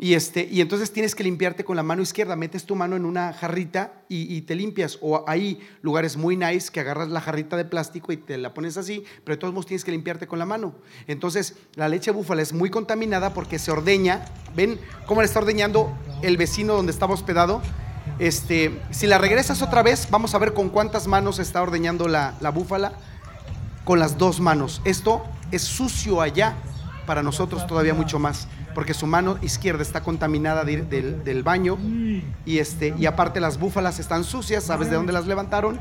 Y, 0.00 0.14
este, 0.14 0.48
y 0.48 0.60
entonces 0.60 0.92
tienes 0.92 1.16
que 1.16 1.24
limpiarte 1.24 1.64
con 1.64 1.74
la 1.74 1.82
mano 1.82 2.02
izquierda, 2.02 2.36
metes 2.36 2.64
tu 2.64 2.76
mano 2.76 2.94
en 2.94 3.04
una 3.04 3.32
jarrita 3.32 4.04
y, 4.08 4.42
te 4.42 4.54
limpias. 4.54 4.96
O 5.00 5.24
hay 5.26 5.58
lugares 5.82 6.16
muy 6.16 6.36
nice 6.36 6.70
que 6.70 6.78
agarras 6.78 7.08
la 7.08 7.20
jarrita 7.20 7.56
de 7.56 7.64
plástico 7.64 8.12
y 8.12 8.16
te 8.16 8.38
la 8.38 8.54
pones 8.54 8.76
así, 8.76 9.02
pero 9.24 9.34
de 9.34 9.40
todos 9.40 9.52
modos 9.52 9.66
tienes 9.66 9.84
que 9.84 9.90
limpiarte 9.90 10.28
con 10.28 10.38
la 10.38 10.46
mano. 10.46 10.72
Entonces 11.08 11.56
la 11.74 11.88
leche 11.88 12.12
búfala 12.12 12.42
es 12.42 12.52
muy 12.52 12.70
contaminada 12.70 13.34
porque 13.34 13.58
se 13.58 13.72
ordeña. 13.72 14.24
¿Ven 14.54 14.78
cómo 15.06 15.20
le 15.20 15.26
está 15.26 15.40
ordeñando 15.40 15.92
el 16.22 16.36
vecino 16.36 16.74
donde 16.74 16.92
estaba 16.92 17.14
hospedado? 17.14 17.60
Este, 18.20 18.80
si 18.92 19.08
la 19.08 19.18
regresas 19.18 19.62
otra 19.62 19.82
vez, 19.82 20.08
vamos 20.10 20.32
a 20.32 20.38
ver 20.38 20.54
con 20.54 20.68
cuántas 20.68 21.08
manos 21.08 21.40
está 21.40 21.60
ordeñando 21.60 22.06
la, 22.06 22.36
la 22.40 22.50
búfala. 22.50 22.92
Con 23.84 23.98
las 23.98 24.16
dos 24.16 24.38
manos. 24.38 24.80
Esto 24.84 25.24
es 25.50 25.62
sucio 25.62 26.20
allá, 26.20 26.56
para 27.04 27.22
nosotros 27.22 27.66
todavía 27.66 27.94
mucho 27.94 28.18
más 28.18 28.46
porque 28.74 28.94
su 28.94 29.06
mano 29.06 29.38
izquierda 29.42 29.82
está 29.82 30.02
contaminada 30.02 30.64
del, 30.64 31.42
baño 31.42 31.78
y, 32.44 32.58
este, 32.58 32.94
y 32.98 33.06
aparte 33.06 33.40
las 33.40 33.58
búfalas 33.58 33.98
están 33.98 34.24
sucias, 34.24 34.64
¿sabes 34.64 34.90
de 34.90 34.96
dónde 34.96 35.12
las 35.12 35.26
levantaron? 35.26 35.78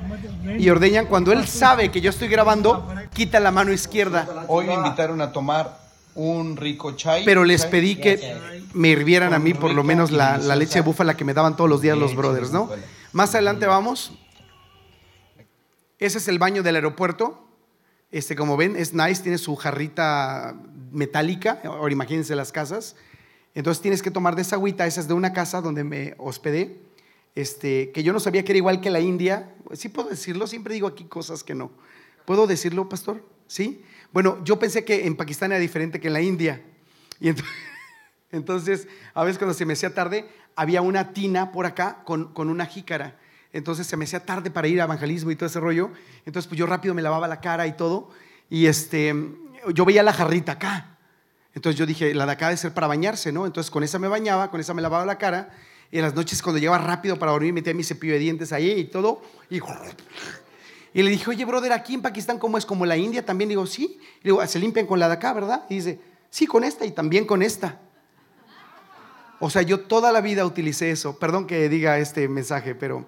Y 0.57 0.69
ordeñan, 0.69 1.05
cuando 1.05 1.31
él 1.31 1.47
sabe 1.47 1.91
que 1.91 2.01
yo 2.01 2.09
estoy 2.09 2.27
grabando, 2.27 2.87
quita 3.13 3.39
la 3.39 3.51
mano 3.51 3.71
izquierda. 3.71 4.45
Hoy 4.47 4.67
me 4.67 4.73
invitaron 4.73 5.21
a 5.21 5.31
tomar 5.31 5.79
un 6.15 6.57
rico 6.57 6.93
chai. 6.93 7.23
Pero 7.25 7.43
les 7.43 7.65
pedí 7.65 7.95
que 7.95 8.37
me 8.73 8.89
hirvieran 8.89 9.33
a 9.33 9.39
mí 9.39 9.53
por 9.53 9.73
lo 9.73 9.83
menos 9.83 10.11
la, 10.11 10.37
la 10.37 10.55
leche 10.55 10.75
de 10.75 10.81
búfala 10.81 11.15
que 11.15 11.25
me 11.25 11.33
daban 11.33 11.55
todos 11.55 11.69
los 11.69 11.81
días 11.81 11.97
los 11.97 12.15
brothers, 12.15 12.51
¿no? 12.51 12.69
Más 13.11 13.33
adelante 13.35 13.65
vamos. 13.67 14.11
Ese 15.99 16.19
es 16.19 16.27
el 16.27 16.39
baño 16.39 16.63
del 16.63 16.75
aeropuerto. 16.75 17.46
Este, 18.09 18.35
como 18.35 18.55
ven, 18.55 18.75
es 18.75 18.93
nice, 18.93 19.21
tiene 19.21 19.37
su 19.37 19.55
jarrita 19.55 20.55
metálica, 20.91 21.61
ahora 21.65 21.91
imagínense 21.91 22.35
las 22.35 22.51
casas. 22.51 22.95
Entonces 23.53 23.81
tienes 23.81 24.01
que 24.01 24.11
tomar 24.11 24.35
de 24.35 24.43
esa 24.43 24.55
agüita, 24.55 24.85
esa 24.85 25.01
es 25.01 25.07
de 25.07 25.13
una 25.13 25.33
casa 25.33 25.61
donde 25.61 25.83
me 25.83 26.15
hospedé, 26.17 26.79
este, 27.35 27.91
que 27.91 28.03
yo 28.03 28.13
no 28.13 28.19
sabía 28.19 28.43
que 28.43 28.51
era 28.53 28.57
igual 28.57 28.81
que 28.81 28.89
la 28.89 28.99
India. 28.99 29.55
Sí 29.73 29.89
puedo 29.89 30.09
decirlo, 30.09 30.47
siempre 30.47 30.73
digo 30.73 30.87
aquí 30.87 31.05
cosas 31.05 31.43
que 31.43 31.53
no. 31.53 31.71
¿Puedo 32.25 32.47
decirlo, 32.47 32.87
pastor? 32.87 33.23
¿Sí? 33.47 33.83
Bueno, 34.13 34.43
yo 34.43 34.59
pensé 34.59 34.85
que 34.85 35.05
en 35.05 35.15
Pakistán 35.15 35.51
era 35.51 35.59
diferente 35.59 35.99
que 35.99 36.07
en 36.07 36.13
la 36.13 36.21
India. 36.21 36.61
Y 37.19 37.29
entonces, 38.31 38.87
a 39.13 39.23
veces 39.23 39.37
cuando 39.37 39.53
se 39.53 39.65
me 39.65 39.73
hacía 39.73 39.93
tarde, 39.93 40.29
había 40.55 40.81
una 40.81 41.13
tina 41.13 41.51
por 41.51 41.65
acá 41.65 42.03
con, 42.05 42.33
con 42.33 42.49
una 42.49 42.65
jícara. 42.65 43.19
Entonces 43.53 43.87
se 43.87 43.97
me 43.97 44.05
hacía 44.05 44.25
tarde 44.25 44.51
para 44.51 44.67
ir 44.67 44.81
a 44.81 44.85
evangelismo 44.85 45.31
y 45.31 45.35
todo 45.35 45.47
ese 45.47 45.59
rollo. 45.59 45.91
Entonces 46.25 46.47
pues 46.47 46.59
yo 46.59 46.65
rápido 46.65 46.93
me 46.93 47.01
lavaba 47.01 47.27
la 47.27 47.41
cara 47.41 47.67
y 47.67 47.73
todo. 47.73 48.09
Y 48.49 48.67
este, 48.67 49.15
yo 49.73 49.85
veía 49.85 50.03
la 50.03 50.13
jarrita 50.13 50.53
acá. 50.53 50.97
Entonces 51.53 51.79
yo 51.79 51.85
dije, 51.85 52.13
la 52.13 52.25
de 52.25 52.33
acá 52.33 52.47
debe 52.47 52.57
ser 52.57 52.73
para 52.73 52.87
bañarse, 52.87 53.31
¿no? 53.31 53.45
Entonces 53.45 53.71
con 53.71 53.83
esa 53.83 53.97
me 53.99 54.07
bañaba, 54.07 54.51
con 54.51 54.59
esa 54.59 54.73
me 54.73 54.81
lavaba 54.81 55.05
la 55.05 55.17
cara. 55.17 55.49
Y 55.91 55.97
en 55.97 56.03
las 56.03 56.13
noches 56.13 56.41
cuando 56.41 56.59
llegaba 56.59 56.77
rápido 56.77 57.17
para 57.17 57.31
dormir 57.31 57.53
metía 57.53 57.73
mi 57.73 57.83
cepillo 57.83 58.13
de 58.13 58.19
dientes 58.19 58.53
ahí 58.53 58.71
y 58.71 58.83
todo. 58.85 59.21
Y, 59.49 59.59
y 60.93 61.03
le 61.03 61.09
dije, 61.09 61.29
oye, 61.29 61.45
brother, 61.45 61.71
aquí 61.71 61.93
en 61.93 62.01
Pakistán, 62.01 62.37
¿cómo 62.37 62.57
es? 62.57 62.65
¿Como 62.65 62.85
la 62.85 62.97
India? 62.97 63.25
También 63.25 63.49
digo, 63.49 63.65
sí. 63.65 63.99
Digo, 64.23 64.45
se 64.45 64.59
limpian 64.59 64.85
con 64.85 64.99
la 64.99 65.07
de 65.07 65.13
acá, 65.13 65.33
¿verdad? 65.33 65.65
Y 65.69 65.75
dice, 65.75 65.99
sí, 66.29 66.45
con 66.45 66.63
esta 66.63 66.85
y 66.85 66.91
también 66.91 67.25
con 67.25 67.41
esta. 67.41 67.79
O 69.39 69.49
sea, 69.49 69.61
yo 69.61 69.81
toda 69.81 70.11
la 70.11 70.21
vida 70.21 70.45
utilicé 70.45 70.91
eso. 70.91 71.17
Perdón 71.19 71.47
que 71.47 71.69
diga 71.69 71.99
este 71.99 72.27
mensaje, 72.27 72.75
pero 72.75 73.05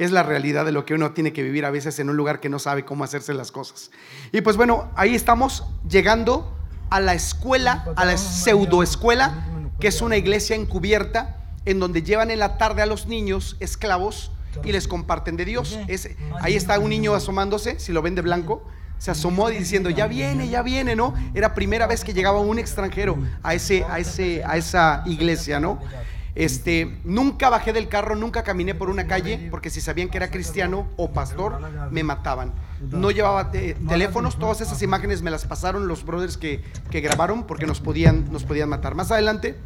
es 0.00 0.12
la 0.12 0.22
realidad 0.22 0.64
de 0.64 0.72
lo 0.72 0.86
que 0.86 0.94
uno 0.94 1.12
tiene 1.12 1.34
que 1.34 1.42
vivir 1.42 1.66
a 1.66 1.70
veces 1.70 1.98
en 1.98 2.08
un 2.08 2.16
lugar 2.16 2.40
que 2.40 2.48
no 2.48 2.58
sabe 2.58 2.86
cómo 2.86 3.04
hacerse 3.04 3.34
las 3.34 3.52
cosas. 3.52 3.90
Y 4.32 4.40
pues 4.40 4.56
bueno, 4.56 4.90
ahí 4.96 5.14
estamos 5.14 5.64
llegando 5.86 6.56
a 6.88 7.00
la 7.00 7.12
escuela, 7.12 7.84
a 7.96 8.06
la 8.06 8.16
pseudoescuela, 8.16 9.46
que 9.78 9.88
es 9.88 10.00
una 10.00 10.16
iglesia 10.16 10.56
encubierta 10.56 11.36
en 11.66 11.80
donde 11.80 12.02
llevan 12.02 12.30
en 12.30 12.38
la 12.38 12.56
tarde 12.56 12.80
a 12.80 12.86
los 12.86 13.08
niños 13.08 13.58
esclavos 13.60 14.32
y 14.64 14.72
les 14.72 14.88
comparten 14.88 15.36
de 15.36 15.44
Dios. 15.44 15.78
ahí 16.40 16.56
está 16.56 16.78
un 16.78 16.88
niño 16.88 17.14
asomándose, 17.14 17.78
si 17.78 17.92
lo 17.92 18.00
ven 18.00 18.14
de 18.14 18.22
blanco, 18.22 18.64
se 18.96 19.10
asomó 19.10 19.50
diciendo, 19.50 19.90
ya 19.90 20.06
viene, 20.06 20.48
ya 20.48 20.62
viene, 20.62 20.96
¿no? 20.96 21.12
Era 21.34 21.54
primera 21.54 21.86
vez 21.86 22.04
que 22.04 22.14
llegaba 22.14 22.40
un 22.40 22.58
extranjero 22.58 23.18
a, 23.42 23.52
ese, 23.52 23.84
a, 23.84 23.98
ese, 23.98 24.42
a 24.44 24.56
esa 24.56 25.02
iglesia, 25.04 25.60
¿no? 25.60 25.78
Este, 26.40 26.96
nunca 27.04 27.50
bajé 27.50 27.74
del 27.74 27.90
carro, 27.90 28.16
nunca 28.16 28.42
caminé 28.42 28.74
por 28.74 28.88
una 28.88 29.06
calle, 29.06 29.48
porque 29.50 29.68
si 29.68 29.82
sabían 29.82 30.08
que 30.08 30.16
era 30.16 30.30
cristiano 30.30 30.88
o 30.96 31.10
pastor, 31.10 31.60
me 31.90 32.02
mataban. 32.02 32.54
No 32.80 33.10
llevaba 33.10 33.50
teléfonos, 33.50 34.38
todas 34.38 34.62
esas 34.62 34.80
imágenes 34.80 35.20
me 35.20 35.30
las 35.30 35.44
pasaron 35.44 35.86
los 35.86 36.02
brothers 36.02 36.38
que, 36.38 36.64
grabaron 36.90 37.42
porque 37.46 37.66
nos 37.66 37.80
podían, 37.80 38.32
nos 38.32 38.44
podían 38.44 38.70
matar. 38.70 38.94
Más 38.94 39.10
adelante, 39.10 39.58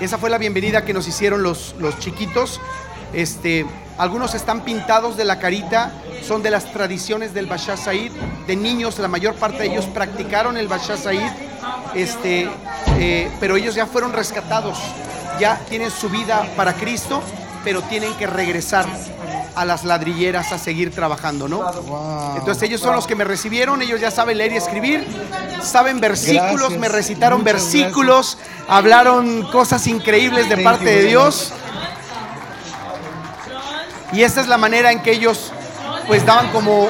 esa 0.00 0.16
fue 0.16 0.30
la 0.30 0.38
bienvenida 0.38 0.86
que 0.86 0.94
nos 0.94 1.06
hicieron 1.06 1.42
los, 1.42 1.74
chiquitos. 1.98 2.58
Este, 3.12 3.66
algunos 3.98 4.34
están 4.34 4.64
pintados 4.64 5.18
de 5.18 5.26
la 5.26 5.40
carita, 5.40 5.92
son 6.22 6.42
de 6.42 6.48
las 6.48 6.72
tradiciones 6.72 7.34
del 7.34 7.44
Bashar 7.44 7.76
Said. 7.76 8.12
De 8.46 8.56
niños, 8.56 8.98
la 8.98 9.08
mayor 9.08 9.34
parte 9.34 9.58
de 9.58 9.72
ellos 9.72 9.84
practicaron 9.84 10.56
el 10.56 10.68
Bashar 10.68 10.96
Said, 10.96 11.30
este, 11.94 12.48
eh, 12.98 13.30
pero 13.40 13.56
ellos 13.56 13.74
ya 13.74 13.84
fueron 13.84 14.14
rescatados 14.14 14.78
ya 15.38 15.60
tienen 15.68 15.90
su 15.90 16.08
vida 16.08 16.46
para 16.56 16.74
Cristo, 16.74 17.22
pero 17.62 17.82
tienen 17.82 18.14
que 18.14 18.26
regresar 18.26 18.86
a 19.54 19.64
las 19.64 19.84
ladrilleras 19.84 20.52
a 20.52 20.58
seguir 20.58 20.90
trabajando, 20.90 21.48
¿no? 21.48 21.64
Entonces 22.36 22.62
ellos 22.64 22.80
son 22.80 22.94
los 22.96 23.06
que 23.06 23.14
me 23.14 23.24
recibieron, 23.24 23.80
ellos 23.82 24.00
ya 24.00 24.10
saben 24.10 24.38
leer 24.38 24.52
y 24.52 24.56
escribir, 24.56 25.06
saben 25.62 26.00
versículos, 26.00 26.76
me 26.76 26.88
recitaron 26.88 27.44
versículos, 27.44 28.38
hablaron 28.68 29.44
cosas 29.50 29.86
increíbles 29.86 30.48
de 30.48 30.58
parte 30.58 30.84
de 30.84 31.04
Dios. 31.04 31.52
Y 34.12 34.22
esta 34.22 34.40
es 34.40 34.48
la 34.48 34.58
manera 34.58 34.92
en 34.92 35.02
que 35.02 35.12
ellos 35.12 35.52
pues 36.06 36.24
daban 36.26 36.50
como 36.50 36.88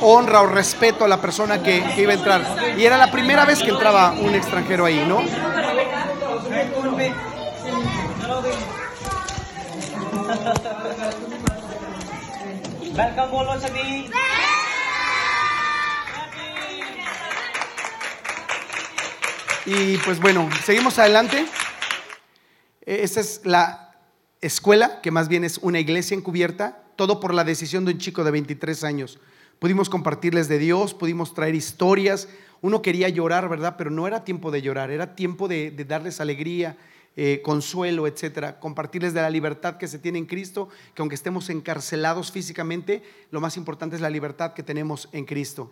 honra 0.00 0.42
o 0.42 0.46
respeto 0.46 1.04
a 1.04 1.08
la 1.08 1.20
persona 1.20 1.62
que, 1.62 1.82
que 1.94 2.02
iba 2.02 2.12
a 2.12 2.16
entrar. 2.16 2.56
Y 2.76 2.84
era 2.84 2.96
la 2.96 3.10
primera 3.10 3.44
vez 3.44 3.62
que 3.62 3.70
entraba 3.70 4.12
un 4.12 4.34
extranjero 4.34 4.84
ahí, 4.84 5.04
¿no? 5.06 5.20
Y 19.64 19.96
pues 19.98 20.20
bueno, 20.20 20.48
seguimos 20.64 20.98
adelante. 20.98 21.46
E, 22.84 23.02
esta 23.02 23.20
es 23.20 23.42
la 23.44 23.96
escuela, 24.40 25.00
que 25.00 25.10
más 25.10 25.28
bien 25.28 25.44
es 25.44 25.58
una 25.58 25.78
iglesia 25.80 26.16
encubierta, 26.16 26.82
todo 26.96 27.20
por 27.20 27.32
la 27.32 27.44
decisión 27.44 27.84
de 27.84 27.92
un 27.92 27.98
chico 27.98 28.24
de 28.24 28.32
23 28.32 28.84
años. 28.84 29.20
Pudimos 29.58 29.88
compartirles 29.88 30.48
de 30.48 30.58
Dios, 30.58 30.94
pudimos 30.94 31.34
traer 31.34 31.54
historias. 31.54 32.28
Uno 32.60 32.82
quería 32.82 33.08
llorar, 33.08 33.48
¿verdad? 33.48 33.76
Pero 33.78 33.90
no 33.90 34.06
era 34.06 34.24
tiempo 34.24 34.50
de 34.50 34.62
llorar, 34.62 34.90
era 34.90 35.14
tiempo 35.14 35.46
de, 35.46 35.70
de 35.70 35.84
darles 35.84 36.20
alegría, 36.20 36.76
eh, 37.14 37.42
consuelo, 37.44 38.06
etcétera, 38.06 38.58
compartirles 38.58 39.12
de 39.12 39.20
la 39.20 39.28
libertad 39.28 39.76
que 39.76 39.86
se 39.86 39.98
tiene 39.98 40.18
en 40.18 40.24
Cristo, 40.24 40.70
que 40.94 41.02
aunque 41.02 41.14
estemos 41.14 41.50
encarcelados 41.50 42.32
físicamente, 42.32 43.02
lo 43.30 43.38
más 43.40 43.58
importante 43.58 43.96
es 43.96 44.02
la 44.02 44.08
libertad 44.08 44.54
que 44.54 44.62
tenemos 44.62 45.10
en 45.12 45.26
Cristo. 45.26 45.70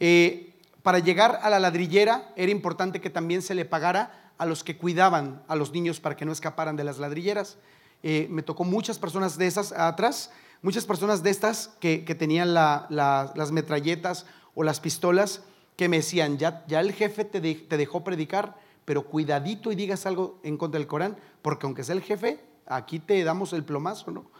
Eh, 0.00 0.54
para 0.82 0.98
llegar 0.98 1.40
a 1.42 1.50
la 1.50 1.60
ladrillera 1.60 2.32
era 2.36 2.50
importante 2.50 3.02
que 3.02 3.10
también 3.10 3.42
se 3.42 3.54
le 3.54 3.66
pagara 3.66 4.32
a 4.38 4.46
los 4.46 4.64
que 4.64 4.78
cuidaban 4.78 5.42
a 5.46 5.56
los 5.56 5.72
niños 5.72 6.00
para 6.00 6.16
que 6.16 6.24
no 6.24 6.32
escaparan 6.32 6.74
de 6.74 6.84
las 6.84 6.98
ladrilleras. 6.98 7.58
Eh, 8.02 8.26
me 8.30 8.42
tocó 8.42 8.64
muchas 8.64 8.98
personas 8.98 9.36
de 9.36 9.46
esas 9.46 9.72
atrás, 9.72 10.32
muchas 10.62 10.86
personas 10.86 11.22
de 11.22 11.28
estas 11.28 11.68
que, 11.80 11.98
tenían 12.18 12.54
las 12.54 13.52
metralletas 13.52 14.24
o 14.54 14.64
las 14.64 14.80
pistolas 14.80 15.42
que 15.76 15.88
me 15.88 15.98
decían, 15.98 16.38
ya, 16.38 16.64
el 16.68 16.92
jefe 16.92 17.24
te 17.24 17.76
dejó 17.76 18.02
predicar, 18.02 18.56
pero 18.84 19.04
cuidadito 19.04 19.70
y 19.72 19.74
digas 19.74 20.06
algo 20.06 20.40
en 20.42 20.56
contra 20.56 20.78
del 20.78 20.86
Corán, 20.86 21.16
porque 21.42 21.66
aunque 21.66 21.84
sea 21.84 21.94
el 21.94 22.02
jefe, 22.02 22.40
aquí 22.66 22.98
te 22.98 23.22
damos 23.24 23.52
el 23.52 23.64
plomazo, 23.64 24.10
¿no? 24.10 24.30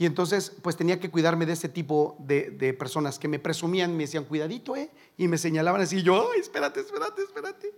Y 0.00 0.06
entonces, 0.06 0.52
pues 0.62 0.76
tenía 0.76 1.00
que 1.00 1.10
cuidarme 1.10 1.44
de 1.44 1.54
ese 1.54 1.68
tipo 1.68 2.16
de, 2.20 2.72
personas 2.78 3.18
que 3.18 3.26
me 3.26 3.40
presumían, 3.40 3.96
me 3.96 4.04
decían, 4.04 4.24
cuidadito, 4.24 4.76
¿eh? 4.76 4.90
Y 5.16 5.26
me 5.26 5.38
señalaban 5.38 5.80
así, 5.80 6.02
yo, 6.04 6.30
ay, 6.32 6.40
espérate, 6.40 6.80
espérate, 6.80 7.22
espérate. 7.22 7.72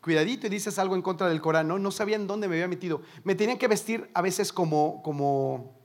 Cuidadito 0.00 0.46
y 0.46 0.50
dices 0.50 0.78
algo 0.78 0.94
en 0.96 1.02
contra 1.02 1.28
del 1.28 1.42
Corán, 1.42 1.68
¿no? 1.68 1.78
No 1.78 1.90
sabían 1.90 2.26
dónde 2.26 2.48
me 2.48 2.54
había 2.54 2.68
metido. 2.68 3.02
Me 3.22 3.34
tenían 3.34 3.58
que 3.58 3.68
vestir 3.68 4.08
a 4.14 4.22
veces 4.22 4.50
como, 4.50 5.02
como, 5.02 5.76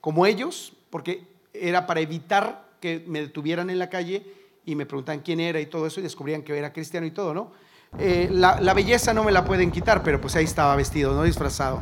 como 0.00 0.24
ellos, 0.24 0.72
porque 0.88 1.28
era 1.52 1.86
para 1.86 2.00
evitar 2.00 2.70
que 2.80 3.04
me 3.06 3.20
detuvieran 3.20 3.68
en 3.68 3.78
la 3.78 3.90
calle 3.90 4.34
y 4.64 4.74
me 4.74 4.86
preguntaban 4.86 5.20
quién 5.20 5.38
era 5.38 5.60
y 5.60 5.66
todo 5.66 5.86
eso 5.86 6.00
y 6.00 6.02
descubrían 6.02 6.42
que 6.42 6.56
era 6.56 6.72
cristiano 6.72 7.06
y 7.06 7.10
todo, 7.10 7.34
¿no? 7.34 7.52
Eh, 7.98 8.28
la, 8.30 8.74
belleza 8.74 9.12
no 9.12 9.24
me 9.24 9.32
la 9.32 9.44
pueden 9.44 9.70
quitar, 9.70 10.02
pero 10.02 10.20
pues 10.20 10.36
ahí 10.36 10.44
estaba 10.44 10.76
vestido, 10.76 11.14
no 11.14 11.24
disfrazado. 11.24 11.80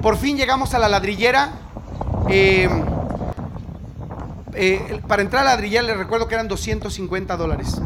Por 0.00 0.16
fin 0.16 0.36
llegamos 0.36 0.74
a 0.74 0.78
la 0.78 0.88
ladrillera. 0.88 1.52
Eh, 2.28 2.68
eh, 4.54 5.00
para 5.08 5.22
entrar 5.22 5.42
a 5.42 5.44
la 5.46 5.54
ladrillera 5.56 5.82
les 5.82 5.96
recuerdo 5.96 6.28
que 6.28 6.34
eran 6.34 6.46
250 6.46 7.36
dólares, 7.36 7.80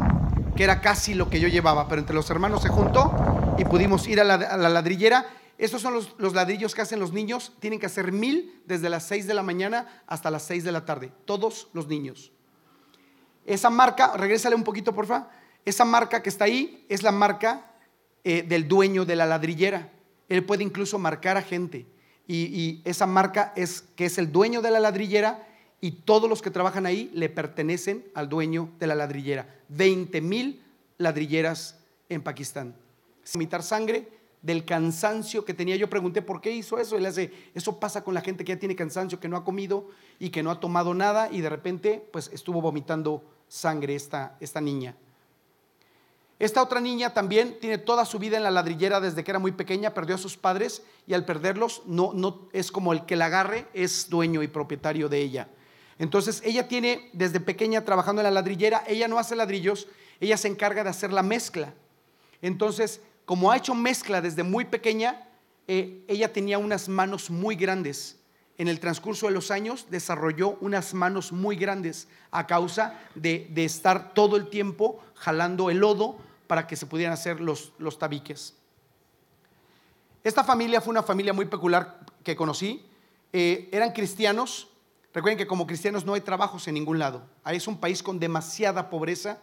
que 0.55 0.63
era 0.63 0.81
casi 0.81 1.15
lo 1.15 1.29
que 1.29 1.39
yo 1.39 1.47
llevaba, 1.47 1.87
pero 1.87 1.99
entre 1.99 2.15
los 2.15 2.29
hermanos 2.29 2.61
se 2.61 2.69
juntó 2.69 3.55
y 3.57 3.65
pudimos 3.65 4.07
ir 4.07 4.21
a 4.21 4.23
la, 4.23 4.37
ladrillera. 4.69 5.25
Estos 5.57 5.81
son 5.81 5.93
los, 5.93 6.15
los 6.19 6.33
ladrillos 6.33 6.73
que 6.73 6.81
hacen 6.81 6.99
los 6.99 7.11
niños. 7.11 7.53
Tienen 7.59 7.79
que 7.79 7.87
hacer 7.87 8.11
mil 8.11 8.61
desde 8.65 8.89
las 8.89 9.03
6 9.07 9.27
de 9.27 9.33
la 9.33 9.43
mañana 9.43 10.03
hasta 10.07 10.31
las 10.31 10.43
6 10.43 10.63
de 10.63 10.71
la 10.71 10.85
tarde. 10.85 11.11
Todos 11.25 11.67
los 11.73 11.87
niños. 11.87 12.31
Esa 13.45 13.69
marca, 13.69 14.15
regrésale 14.15 14.55
un 14.55 14.63
poquito, 14.63 14.93
por 14.93 15.07
favor. 15.07 15.27
Esa 15.69 15.85
marca 15.85 16.23
que 16.23 16.29
está 16.29 16.45
ahí 16.45 16.83
es 16.89 17.03
la 17.03 17.11
marca 17.11 17.71
eh, 18.23 18.41
del 18.41 18.67
dueño 18.67 19.05
de 19.05 19.15
la 19.15 19.27
ladrillera. 19.27 19.91
Él 20.27 20.43
puede 20.43 20.63
incluso 20.63 20.97
marcar 20.97 21.37
a 21.37 21.43
gente. 21.43 21.85
Y, 22.25 22.37
y 22.45 22.81
esa 22.85 23.05
marca 23.05 23.53
es 23.55 23.83
que 23.95 24.05
es 24.05 24.17
el 24.17 24.31
dueño 24.31 24.63
de 24.63 24.71
la 24.71 24.79
ladrillera 24.79 25.47
y 25.79 25.91
todos 25.91 26.27
los 26.27 26.41
que 26.41 26.49
trabajan 26.49 26.87
ahí 26.87 27.11
le 27.13 27.29
pertenecen 27.29 28.03
al 28.15 28.29
dueño 28.29 28.71
de 28.79 28.87
la 28.87 28.95
ladrillera. 28.95 29.47
20 29.67 30.21
mil 30.21 30.59
ladrilleras 30.97 31.77
en 32.09 32.23
Pakistán. 32.23 32.73
Vomitar 33.31 33.61
sangre 33.61 34.07
del 34.41 34.65
cansancio 34.65 35.45
que 35.45 35.53
tenía. 35.53 35.75
Yo 35.75 35.87
pregunté 35.87 36.23
por 36.23 36.41
qué 36.41 36.49
hizo 36.49 36.79
eso. 36.79 36.97
Él 36.97 37.05
hace, 37.05 37.31
eso 37.53 37.79
pasa 37.79 38.03
con 38.03 38.15
la 38.15 38.21
gente 38.21 38.43
que 38.43 38.53
ya 38.53 38.59
tiene 38.59 38.75
cansancio, 38.75 39.19
que 39.19 39.29
no 39.29 39.37
ha 39.37 39.45
comido 39.45 39.87
y 40.17 40.31
que 40.31 40.41
no 40.41 40.49
ha 40.49 40.59
tomado 40.59 40.95
nada 40.95 41.29
y 41.31 41.41
de 41.41 41.49
repente 41.49 42.03
pues 42.11 42.31
estuvo 42.33 42.59
vomitando 42.59 43.23
sangre 43.47 43.93
esta, 43.93 44.35
esta 44.39 44.61
niña. 44.61 44.95
Esta 46.39 46.63
otra 46.63 46.79
niña 46.79 47.13
también 47.13 47.57
tiene 47.59 47.77
toda 47.77 48.05
su 48.05 48.17
vida 48.17 48.37
en 48.37 48.43
la 48.43 48.51
ladrillera 48.51 49.01
desde 49.01 49.25
que 49.25 49.31
era 49.31 49.39
muy 49.39 49.51
pequeña, 49.51 49.93
perdió 49.93 50.15
a 50.15 50.17
sus 50.17 50.37
padres 50.37 50.81
y 51.05 51.13
al 51.13 51.25
perderlos 51.25 51.81
no, 51.85 52.13
no 52.13 52.47
es 52.53 52.71
como 52.71 52.93
el 52.93 53.05
que 53.05 53.17
la 53.17 53.25
agarre 53.25 53.67
es 53.73 54.09
dueño 54.09 54.41
y 54.41 54.47
propietario 54.47 55.09
de 55.09 55.19
ella. 55.19 55.49
Entonces 55.97 56.41
ella 56.45 56.69
tiene 56.69 57.09
desde 57.11 57.41
pequeña 57.41 57.83
trabajando 57.83 58.21
en 58.21 58.23
la 58.23 58.31
ladrillera, 58.31 58.85
ella 58.87 59.09
no 59.09 59.19
hace 59.19 59.35
ladrillos, 59.35 59.87
ella 60.21 60.37
se 60.37 60.47
encarga 60.47 60.85
de 60.85 60.89
hacer 60.89 61.11
la 61.11 61.23
mezcla. 61.23 61.73
Entonces, 62.41 63.01
como 63.25 63.51
ha 63.51 63.57
hecho 63.57 63.75
mezcla 63.75 64.21
desde 64.21 64.43
muy 64.43 64.63
pequeña, 64.63 65.27
eh, 65.67 66.05
ella 66.07 66.31
tenía 66.31 66.57
unas 66.57 66.87
manos 66.87 67.29
muy 67.29 67.57
grandes. 67.57 68.17
En 68.57 68.69
el 68.69 68.79
transcurso 68.79 69.27
de 69.27 69.33
los 69.33 69.51
años 69.51 69.87
desarrolló 69.89 70.57
unas 70.61 70.93
manos 70.93 71.33
muy 71.33 71.57
grandes 71.57 72.07
a 72.31 72.47
causa 72.47 72.97
de, 73.13 73.49
de 73.51 73.65
estar 73.65 74.13
todo 74.13 74.37
el 74.37 74.49
tiempo 74.49 75.01
jalando 75.15 75.69
el 75.69 75.79
lodo 75.79 76.28
para 76.49 76.65
que 76.65 76.75
se 76.75 76.87
pudieran 76.87 77.13
hacer 77.13 77.39
los, 77.39 77.73
los 77.77 77.99
tabiques. 77.99 78.55
Esta 80.23 80.43
familia 80.43 80.81
fue 80.81 80.89
una 80.89 81.03
familia 81.03 81.31
muy 81.31 81.45
peculiar 81.45 81.99
que 82.23 82.35
conocí. 82.35 82.83
Eh, 83.31 83.69
eran 83.71 83.91
cristianos. 83.91 84.67
Recuerden 85.13 85.37
que 85.37 85.45
como 85.45 85.67
cristianos 85.67 86.05
no 86.05 86.15
hay 86.15 86.21
trabajos 86.21 86.67
en 86.67 86.73
ningún 86.73 86.97
lado. 86.97 87.21
Ahí 87.43 87.57
es 87.57 87.67
un 87.67 87.79
país 87.79 88.01
con 88.01 88.19
demasiada 88.19 88.89
pobreza. 88.89 89.37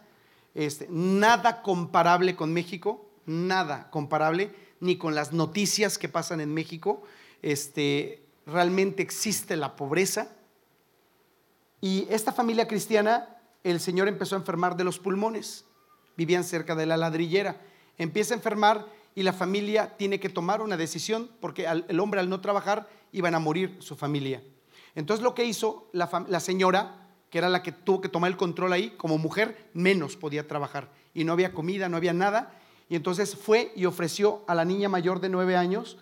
Este, 0.53 0.85
nada 0.89 1.61
comparable 1.61 2.35
con 2.35 2.51
México, 2.51 3.09
nada 3.25 3.89
comparable, 3.89 4.53
ni 4.81 4.97
con 4.97 5.15
las 5.15 5.31
noticias 5.31 5.97
que 5.97 6.09
pasan 6.09 6.41
en 6.41 6.53
México. 6.53 7.03
Este, 7.41 8.21
realmente 8.45 9.01
existe 9.01 9.55
la 9.55 9.77
pobreza. 9.77 10.27
Y 11.79 12.05
esta 12.09 12.33
familia 12.33 12.67
cristiana, 12.67 13.37
el 13.63 13.79
Señor 13.79 14.09
empezó 14.09 14.35
a 14.35 14.39
enfermar 14.39 14.75
de 14.75 14.83
los 14.83 14.99
pulmones. 14.99 15.63
Vivían 16.17 16.43
cerca 16.43 16.75
de 16.75 16.85
la 16.85 16.97
ladrillera. 16.97 17.61
Empieza 17.97 18.33
a 18.33 18.37
enfermar 18.37 18.85
y 19.15 19.23
la 19.23 19.33
familia 19.33 19.95
tiene 19.97 20.19
que 20.19 20.29
tomar 20.29 20.61
una 20.61 20.77
decisión 20.77 21.29
porque 21.39 21.65
el 21.65 21.99
hombre 21.99 22.19
al 22.19 22.29
no 22.29 22.41
trabajar 22.41 22.89
iban 23.11 23.35
a 23.35 23.39
morir 23.39 23.77
su 23.79 23.95
familia. 23.95 24.43
Entonces 24.95 25.23
lo 25.23 25.33
que 25.33 25.45
hizo 25.45 25.89
la, 25.93 26.25
la 26.27 26.39
señora, 26.39 27.07
que 27.29 27.37
era 27.37 27.49
la 27.49 27.63
que 27.63 27.71
tuvo 27.71 28.01
que 28.01 28.09
tomar 28.09 28.31
el 28.31 28.37
control 28.37 28.73
ahí, 28.73 28.91
como 28.97 29.17
mujer, 29.17 29.69
menos 29.73 30.15
podía 30.17 30.47
trabajar. 30.47 30.91
Y 31.13 31.23
no 31.23 31.33
había 31.33 31.53
comida, 31.53 31.89
no 31.89 31.97
había 31.97 32.13
nada. 32.13 32.53
Y 32.89 32.95
entonces 32.95 33.35
fue 33.35 33.71
y 33.75 33.85
ofreció 33.85 34.43
a 34.47 34.55
la 34.55 34.65
niña 34.65 34.89
mayor 34.89 35.19
de 35.19 35.29
nueve 35.29 35.55
años, 35.55 35.97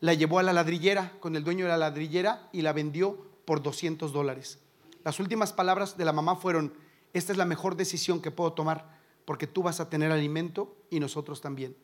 la 0.00 0.14
llevó 0.14 0.38
a 0.38 0.42
la 0.42 0.52
ladrillera 0.52 1.12
con 1.20 1.36
el 1.36 1.44
dueño 1.44 1.64
de 1.64 1.72
la 1.72 1.78
ladrillera 1.78 2.48
y 2.52 2.62
la 2.62 2.72
vendió 2.72 3.18
por 3.44 3.62
200 3.62 4.12
dólares. 4.12 4.58
Las 5.04 5.20
últimas 5.20 5.52
palabras 5.52 5.96
de 5.96 6.04
la 6.04 6.12
mamá 6.12 6.36
fueron, 6.36 6.74
esta 7.12 7.32
es 7.32 7.38
la 7.38 7.44
mejor 7.44 7.76
decisión 7.76 8.20
que 8.20 8.30
puedo 8.30 8.52
tomar 8.52 8.97
porque 9.28 9.46
tú 9.46 9.62
vas 9.62 9.78
a 9.78 9.90
tener 9.90 10.10
alimento 10.10 10.74
y 10.88 11.00
nosotros 11.00 11.42
también. 11.42 11.76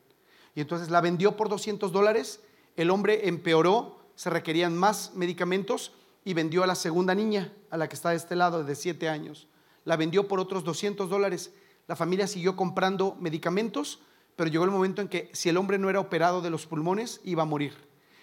Y 0.55 0.61
entonces 0.61 0.89
la 0.89 0.99
vendió 0.99 1.37
por 1.37 1.47
200 1.47 1.91
dólares, 1.91 2.39
el 2.75 2.89
hombre 2.89 3.27
empeoró, 3.27 3.99
se 4.15 4.31
requerían 4.31 4.75
más 4.75 5.13
medicamentos 5.13 5.91
y 6.23 6.33
vendió 6.33 6.63
a 6.63 6.67
la 6.67 6.73
segunda 6.73 7.13
niña, 7.13 7.53
a 7.69 7.77
la 7.77 7.87
que 7.87 7.93
está 7.93 8.09
de 8.09 8.15
este 8.15 8.35
lado, 8.35 8.63
de 8.63 8.73
7 8.73 9.09
años. 9.09 9.47
La 9.83 9.95
vendió 9.95 10.27
por 10.27 10.39
otros 10.39 10.63
200 10.63 11.07
dólares. 11.07 11.53
La 11.85 11.95
familia 11.95 12.25
siguió 12.25 12.55
comprando 12.55 13.15
medicamentos, 13.19 13.99
pero 14.35 14.49
llegó 14.49 14.63
el 14.63 14.71
momento 14.71 15.03
en 15.03 15.07
que 15.07 15.29
si 15.33 15.49
el 15.49 15.57
hombre 15.57 15.77
no 15.77 15.91
era 15.91 15.99
operado 15.99 16.41
de 16.41 16.49
los 16.49 16.65
pulmones, 16.65 17.21
iba 17.25 17.43
a 17.43 17.45
morir. 17.45 17.75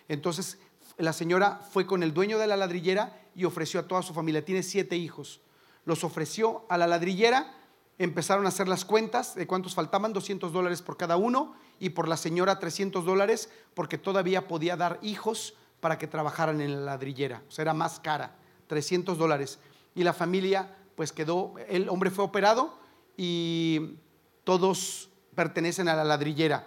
Entonces 0.08 0.58
la 0.98 1.12
señora 1.12 1.60
fue 1.70 1.86
con 1.86 2.02
el 2.02 2.12
dueño 2.12 2.40
de 2.40 2.48
la 2.48 2.56
ladrillera 2.56 3.22
y 3.36 3.44
ofreció 3.44 3.78
a 3.78 3.86
toda 3.86 4.02
su 4.02 4.14
familia. 4.14 4.44
Tiene 4.44 4.64
siete 4.64 4.96
hijos. 4.96 5.42
Los 5.84 6.02
ofreció 6.02 6.64
a 6.68 6.76
la 6.76 6.88
ladrillera, 6.88 7.61
empezaron 7.98 8.46
a 8.46 8.48
hacer 8.48 8.68
las 8.68 8.84
cuentas 8.84 9.34
de 9.34 9.46
cuántos 9.46 9.74
faltaban, 9.74 10.12
200 10.12 10.52
dólares 10.52 10.82
por 10.82 10.96
cada 10.96 11.16
uno 11.16 11.54
y 11.78 11.90
por 11.90 12.08
la 12.08 12.16
señora 12.16 12.58
300 12.58 13.04
dólares 13.04 13.50
porque 13.74 13.98
todavía 13.98 14.48
podía 14.48 14.76
dar 14.76 14.98
hijos 15.02 15.54
para 15.80 15.98
que 15.98 16.06
trabajaran 16.06 16.60
en 16.60 16.74
la 16.74 16.92
ladrillera. 16.92 17.42
O 17.48 17.50
sea, 17.50 17.62
era 17.62 17.74
más 17.74 18.00
cara, 18.00 18.36
300 18.68 19.18
dólares. 19.18 19.58
Y 19.94 20.04
la 20.04 20.12
familia 20.12 20.76
pues 20.94 21.12
quedó, 21.12 21.54
el 21.68 21.88
hombre 21.88 22.10
fue 22.10 22.24
operado 22.24 22.78
y 23.16 23.96
todos 24.44 25.10
pertenecen 25.34 25.88
a 25.88 25.96
la 25.96 26.04
ladrillera. 26.04 26.66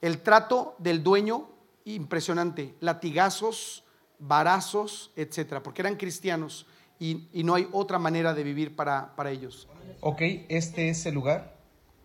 El 0.00 0.20
trato 0.20 0.76
del 0.78 1.02
dueño, 1.02 1.48
impresionante, 1.84 2.74
latigazos, 2.80 3.84
varazos, 4.18 5.10
etcétera, 5.16 5.62
porque 5.62 5.82
eran 5.82 5.96
cristianos 5.96 6.66
y, 6.98 7.42
no 7.42 7.54
hay 7.54 7.68
otra 7.72 7.98
manera 7.98 8.34
de 8.34 8.42
vivir 8.44 8.76
para, 8.76 9.14
para 9.16 9.30
ellos. 9.30 9.68
Ok, 10.00 10.22
este 10.48 10.88
es 10.88 11.04
el 11.06 11.14
lugar 11.14 11.54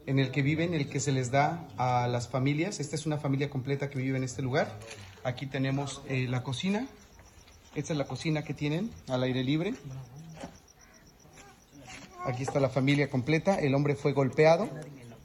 en 0.06 0.20
el 0.20 0.32
que 0.32 0.42
viven, 0.42 0.74
el 0.74 0.90
que 0.90 1.00
se 1.00 1.12
les 1.12 1.32
da 1.32 1.68
a 1.78 2.08
las 2.08 2.28
familias. 2.28 2.80
Esta 2.80 2.96
es 2.96 3.06
una 3.06 3.18
familia 3.18 3.50
completa 3.50 3.90
que 3.90 4.00
vive 4.00 4.18
en 4.18 4.24
este 4.24 4.42
lugar. 4.42 4.80
Aquí 5.24 5.46
tenemos 5.46 6.02
eh, 6.08 6.28
la 6.28 6.44
cocina. 6.44 6.88
Esta 7.76 7.94
es 7.94 8.00
la 8.00 8.06
cocina 8.06 8.44
que 8.44 8.54
tienen 8.54 8.90
al 9.08 9.24
aire 9.24 9.44
libre. 9.44 9.76
Aquí 12.26 12.44
está 12.44 12.60
la 12.60 12.70
familia 12.70 13.10
completa. 13.10 13.56
El 13.56 13.76
hombre 13.76 13.96
fue 13.96 14.14
golpeado 14.14 14.70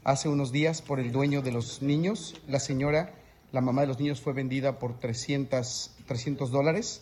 hace 0.05 0.29
unos 0.29 0.53
días 0.53 0.83
por 0.83 1.01
el 1.01 1.13
dueño 1.13 1.43
de 1.43 1.53
los 1.53 1.81
niños. 1.81 2.35
La 2.47 2.61
señora, 2.61 3.15
la 3.53 3.61
mamá 3.61 3.81
de 3.83 3.87
los 3.87 3.99
niños, 3.99 4.21
fue 4.21 4.33
vendida 4.33 4.79
por 4.79 4.99
300, 4.99 5.93
300 6.07 6.51
dólares. 6.51 7.01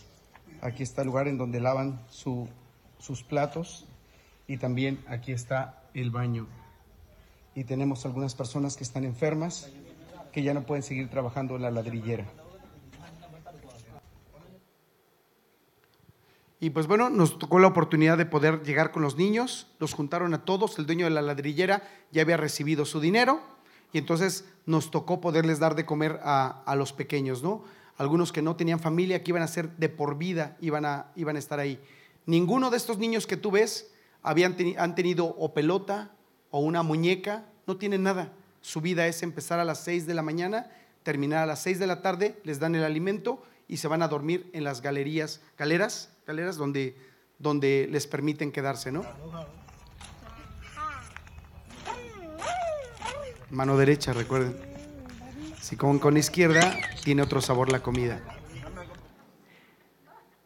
Aquí 0.62 0.82
está 0.82 1.02
el 1.02 1.08
lugar 1.08 1.28
en 1.28 1.36
donde 1.36 1.60
lavan 1.60 2.00
su- 2.08 2.48
sus 2.98 3.22
platos. 3.22 3.84
Y 4.46 4.56
también 4.56 5.04
aquí 5.08 5.32
está 5.32 5.82
el 5.92 6.10
baño. 6.10 6.46
Y 7.54 7.64
tenemos 7.64 8.06
algunas 8.06 8.34
personas 8.34 8.76
que 8.76 8.84
están 8.84 9.04
enfermas, 9.04 9.70
que 10.32 10.42
ya 10.42 10.54
no 10.54 10.62
pueden 10.62 10.82
seguir 10.82 11.10
trabajando 11.10 11.56
en 11.56 11.62
la 11.62 11.70
ladrillera. 11.70 12.24
Y 16.60 16.70
pues 16.70 16.86
bueno, 16.86 17.10
nos 17.10 17.38
tocó 17.40 17.58
la 17.58 17.66
oportunidad 17.66 18.16
de 18.16 18.24
poder 18.24 18.62
llegar 18.62 18.92
con 18.92 19.02
los 19.02 19.16
niños, 19.16 19.66
los 19.80 19.94
juntaron 19.94 20.32
a 20.32 20.44
todos, 20.44 20.78
el 20.78 20.86
dueño 20.86 21.06
de 21.06 21.10
la 21.10 21.20
ladrillera 21.20 21.82
ya 22.12 22.22
había 22.22 22.36
recibido 22.36 22.84
su 22.84 23.00
dinero 23.00 23.40
y 23.92 23.98
entonces 23.98 24.48
nos 24.64 24.92
tocó 24.92 25.20
poderles 25.20 25.58
dar 25.58 25.74
de 25.74 25.84
comer 25.84 26.20
a 26.22 26.74
los 26.76 26.92
pequeños, 26.92 27.42
¿no? 27.42 27.64
Algunos 27.98 28.32
que 28.32 28.42
no 28.42 28.56
tenían 28.56 28.80
familia, 28.80 29.22
que 29.22 29.30
iban 29.30 29.42
a 29.42 29.48
ser 29.48 29.70
de 29.76 29.88
por 29.88 30.16
vida, 30.18 30.56
iban 30.60 30.84
a, 30.84 31.12
iban 31.14 31.36
a 31.36 31.38
estar 31.38 31.60
ahí. 31.60 31.78
Ninguno 32.26 32.70
de 32.70 32.76
estos 32.76 32.98
niños 32.98 33.26
que 33.26 33.36
tú 33.36 33.50
ves 33.50 33.90
habían 34.22 34.56
teni- 34.56 34.76
han 34.78 34.94
tenido 34.94 35.26
o 35.26 35.52
pelota 35.54 36.10
o 36.50 36.60
una 36.60 36.82
muñeca, 36.82 37.44
no 37.66 37.76
tienen 37.76 38.02
nada. 38.02 38.32
Su 38.60 38.80
vida 38.80 39.06
es 39.06 39.22
empezar 39.22 39.58
a 39.58 39.64
las 39.64 39.82
6 39.84 40.06
de 40.06 40.14
la 40.14 40.22
mañana, 40.22 40.70
terminar 41.02 41.42
a 41.42 41.46
las 41.46 41.60
6 41.62 41.78
de 41.78 41.86
la 41.86 42.00
tarde, 42.02 42.38
les 42.44 42.58
dan 42.60 42.74
el 42.74 42.84
alimento 42.84 43.42
y 43.68 43.78
se 43.78 43.88
van 43.88 44.02
a 44.02 44.08
dormir 44.08 44.48
en 44.52 44.64
las 44.64 44.82
galerías, 44.82 45.40
galeras, 45.58 46.10
galeras 46.26 46.56
donde, 46.56 46.96
donde 47.38 47.88
les 47.90 48.06
permiten 48.06 48.52
quedarse, 48.52 48.92
¿no? 48.92 49.04
Mano 53.50 53.76
derecha, 53.76 54.12
recuerden. 54.12 54.56
Si 55.60 55.76
comen 55.76 55.98
con 55.98 56.16
izquierda, 56.16 56.74
tiene 57.02 57.22
otro 57.22 57.40
sabor 57.40 57.70
la 57.70 57.82
comida. 57.82 58.20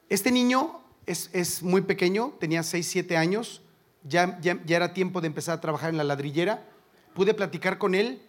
Este 0.09 0.31
niño 0.31 0.81
es, 1.05 1.31
es 1.33 1.63
muy 1.63 1.83
pequeño, 1.83 2.35
tenía 2.41 2.63
6, 2.63 2.87
7 2.87 3.17
años, 3.17 3.63
ya, 4.05 4.39
ya, 4.41 4.61
ya 4.65 4.77
era 4.77 4.95
tiempo 4.95 5.21
de 5.21 5.27
empezar 5.27 5.59
a 5.59 5.61
trabajar 5.61 5.91
en 5.91 5.97
la 5.97 6.05
ladrillera. 6.05 6.65
Pude 7.15 7.35
platicar 7.35 7.79
con 7.79 7.95
él, 7.95 8.23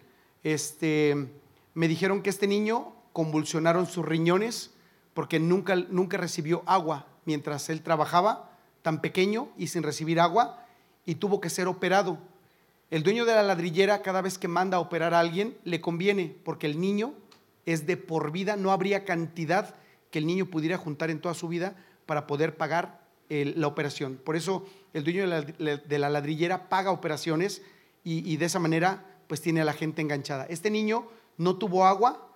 este, 0.43 1.29
me 1.73 1.87
dijeron 1.87 2.21
que 2.21 2.29
este 2.29 2.47
niño 2.47 2.93
convulsionaron 3.13 3.87
sus 3.87 4.05
riñones 4.05 4.71
porque 5.13 5.39
nunca, 5.39 5.75
nunca 5.75 6.17
recibió 6.17 6.63
agua 6.65 7.07
mientras 7.25 7.69
él 7.69 7.81
trabajaba, 7.81 8.51
tan 8.81 9.01
pequeño 9.01 9.49
y 9.57 9.67
sin 9.67 9.83
recibir 9.83 10.19
agua, 10.19 10.65
y 11.05 11.15
tuvo 11.15 11.41
que 11.41 11.49
ser 11.49 11.67
operado. 11.67 12.17
El 12.89 13.03
dueño 13.03 13.25
de 13.25 13.33
la 13.33 13.43
ladrillera, 13.43 14.01
cada 14.01 14.21
vez 14.21 14.37
que 14.37 14.47
manda 14.47 14.77
a 14.77 14.79
operar 14.79 15.13
a 15.13 15.19
alguien, 15.19 15.57
le 15.63 15.81
conviene, 15.81 16.35
porque 16.45 16.67
el 16.67 16.79
niño 16.79 17.13
es 17.67 17.85
de 17.85 17.97
por 17.97 18.31
vida, 18.31 18.55
no 18.55 18.71
habría 18.71 19.03
cantidad 19.03 19.75
que 20.09 20.19
el 20.19 20.25
niño 20.25 20.45
pudiera 20.47 20.77
juntar 20.77 21.11
en 21.11 21.19
toda 21.19 21.35
su 21.35 21.49
vida 21.49 21.75
para 22.05 22.25
poder 22.25 22.55
pagar 22.55 23.05
la 23.29 23.67
operación. 23.67 24.19
Por 24.23 24.37
eso 24.37 24.65
el 24.93 25.03
dueño 25.03 25.29
de 25.29 25.99
la, 25.99 26.09
ladrillera 26.09 26.69
paga 26.69 26.91
operaciones 26.91 27.61
y, 28.05 28.37
de 28.37 28.45
esa 28.45 28.59
manera 28.59 29.05
pues 29.27 29.41
tiene 29.41 29.59
a 29.59 29.65
la 29.65 29.73
gente 29.73 30.01
enganchada. 30.01 30.45
Este 30.45 30.71
niño 30.71 31.09
no 31.37 31.57
tuvo 31.57 31.85
agua 31.85 32.31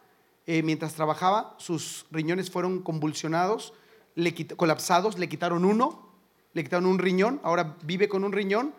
eh, 0.45 0.63
mientras 0.63 0.95
trabajaba, 0.95 1.55
sus 1.57 2.05
riñones 2.11 2.51
fueron 2.51 2.81
convulsionados, 2.81 3.73
le 4.15 4.35
colapsados, 4.57 5.17
le 5.17 5.29
quitaron 5.29 5.63
uno, 5.63 6.09
le 6.51 6.63
quitaron 6.65 6.87
un 6.87 6.99
riñón, 6.99 7.39
ahora 7.43 7.77
vive 7.85 8.09
con 8.09 8.25
un 8.25 8.33
riñón 8.33 8.73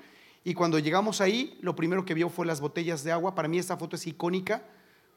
y 0.45 0.53
cuando 0.53 0.79
llegamos 0.79 1.23
ahí, 1.23 1.59
lo 1.63 1.75
primero 1.75 2.05
que 2.05 2.13
vio 2.13 2.29
fue 2.29 2.45
las 2.45 2.61
botellas 2.61 3.05
de 3.05 3.13
agua. 3.13 3.35
Para 3.35 3.49
mí 3.49 3.59
esta 3.59 3.79
foto 3.79 3.97
es 3.97 4.07
icónica 4.07 4.63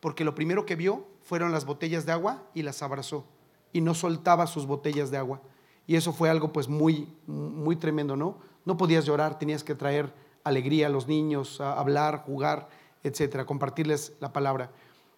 porque 0.05 0.23
lo 0.23 0.35
primero 0.35 0.67
que 0.67 0.75
vio 0.75 1.03
fueron 1.23 1.51
las 1.51 1.65
botellas 1.65 2.05
de 2.05 2.11
agua 2.11 2.43
y 2.53 2.61
las 2.61 2.83
abrazó 2.83 3.25
y 3.73 3.81
no 3.81 3.95
soltaba 3.95 4.45
sus 4.45 4.67
botellas 4.67 5.09
de 5.09 5.17
agua. 5.17 5.41
Y 5.87 5.95
eso 5.95 6.13
fue 6.13 6.29
algo 6.29 6.53
pues 6.53 6.67
muy, 6.67 7.11
muy 7.25 7.75
tremendo, 7.75 8.15
¿no? 8.15 8.37
No 8.65 8.77
podías 8.77 9.05
llorar, 9.05 9.39
tenías 9.39 9.63
que 9.63 9.73
traer 9.73 10.13
alegría 10.43 10.85
a 10.85 10.89
los 10.91 11.07
niños, 11.07 11.59
a 11.59 11.79
hablar, 11.79 12.19
jugar, 12.19 12.69
etcétera, 13.01 13.47
compartirles 13.47 14.13
la 14.19 14.31
palabra. 14.31 14.69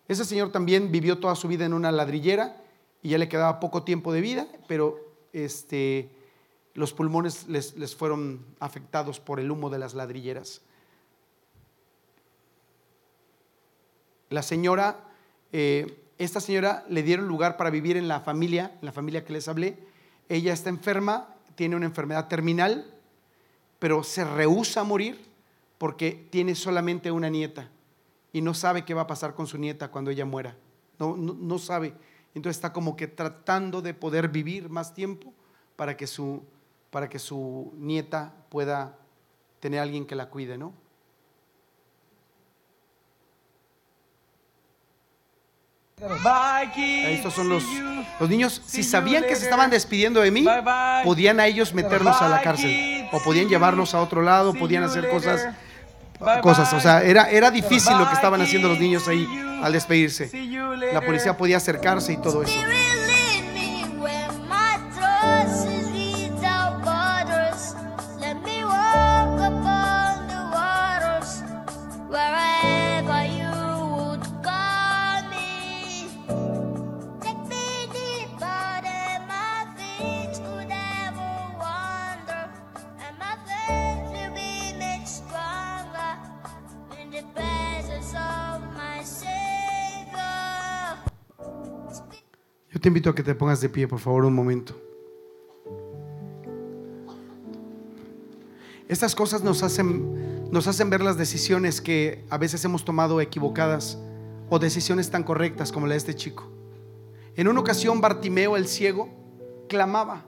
Ese 0.07 0.23
señor 0.23 0.53
también 0.53 0.89
vivió 0.89 1.19
toda 1.19 1.35
su 1.35 1.49
vida 1.49 1.65
en 1.65 1.73
una 1.73 1.91
ladrillera 1.91 2.63
y 3.01 3.09
ya 3.09 3.17
le 3.17 3.27
quedaba 3.27 3.59
poco 3.59 3.83
tiempo 3.83 4.13
de 4.13 4.21
vida, 4.21 4.47
pero 4.69 5.01
este, 5.33 6.15
los 6.75 6.93
pulmones 6.93 7.49
les, 7.49 7.93
fueron 7.93 8.45
afectados 8.61 9.19
por 9.19 9.41
el 9.41 9.51
humo 9.51 9.69
de 9.69 9.79
las 9.79 9.95
ladrilleras. 9.95 10.61
La 14.30 14.41
señora, 14.41 14.99
eh, 15.51 16.03
esta 16.17 16.39
señora 16.39 16.86
le 16.89 17.03
dieron 17.03 17.28
lugar 17.28 17.57
para 17.57 17.69
vivir 17.69 17.97
en 17.97 18.07
la 18.07 18.19
familia, 18.19 18.73
en 18.80 18.86
la 18.86 18.91
familia 18.91 19.23
que 19.23 19.34
les 19.34 19.47
hablé. 19.47 19.78
Ella 20.30 20.53
está 20.53 20.69
enferma, 20.69 21.36
tiene 21.55 21.75
una 21.75 21.86
enfermedad 21.86 22.28
terminal, 22.28 22.86
pero 23.80 24.03
se 24.03 24.25
rehúsa 24.25 24.82
a 24.82 24.84
morir 24.84 25.19
porque 25.78 26.28
tiene 26.30 26.55
solamente 26.55 27.11
una 27.11 27.30
nieta 27.30 27.69
y 28.34 28.41
no 28.41 28.53
sabe 28.53 28.86
qué 28.86 28.93
va 28.93 29.03
a 29.03 29.07
pasar 29.07 29.34
con 29.34 29.47
su 29.47 29.57
nieta 29.57 29.89
cuando 29.89 30.11
ella 30.11 30.25
muera. 30.25 30.55
No, 30.99 31.59
sabe. 31.59 31.93
Entonces 32.34 32.57
está 32.57 32.73
como 32.73 32.95
que 32.95 33.07
tratando 33.07 33.82
de 33.82 33.93
poder 33.93 34.30
vivir 34.30 34.69
más 34.69 34.93
tiempo 34.93 35.34
para 35.75 35.95
que 35.95 36.07
su, 36.07 36.43
para 36.89 37.09
que 37.09 37.19
su 37.19 37.73
nieta 37.78 38.34
pueda 38.49 38.97
tener 39.59 39.80
alguien 39.80 40.05
que 40.05 40.15
la 40.15 40.30
cuide, 40.30 40.57
¿no? 40.57 40.73
Estos 47.08 47.34
son 47.34 47.50
los, 47.50 47.64
los 48.20 48.30
niños, 48.30 48.62
si 48.68 48.84
sabían 48.84 49.24
que 49.24 49.36
se 49.36 49.45
estaban 49.45 49.72
despidiendo 49.72 50.22
de 50.22 50.30
mí, 50.30 50.45
podían 51.04 51.39
a 51.39 51.48
ellos 51.48 51.74
meterlos 51.74 52.22
a 52.22 52.30
la 52.30 52.41
cárcel, 52.43 53.08
o 53.12 53.20
podían 53.24 53.50
llevarlos 53.50 53.95
a 53.95 54.02
otro 54.02 54.22
lado, 54.22 54.54
podían 54.54 54.84
hacer 54.84 55.10
cosas, 55.10 55.56
cosas. 56.43 56.72
O 56.74 56.80
sea, 56.80 57.02
era, 57.02 57.32
era 57.32 57.50
difícil 57.50 57.98
lo 57.98 58.08
que 58.08 58.14
estaban 58.14 58.39
haciendo 58.41 58.68
los 58.70 58.80
niños 58.80 59.08
ahí 59.08 59.28
al 59.64 59.74
despedirse. 59.74 60.30
La 60.93 61.02
policía 61.02 61.36
podía 61.36 61.58
acercarse 61.58 62.14
y 62.14 62.18
todo 62.18 62.43
eso. 62.43 62.60
Yo 92.78 92.82
te 92.82 92.89
invito 92.89 93.09
a 93.09 93.15
que 93.15 93.23
te 93.23 93.34
pongas 93.34 93.59
de 93.59 93.69
pie, 93.69 93.88
por 93.88 93.97
favor, 93.97 94.23
un 94.23 94.36
momento. 94.36 94.80
Estas 98.88 99.15
cosas 99.15 99.41
nos 99.41 99.63
hacen, 99.63 100.51
nos 100.51 100.67
hacen 100.67 100.91
ver 100.91 101.01
las 101.01 101.17
decisiones 101.17 101.82
que 101.82 102.23
a 102.30 102.38
veces 102.38 102.63
hemos 102.65 102.86
tomado 102.86 103.19
equivocadas 103.19 103.97
o 104.51 104.59
decisiones 104.59 105.09
tan 105.09 105.23
correctas 105.23 105.71
como 105.71 105.88
la 105.88 105.93
de 105.93 105.97
este 105.97 106.15
chico. 106.15 106.51
En 107.36 107.47
una 107.47 107.61
ocasión 107.61 107.99
Bartimeo 107.99 108.55
el 108.55 108.67
ciego 108.67 109.09
clamaba, 109.67 110.25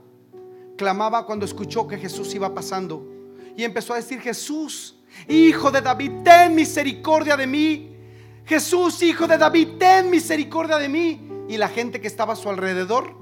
clamaba 0.76 1.28
cuando 1.28 1.45
escuchó 1.45 1.88
que 1.88 2.00
Jesús 2.00 2.34
iba 2.34 2.52
pasando 2.52 3.08
y 3.56 3.64
empezó 3.64 3.93
a 3.93 3.97
decir, 3.97 4.22
Jesús, 4.22 4.97
hijo 5.28 5.70
de 5.70 5.82
David, 5.82 6.24
ten 6.24 6.56
misericordia 6.56 7.38
de 7.38 7.45
mí. 7.45 7.95
Jesús, 8.43 9.04
hijo 9.04 9.28
de 9.28 9.38
David, 9.38 9.68
ten 9.78 10.10
misericordia 10.10 10.80
de 10.80 10.89
mí 10.89 11.30
y 11.50 11.58
la 11.58 11.68
gente 11.68 12.00
que 12.00 12.08
estaba 12.08 12.34
a 12.34 12.36
su 12.36 12.47
alrededor 12.47 13.16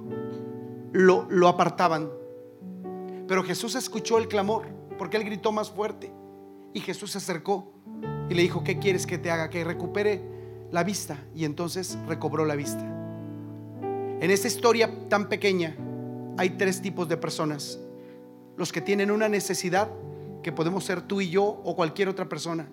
lo, 0.91 1.25
lo 1.29 1.47
apartaban. 1.47 2.09
Pero 3.25 3.41
Jesús 3.41 3.73
escuchó 3.75 4.17
el 4.17 4.27
clamor 4.27 4.67
porque 4.97 5.15
él 5.15 5.23
gritó 5.23 5.53
más 5.53 5.71
fuerte. 5.71 6.11
Y 6.73 6.81
Jesús 6.81 7.11
se 7.11 7.19
acercó 7.19 7.71
y 8.29 8.33
le 8.33 8.41
dijo, 8.41 8.65
¿qué 8.65 8.79
quieres 8.79 9.07
que 9.07 9.17
te 9.17 9.31
haga? 9.31 9.49
Que 9.49 9.63
recupere 9.63 10.21
la 10.71 10.83
vista. 10.83 11.17
Y 11.33 11.45
entonces 11.45 11.97
recobró 12.05 12.43
la 12.43 12.55
vista. 12.55 12.83
En 14.19 14.29
esta 14.29 14.47
historia 14.47 15.07
tan 15.07 15.29
pequeña 15.29 15.77
hay 16.37 16.51
tres 16.51 16.81
tipos 16.81 17.07
de 17.07 17.15
personas. 17.15 17.79
Los 18.57 18.73
que 18.73 18.81
tienen 18.81 19.09
una 19.09 19.29
necesidad, 19.29 19.89
que 20.43 20.51
podemos 20.51 20.83
ser 20.83 21.01
tú 21.01 21.21
y 21.21 21.29
yo 21.29 21.45
o 21.45 21.77
cualquier 21.77 22.09
otra 22.09 22.27
persona. 22.27 22.67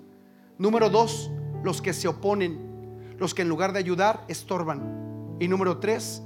Número 0.59 0.91
dos, 0.91 1.31
los 1.63 1.81
que 1.81 1.93
se 1.93 2.09
oponen, 2.09 3.15
los 3.19 3.35
que 3.35 3.43
en 3.43 3.49
lugar 3.49 3.73
de 3.73 3.79
ayudar, 3.79 4.25
estorban. 4.27 5.04
Y 5.41 5.49
número 5.49 5.79
tres, 5.79 6.23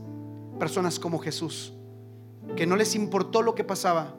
personas 0.59 0.99
como 0.99 1.19
Jesús, 1.19 1.73
que 2.57 2.67
no 2.67 2.77
les 2.77 2.95
importó 2.95 3.43
lo 3.43 3.55
que 3.55 3.65
pasaba 3.65 4.15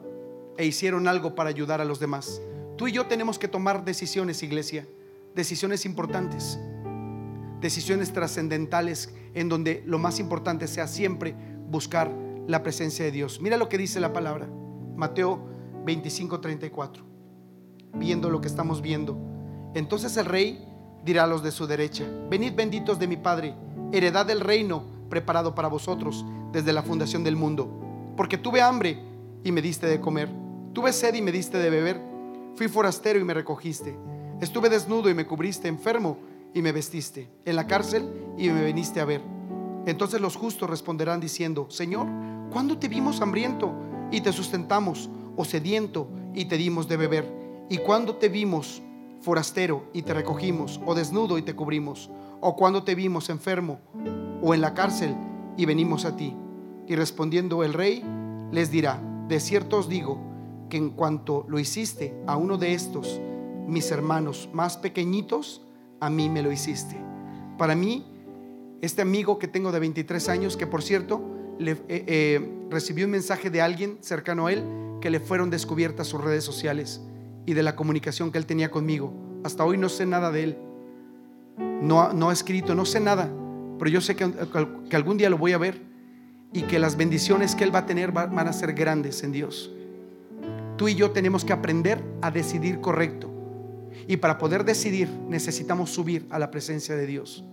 e 0.56 0.66
hicieron 0.66 1.08
algo 1.08 1.34
para 1.34 1.50
ayudar 1.50 1.80
a 1.80 1.84
los 1.84 2.00
demás. 2.00 2.40
Tú 2.76 2.88
y 2.88 2.92
yo 2.92 3.06
tenemos 3.06 3.38
que 3.38 3.48
tomar 3.48 3.84
decisiones, 3.84 4.42
iglesia, 4.42 4.86
decisiones 5.34 5.84
importantes, 5.84 6.58
decisiones 7.60 8.12
trascendentales 8.12 9.14
en 9.34 9.48
donde 9.48 9.82
lo 9.86 9.98
más 9.98 10.18
importante 10.18 10.66
sea 10.66 10.88
siempre 10.88 11.34
buscar 11.68 12.10
la 12.46 12.62
presencia 12.62 13.04
de 13.04 13.12
Dios. 13.12 13.40
Mira 13.40 13.56
lo 13.56 13.68
que 13.68 13.78
dice 13.78 14.00
la 14.00 14.12
palabra, 14.12 14.48
Mateo 14.96 15.46
25, 15.84 16.40
34, 16.40 17.04
viendo 17.94 18.28
lo 18.30 18.40
que 18.40 18.48
estamos 18.48 18.82
viendo. 18.82 19.16
Entonces 19.74 20.16
el 20.16 20.26
rey 20.26 20.66
dirá 21.04 21.24
a 21.24 21.26
los 21.26 21.42
de 21.42 21.52
su 21.52 21.66
derecha, 21.66 22.04
venid 22.28 22.54
benditos 22.54 22.98
de 22.98 23.06
mi 23.06 23.16
Padre 23.16 23.54
heredad 23.92 24.26
del 24.26 24.40
reino 24.40 24.84
preparado 25.08 25.54
para 25.54 25.68
vosotros 25.68 26.24
desde 26.52 26.72
la 26.72 26.82
fundación 26.82 27.24
del 27.24 27.36
mundo. 27.36 27.68
Porque 28.16 28.38
tuve 28.38 28.62
hambre 28.62 28.98
y 29.44 29.52
me 29.52 29.62
diste 29.62 29.86
de 29.86 30.00
comer, 30.00 30.30
tuve 30.72 30.92
sed 30.92 31.14
y 31.14 31.22
me 31.22 31.32
diste 31.32 31.58
de 31.58 31.70
beber, 31.70 32.00
fui 32.54 32.68
forastero 32.68 33.18
y 33.18 33.24
me 33.24 33.34
recogiste, 33.34 33.96
estuve 34.40 34.68
desnudo 34.68 35.10
y 35.10 35.14
me 35.14 35.26
cubriste, 35.26 35.68
enfermo 35.68 36.18
y 36.54 36.62
me 36.62 36.72
vestiste, 36.72 37.30
en 37.44 37.56
la 37.56 37.66
cárcel 37.66 38.08
y 38.36 38.48
me 38.48 38.64
viniste 38.64 39.00
a 39.00 39.04
ver. 39.04 39.22
Entonces 39.86 40.20
los 40.20 40.36
justos 40.36 40.68
responderán 40.68 41.20
diciendo, 41.20 41.66
Señor, 41.70 42.06
¿cuándo 42.52 42.78
te 42.78 42.88
vimos 42.88 43.20
hambriento 43.20 43.72
y 44.10 44.20
te 44.20 44.32
sustentamos, 44.32 45.08
o 45.36 45.44
sediento 45.44 46.08
y 46.34 46.46
te 46.46 46.56
dimos 46.56 46.88
de 46.88 46.96
beber? 46.96 47.32
¿Y 47.70 47.78
cuándo 47.78 48.16
te 48.16 48.28
vimos 48.28 48.82
forastero 49.20 49.84
y 49.92 50.02
te 50.02 50.12
recogimos, 50.12 50.80
o 50.84 50.94
desnudo 50.94 51.38
y 51.38 51.42
te 51.42 51.54
cubrimos? 51.54 52.10
O 52.40 52.56
cuando 52.56 52.82
te 52.82 52.94
vimos 52.94 53.30
enfermo 53.30 53.80
o 54.42 54.54
en 54.54 54.60
la 54.60 54.74
cárcel 54.74 55.14
y 55.56 55.66
venimos 55.66 56.04
a 56.04 56.16
ti. 56.16 56.34
Y 56.86 56.96
respondiendo 56.96 57.62
el 57.62 57.74
rey 57.74 58.04
les 58.50 58.70
dirá, 58.70 59.00
de 59.28 59.40
cierto 59.40 59.78
os 59.78 59.88
digo 59.88 60.18
que 60.68 60.76
en 60.76 60.90
cuanto 60.90 61.44
lo 61.48 61.58
hiciste 61.58 62.14
a 62.26 62.36
uno 62.36 62.56
de 62.56 62.74
estos, 62.74 63.20
mis 63.66 63.90
hermanos 63.90 64.48
más 64.52 64.76
pequeñitos, 64.76 65.62
a 66.00 66.10
mí 66.10 66.28
me 66.28 66.42
lo 66.42 66.50
hiciste. 66.50 66.96
Para 67.58 67.74
mí, 67.74 68.06
este 68.80 69.02
amigo 69.02 69.38
que 69.38 69.48
tengo 69.48 69.70
de 69.72 69.80
23 69.80 70.28
años, 70.28 70.56
que 70.56 70.66
por 70.66 70.82
cierto, 70.82 71.20
eh, 71.58 71.76
eh, 71.88 72.66
recibió 72.70 73.04
un 73.04 73.10
mensaje 73.10 73.50
de 73.50 73.60
alguien 73.60 73.98
cercano 74.00 74.46
a 74.46 74.52
él 74.52 74.64
que 75.00 75.10
le 75.10 75.20
fueron 75.20 75.50
descubiertas 75.50 76.06
sus 76.06 76.22
redes 76.22 76.44
sociales 76.44 77.02
y 77.44 77.52
de 77.52 77.62
la 77.62 77.76
comunicación 77.76 78.32
que 78.32 78.38
él 78.38 78.46
tenía 78.46 78.70
conmigo. 78.70 79.12
Hasta 79.44 79.64
hoy 79.64 79.76
no 79.76 79.88
sé 79.88 80.06
nada 80.06 80.30
de 80.30 80.44
él 80.44 80.58
no, 81.82 82.12
no 82.12 82.30
ha 82.30 82.32
escrito, 82.32 82.74
no 82.74 82.84
sé 82.84 83.00
nada, 83.00 83.30
pero 83.78 83.90
yo 83.90 84.00
sé 84.00 84.16
que, 84.16 84.30
que 84.88 84.96
algún 84.96 85.16
día 85.16 85.30
lo 85.30 85.38
voy 85.38 85.52
a 85.52 85.58
ver 85.58 85.80
y 86.52 86.62
que 86.62 86.78
las 86.78 86.96
bendiciones 86.96 87.54
que 87.54 87.64
Él 87.64 87.74
va 87.74 87.80
a 87.80 87.86
tener 87.86 88.12
van 88.12 88.38
a 88.38 88.52
ser 88.52 88.72
grandes 88.72 89.22
en 89.22 89.32
Dios. 89.32 89.70
Tú 90.76 90.88
y 90.88 90.94
yo 90.94 91.10
tenemos 91.10 91.44
que 91.44 91.52
aprender 91.52 92.02
a 92.22 92.30
decidir 92.30 92.80
correcto. 92.80 93.30
Y 94.08 94.16
para 94.16 94.38
poder 94.38 94.64
decidir 94.64 95.08
necesitamos 95.28 95.90
subir 95.90 96.26
a 96.30 96.38
la 96.38 96.50
presencia 96.50 96.96
de 96.96 97.06
Dios. 97.06 97.44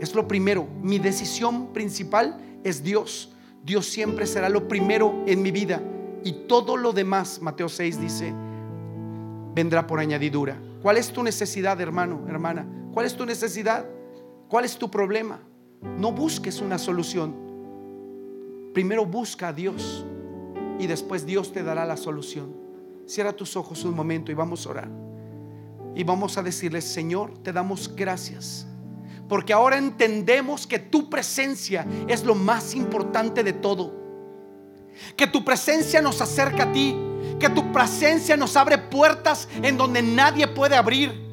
Es 0.00 0.14
lo 0.14 0.28
primero. 0.28 0.68
Mi 0.82 0.98
decisión 0.98 1.72
principal 1.72 2.38
es 2.62 2.82
Dios. 2.82 3.32
Dios 3.64 3.86
siempre 3.86 4.26
será 4.26 4.48
lo 4.48 4.68
primero 4.68 5.24
en 5.26 5.42
mi 5.42 5.50
vida. 5.50 5.82
Y 6.22 6.32
todo 6.46 6.76
lo 6.76 6.92
demás, 6.92 7.40
Mateo 7.40 7.68
6 7.68 8.00
dice, 8.00 8.32
vendrá 9.54 9.86
por 9.86 9.98
añadidura. 9.98 10.58
¿Cuál 10.82 10.98
es 10.98 11.12
tu 11.12 11.22
necesidad, 11.22 11.80
hermano, 11.80 12.26
hermana? 12.28 12.66
¿Cuál 12.94 13.06
es 13.06 13.16
tu 13.16 13.26
necesidad? 13.26 13.84
¿Cuál 14.48 14.64
es 14.64 14.78
tu 14.78 14.88
problema? 14.88 15.40
No 15.98 16.12
busques 16.12 16.60
una 16.60 16.78
solución. 16.78 17.34
Primero 18.72 19.04
busca 19.04 19.48
a 19.48 19.52
Dios 19.52 20.06
y 20.78 20.86
después 20.86 21.26
Dios 21.26 21.52
te 21.52 21.64
dará 21.64 21.84
la 21.84 21.96
solución. 21.96 22.54
Cierra 23.04 23.32
tus 23.32 23.56
ojos 23.56 23.84
un 23.84 23.96
momento 23.96 24.30
y 24.30 24.34
vamos 24.34 24.64
a 24.64 24.70
orar. 24.70 24.88
Y 25.96 26.04
vamos 26.04 26.38
a 26.38 26.42
decirle, 26.44 26.80
Señor, 26.80 27.36
te 27.38 27.52
damos 27.52 27.92
gracias. 27.96 28.64
Porque 29.28 29.52
ahora 29.52 29.76
entendemos 29.76 30.64
que 30.64 30.78
tu 30.78 31.10
presencia 31.10 31.84
es 32.06 32.24
lo 32.24 32.36
más 32.36 32.76
importante 32.76 33.42
de 33.42 33.54
todo. 33.54 33.92
Que 35.16 35.26
tu 35.26 35.44
presencia 35.44 36.00
nos 36.00 36.20
acerca 36.20 36.62
a 36.62 36.72
ti. 36.72 36.96
Que 37.40 37.48
tu 37.48 37.72
presencia 37.72 38.36
nos 38.36 38.56
abre 38.56 38.78
puertas 38.78 39.48
en 39.62 39.76
donde 39.76 40.00
nadie 40.00 40.46
puede 40.46 40.76
abrir. 40.76 41.23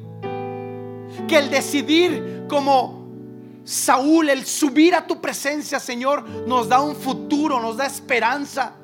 Que 1.28 1.38
el 1.38 1.50
decidir 1.50 2.46
como 2.48 3.02
Saúl, 3.64 4.28
el 4.28 4.44
subir 4.44 4.94
a 4.94 5.06
tu 5.06 5.20
presencia, 5.20 5.78
Señor, 5.78 6.28
nos 6.46 6.68
da 6.68 6.80
un 6.80 6.96
futuro, 6.96 7.60
nos 7.60 7.76
da 7.76 7.86
esperanza. 7.86 8.74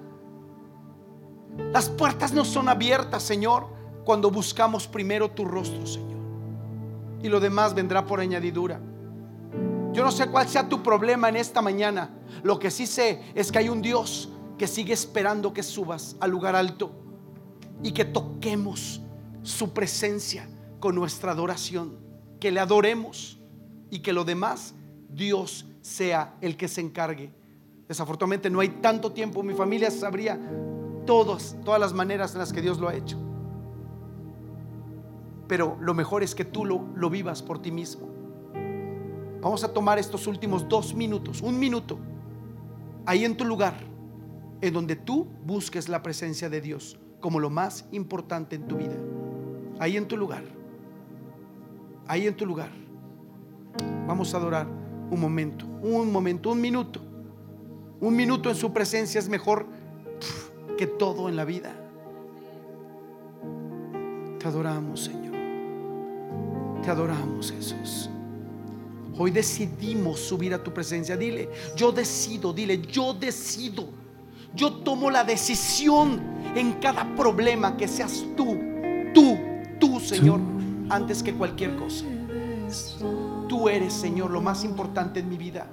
Las 1.73 1.89
puertas 1.89 2.33
no 2.33 2.45
son 2.45 2.69
abiertas, 2.69 3.23
Señor, 3.23 3.67
cuando 4.05 4.31
buscamos 4.31 4.87
primero 4.87 5.31
tu 5.31 5.45
rostro, 5.45 5.87
Señor. 5.87 6.19
Y 7.23 7.29
lo 7.29 7.41
demás 7.41 7.75
vendrá 7.75 8.07
por 8.07 8.21
añadidura. 8.21 8.81
Yo 9.93 10.05
no 10.05 10.13
sé 10.13 10.29
cuál 10.29 10.49
sea 10.49 10.69
tu 10.69 10.83
problema 10.83 11.29
en 11.29 11.37
esta 11.37 11.61
mañana. 11.61 12.11
Lo 12.45 12.59
que 12.59 12.71
sí 12.71 12.87
sé 12.87 13.21
es 13.35 13.51
que 13.51 13.59
hay 13.59 13.69
un 13.69 13.83
Dios 13.83 14.29
que 14.57 14.69
sigue 14.69 14.93
esperando 14.93 15.53
que 15.53 15.63
subas 15.63 16.17
al 16.21 16.31
lugar 16.31 16.55
alto 16.55 16.93
y 17.83 17.93
que 17.93 18.05
toquemos 18.05 19.01
su 19.43 19.73
presencia 19.73 20.49
con 20.79 20.95
nuestra 20.95 21.33
adoración, 21.33 21.97
que 22.41 22.51
le 22.51 22.61
adoremos 22.61 23.39
y 23.91 24.01
que 24.01 24.13
lo 24.13 24.25
demás 24.25 24.75
Dios 25.09 25.67
sea 25.81 26.37
el 26.41 26.57
que 26.57 26.69
se 26.69 26.81
encargue. 26.81 27.33
Desafortunadamente 27.89 28.51
no 28.51 28.61
hay 28.61 28.69
tanto 28.69 29.13
tiempo, 29.13 29.43
mi 29.43 29.55
familia 29.55 29.91
sabría 29.91 30.39
todas, 31.07 31.57
todas 31.65 31.81
las 31.81 31.93
maneras 31.95 32.35
en 32.35 32.41
las 32.41 32.53
que 32.53 32.61
Dios 32.61 32.79
lo 32.79 32.89
ha 32.89 32.95
hecho. 32.95 33.19
Pero 35.47 35.79
lo 35.81 35.95
mejor 35.95 36.23
es 36.23 36.35
que 36.35 36.45
tú 36.45 36.67
lo, 36.67 36.85
lo 36.95 37.09
vivas 37.09 37.43
por 37.43 37.63
ti 37.63 37.73
mismo. 37.73 38.09
Vamos 39.41 39.65
a 39.65 39.73
tomar 39.73 39.99
estos 39.99 40.27
últimos 40.27 40.69
dos 40.69 40.95
minutos, 40.95 41.41
un 41.41 41.59
minuto, 41.59 41.99
ahí 43.07 43.25
en 43.25 43.37
tu 43.37 43.45
lugar, 43.45 43.75
en 44.61 44.75
donde 44.75 44.97
tú 44.97 45.27
busques 45.45 45.89
la 45.89 46.03
presencia 46.03 46.51
de 46.51 46.61
Dios 46.61 46.99
como 47.21 47.41
lo 47.41 47.51
más 47.51 47.87
importante 47.93 48.57
en 48.57 48.69
tu 48.69 48.77
vida. 48.77 48.97
Ahí 49.79 49.97
en 49.97 50.09
tu 50.09 50.17
lugar, 50.17 50.45
ahí 52.09 52.27
en 52.27 52.37
tu 52.37 52.45
lugar. 52.47 52.71
Vamos 54.07 54.35
a 54.35 54.39
adorar 54.39 54.67
un 55.11 55.21
momento, 55.21 55.67
un 55.83 56.11
momento, 56.11 56.51
un 56.51 56.61
minuto. 56.61 57.01
Un 58.01 58.17
minuto 58.17 58.49
en 58.49 58.57
su 58.57 58.73
presencia 58.73 59.19
es 59.19 59.29
mejor 59.29 59.67
que 60.77 60.87
todo 60.87 61.29
en 61.29 61.37
la 61.37 61.45
vida. 61.45 61.75
Te 64.39 64.47
adoramos, 64.47 65.01
Señor. 65.05 65.35
Te 66.83 66.91
adoramos, 66.91 67.53
Jesús. 67.53 68.09
Hoy 69.19 69.33
decidimos 69.33 70.21
subir 70.21 70.55
a 70.55 70.63
tu 70.63 70.73
presencia. 70.73 71.17
Dile, 71.17 71.49
yo 71.77 71.91
decido, 71.91 72.53
dile, 72.53 72.81
yo 72.83 73.13
decido. 73.13 73.89
Yo 74.55 74.73
tomo 74.73 75.11
la 75.11 75.25
decisión 75.25 76.21
en 76.55 76.75
cada 76.75 77.15
problema 77.17 77.77
que 77.77 77.87
seas 77.87 78.25
tú, 78.37 78.57
tú, 79.13 79.37
tú, 79.79 80.01
Señor, 80.01 80.41
antes 80.91 81.23
que 81.23 81.35
cualquier 81.35 81.77
cosa. 81.77 82.05
Tú 83.49 83.69
eres, 83.69 83.93
Señor, 83.93 84.31
lo 84.31 84.41
más 84.41 84.65
importante 84.65 85.21
en 85.21 85.29
mi 85.29 85.37
vida. 85.37 85.67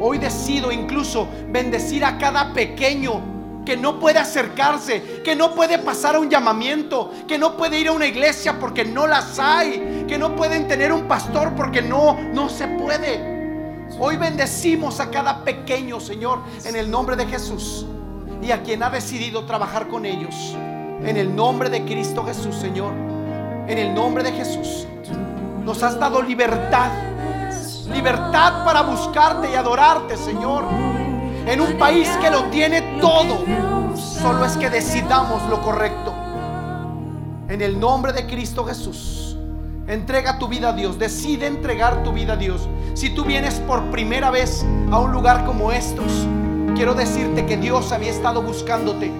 Hoy 0.00 0.18
decido 0.18 0.72
incluso 0.72 1.26
bendecir 1.50 2.04
a 2.04 2.18
cada 2.18 2.52
pequeño 2.52 3.36
que 3.64 3.76
no 3.76 3.98
puede 3.98 4.18
acercarse, 4.18 5.22
que 5.24 5.34
no 5.34 5.54
puede 5.54 5.78
pasar 5.78 6.14
a 6.14 6.20
un 6.20 6.28
llamamiento, 6.28 7.10
que 7.26 7.38
no 7.38 7.56
puede 7.56 7.80
ir 7.80 7.88
a 7.88 7.92
una 7.92 8.06
iglesia 8.06 8.58
porque 8.60 8.84
no 8.84 9.06
las 9.06 9.38
hay, 9.38 10.04
que 10.06 10.18
no 10.18 10.36
pueden 10.36 10.68
tener 10.68 10.92
un 10.92 11.08
pastor 11.08 11.54
porque 11.54 11.82
no 11.82 12.20
no 12.32 12.48
se 12.48 12.68
puede. 12.68 13.36
Hoy 13.98 14.16
bendecimos 14.16 15.00
a 15.00 15.10
cada 15.10 15.44
pequeño, 15.44 16.00
Señor, 16.00 16.40
en 16.64 16.76
el 16.76 16.90
nombre 16.90 17.16
de 17.16 17.26
Jesús 17.26 17.86
y 18.42 18.50
a 18.50 18.62
quien 18.62 18.82
ha 18.82 18.90
decidido 18.90 19.44
trabajar 19.46 19.88
con 19.88 20.04
ellos. 20.04 20.56
En 21.02 21.16
el 21.16 21.34
nombre 21.34 21.70
de 21.70 21.84
Cristo 21.84 22.24
Jesús, 22.24 22.56
Señor. 22.56 22.92
En 23.68 23.78
el 23.78 23.94
nombre 23.94 24.22
de 24.22 24.32
Jesús. 24.32 24.86
Nos 25.64 25.82
has 25.82 25.98
dado 25.98 26.22
libertad. 26.22 26.90
Libertad 27.92 28.64
para 28.64 28.82
buscarte 28.82 29.50
y 29.52 29.54
adorarte, 29.54 30.16
Señor. 30.16 30.64
En 31.46 31.60
un 31.60 31.78
país 31.78 32.08
que 32.20 32.30
lo 32.30 32.44
tiene 32.44 32.98
todo. 33.00 33.44
Solo 33.96 34.44
es 34.44 34.56
que 34.56 34.70
decidamos 34.70 35.42
lo 35.48 35.60
correcto. 35.60 36.12
En 37.48 37.60
el 37.62 37.78
nombre 37.78 38.12
de 38.12 38.26
Cristo 38.26 38.64
Jesús. 38.64 39.36
Entrega 39.86 40.38
tu 40.38 40.48
vida 40.48 40.70
a 40.70 40.72
Dios. 40.72 40.98
Decide 40.98 41.46
entregar 41.46 42.02
tu 42.02 42.12
vida 42.12 42.32
a 42.32 42.36
Dios. 42.36 42.68
Si 42.94 43.10
tú 43.10 43.24
vienes 43.24 43.60
por 43.60 43.90
primera 43.90 44.30
vez 44.30 44.64
a 44.90 44.98
un 44.98 45.12
lugar 45.12 45.44
como 45.44 45.70
estos, 45.70 46.26
quiero 46.74 46.94
decirte 46.94 47.46
que 47.46 47.56
Dios 47.56 47.92
había 47.92 48.10
estado 48.10 48.42
buscándote. 48.42 49.12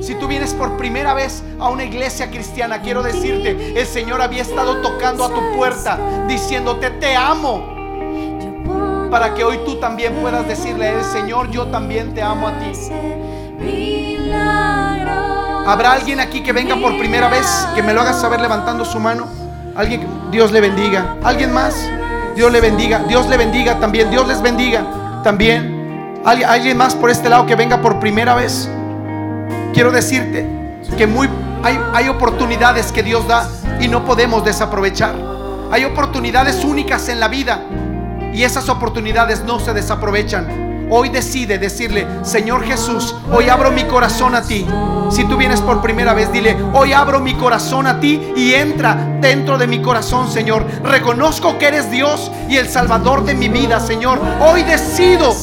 Si 0.00 0.14
tú 0.14 0.26
vienes 0.26 0.54
por 0.54 0.76
primera 0.78 1.12
vez 1.12 1.42
a 1.58 1.68
una 1.68 1.84
iglesia 1.84 2.30
cristiana, 2.30 2.80
quiero 2.80 3.02
decirte, 3.02 3.78
el 3.78 3.86
Señor 3.86 4.22
había 4.22 4.42
estado 4.42 4.78
tocando 4.78 5.24
a 5.24 5.28
tu 5.28 5.56
puerta, 5.56 5.98
diciéndote, 6.26 6.90
te 6.90 7.14
amo. 7.14 7.78
Para 9.10 9.34
que 9.34 9.44
hoy 9.44 9.60
tú 9.66 9.76
también 9.76 10.14
puedas 10.14 10.46
decirle 10.48 10.88
al 10.88 11.04
Señor, 11.04 11.50
yo 11.50 11.66
también 11.66 12.14
te 12.14 12.22
amo 12.22 12.48
a 12.48 12.52
ti. 12.58 12.72
¿Habrá 15.66 15.92
alguien 15.92 16.20
aquí 16.20 16.42
que 16.42 16.52
venga 16.52 16.76
por 16.76 16.96
primera 16.98 17.28
vez, 17.28 17.46
que 17.74 17.82
me 17.82 17.92
lo 17.92 18.00
haga 18.00 18.14
saber 18.14 18.40
levantando 18.40 18.84
su 18.84 18.98
mano? 18.98 19.26
Alguien, 19.76 20.08
Dios 20.30 20.50
le 20.50 20.60
bendiga. 20.60 21.16
¿Alguien 21.22 21.52
más? 21.52 21.74
Dios 22.34 22.50
le 22.50 22.60
bendiga. 22.60 23.00
Dios 23.00 23.28
le 23.28 23.36
bendiga 23.36 23.78
también. 23.78 24.10
Dios 24.10 24.26
les 24.26 24.40
bendiga 24.40 24.84
también. 25.22 26.20
¿Alguien 26.24 26.76
más 26.76 26.94
por 26.94 27.10
este 27.10 27.28
lado 27.28 27.46
que 27.46 27.54
venga 27.54 27.80
por 27.82 28.00
primera 28.00 28.34
vez? 28.34 28.68
Quiero 29.80 29.92
decirte 29.92 30.46
que 30.98 31.06
muy, 31.06 31.26
hay, 31.62 31.80
hay 31.94 32.08
oportunidades 32.10 32.92
que 32.92 33.02
Dios 33.02 33.26
da 33.26 33.48
y 33.80 33.88
no 33.88 34.04
podemos 34.04 34.44
desaprovechar. 34.44 35.14
Hay 35.70 35.86
oportunidades 35.86 36.62
únicas 36.64 37.08
en 37.08 37.18
la 37.18 37.28
vida 37.28 37.64
y 38.34 38.42
esas 38.42 38.68
oportunidades 38.68 39.42
no 39.42 39.58
se 39.58 39.72
desaprovechan. 39.72 40.69
Hoy 40.92 41.08
decide 41.08 41.58
decirle, 41.58 42.06
Señor 42.22 42.64
Jesús, 42.64 43.14
hoy 43.32 43.48
abro 43.48 43.70
mi 43.70 43.84
corazón 43.84 44.34
a 44.34 44.42
ti. 44.42 44.66
Si 45.10 45.24
tú 45.24 45.36
vienes 45.36 45.60
por 45.60 45.80
primera 45.80 46.14
vez, 46.14 46.32
dile, 46.32 46.56
hoy 46.72 46.92
abro 46.92 47.20
mi 47.20 47.34
corazón 47.34 47.86
a 47.86 48.00
ti 48.00 48.20
y 48.36 48.54
entra 48.54 48.94
dentro 49.20 49.58
de 49.58 49.66
mi 49.66 49.80
corazón, 49.82 50.30
Señor. 50.30 50.66
Reconozco 50.84 51.58
que 51.58 51.66
eres 51.66 51.90
Dios 51.90 52.30
y 52.48 52.56
el 52.56 52.68
Salvador 52.68 53.24
de 53.24 53.34
mi 53.34 53.48
vida, 53.48 53.80
Señor. 53.80 54.20
Hoy 54.40 54.62
decido, 54.62 55.34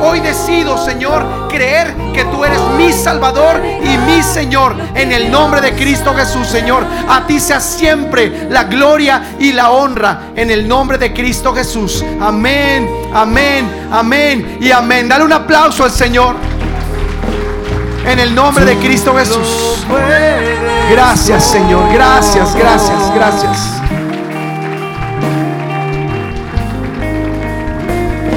hoy 0.00 0.20
decido, 0.20 0.78
Señor, 0.78 1.48
creer 1.48 1.94
que 2.12 2.24
tú 2.24 2.44
eres 2.44 2.60
mi 2.76 2.92
Salvador 2.92 3.60
y 3.64 3.98
mi 4.10 4.22
Señor. 4.22 4.76
En 4.94 5.12
el 5.12 5.30
nombre 5.30 5.60
de 5.60 5.72
Cristo 5.72 6.14
Jesús, 6.14 6.46
Señor. 6.46 6.84
A 7.08 7.26
ti 7.26 7.40
sea 7.40 7.60
siempre 7.60 8.48
la 8.48 8.64
gloria 8.64 9.34
y 9.38 9.52
la 9.52 9.70
honra. 9.70 10.30
En 10.36 10.50
el 10.50 10.68
nombre 10.68 10.98
de 10.98 11.12
Cristo 11.12 11.52
Jesús. 11.52 12.04
Amén, 12.20 12.88
amén, 13.12 13.88
amén 13.90 14.58
y 14.60 14.70
Dale 15.04 15.24
un 15.24 15.32
aplauso 15.32 15.84
al 15.84 15.90
Señor. 15.90 16.36
En 18.06 18.18
el 18.18 18.34
nombre 18.34 18.64
de 18.64 18.76
Cristo 18.78 19.14
Jesús. 19.14 19.84
Gracias, 20.90 21.44
Señor. 21.44 21.92
Gracias, 21.92 22.56
gracias, 22.56 23.14
gracias. 23.14 23.75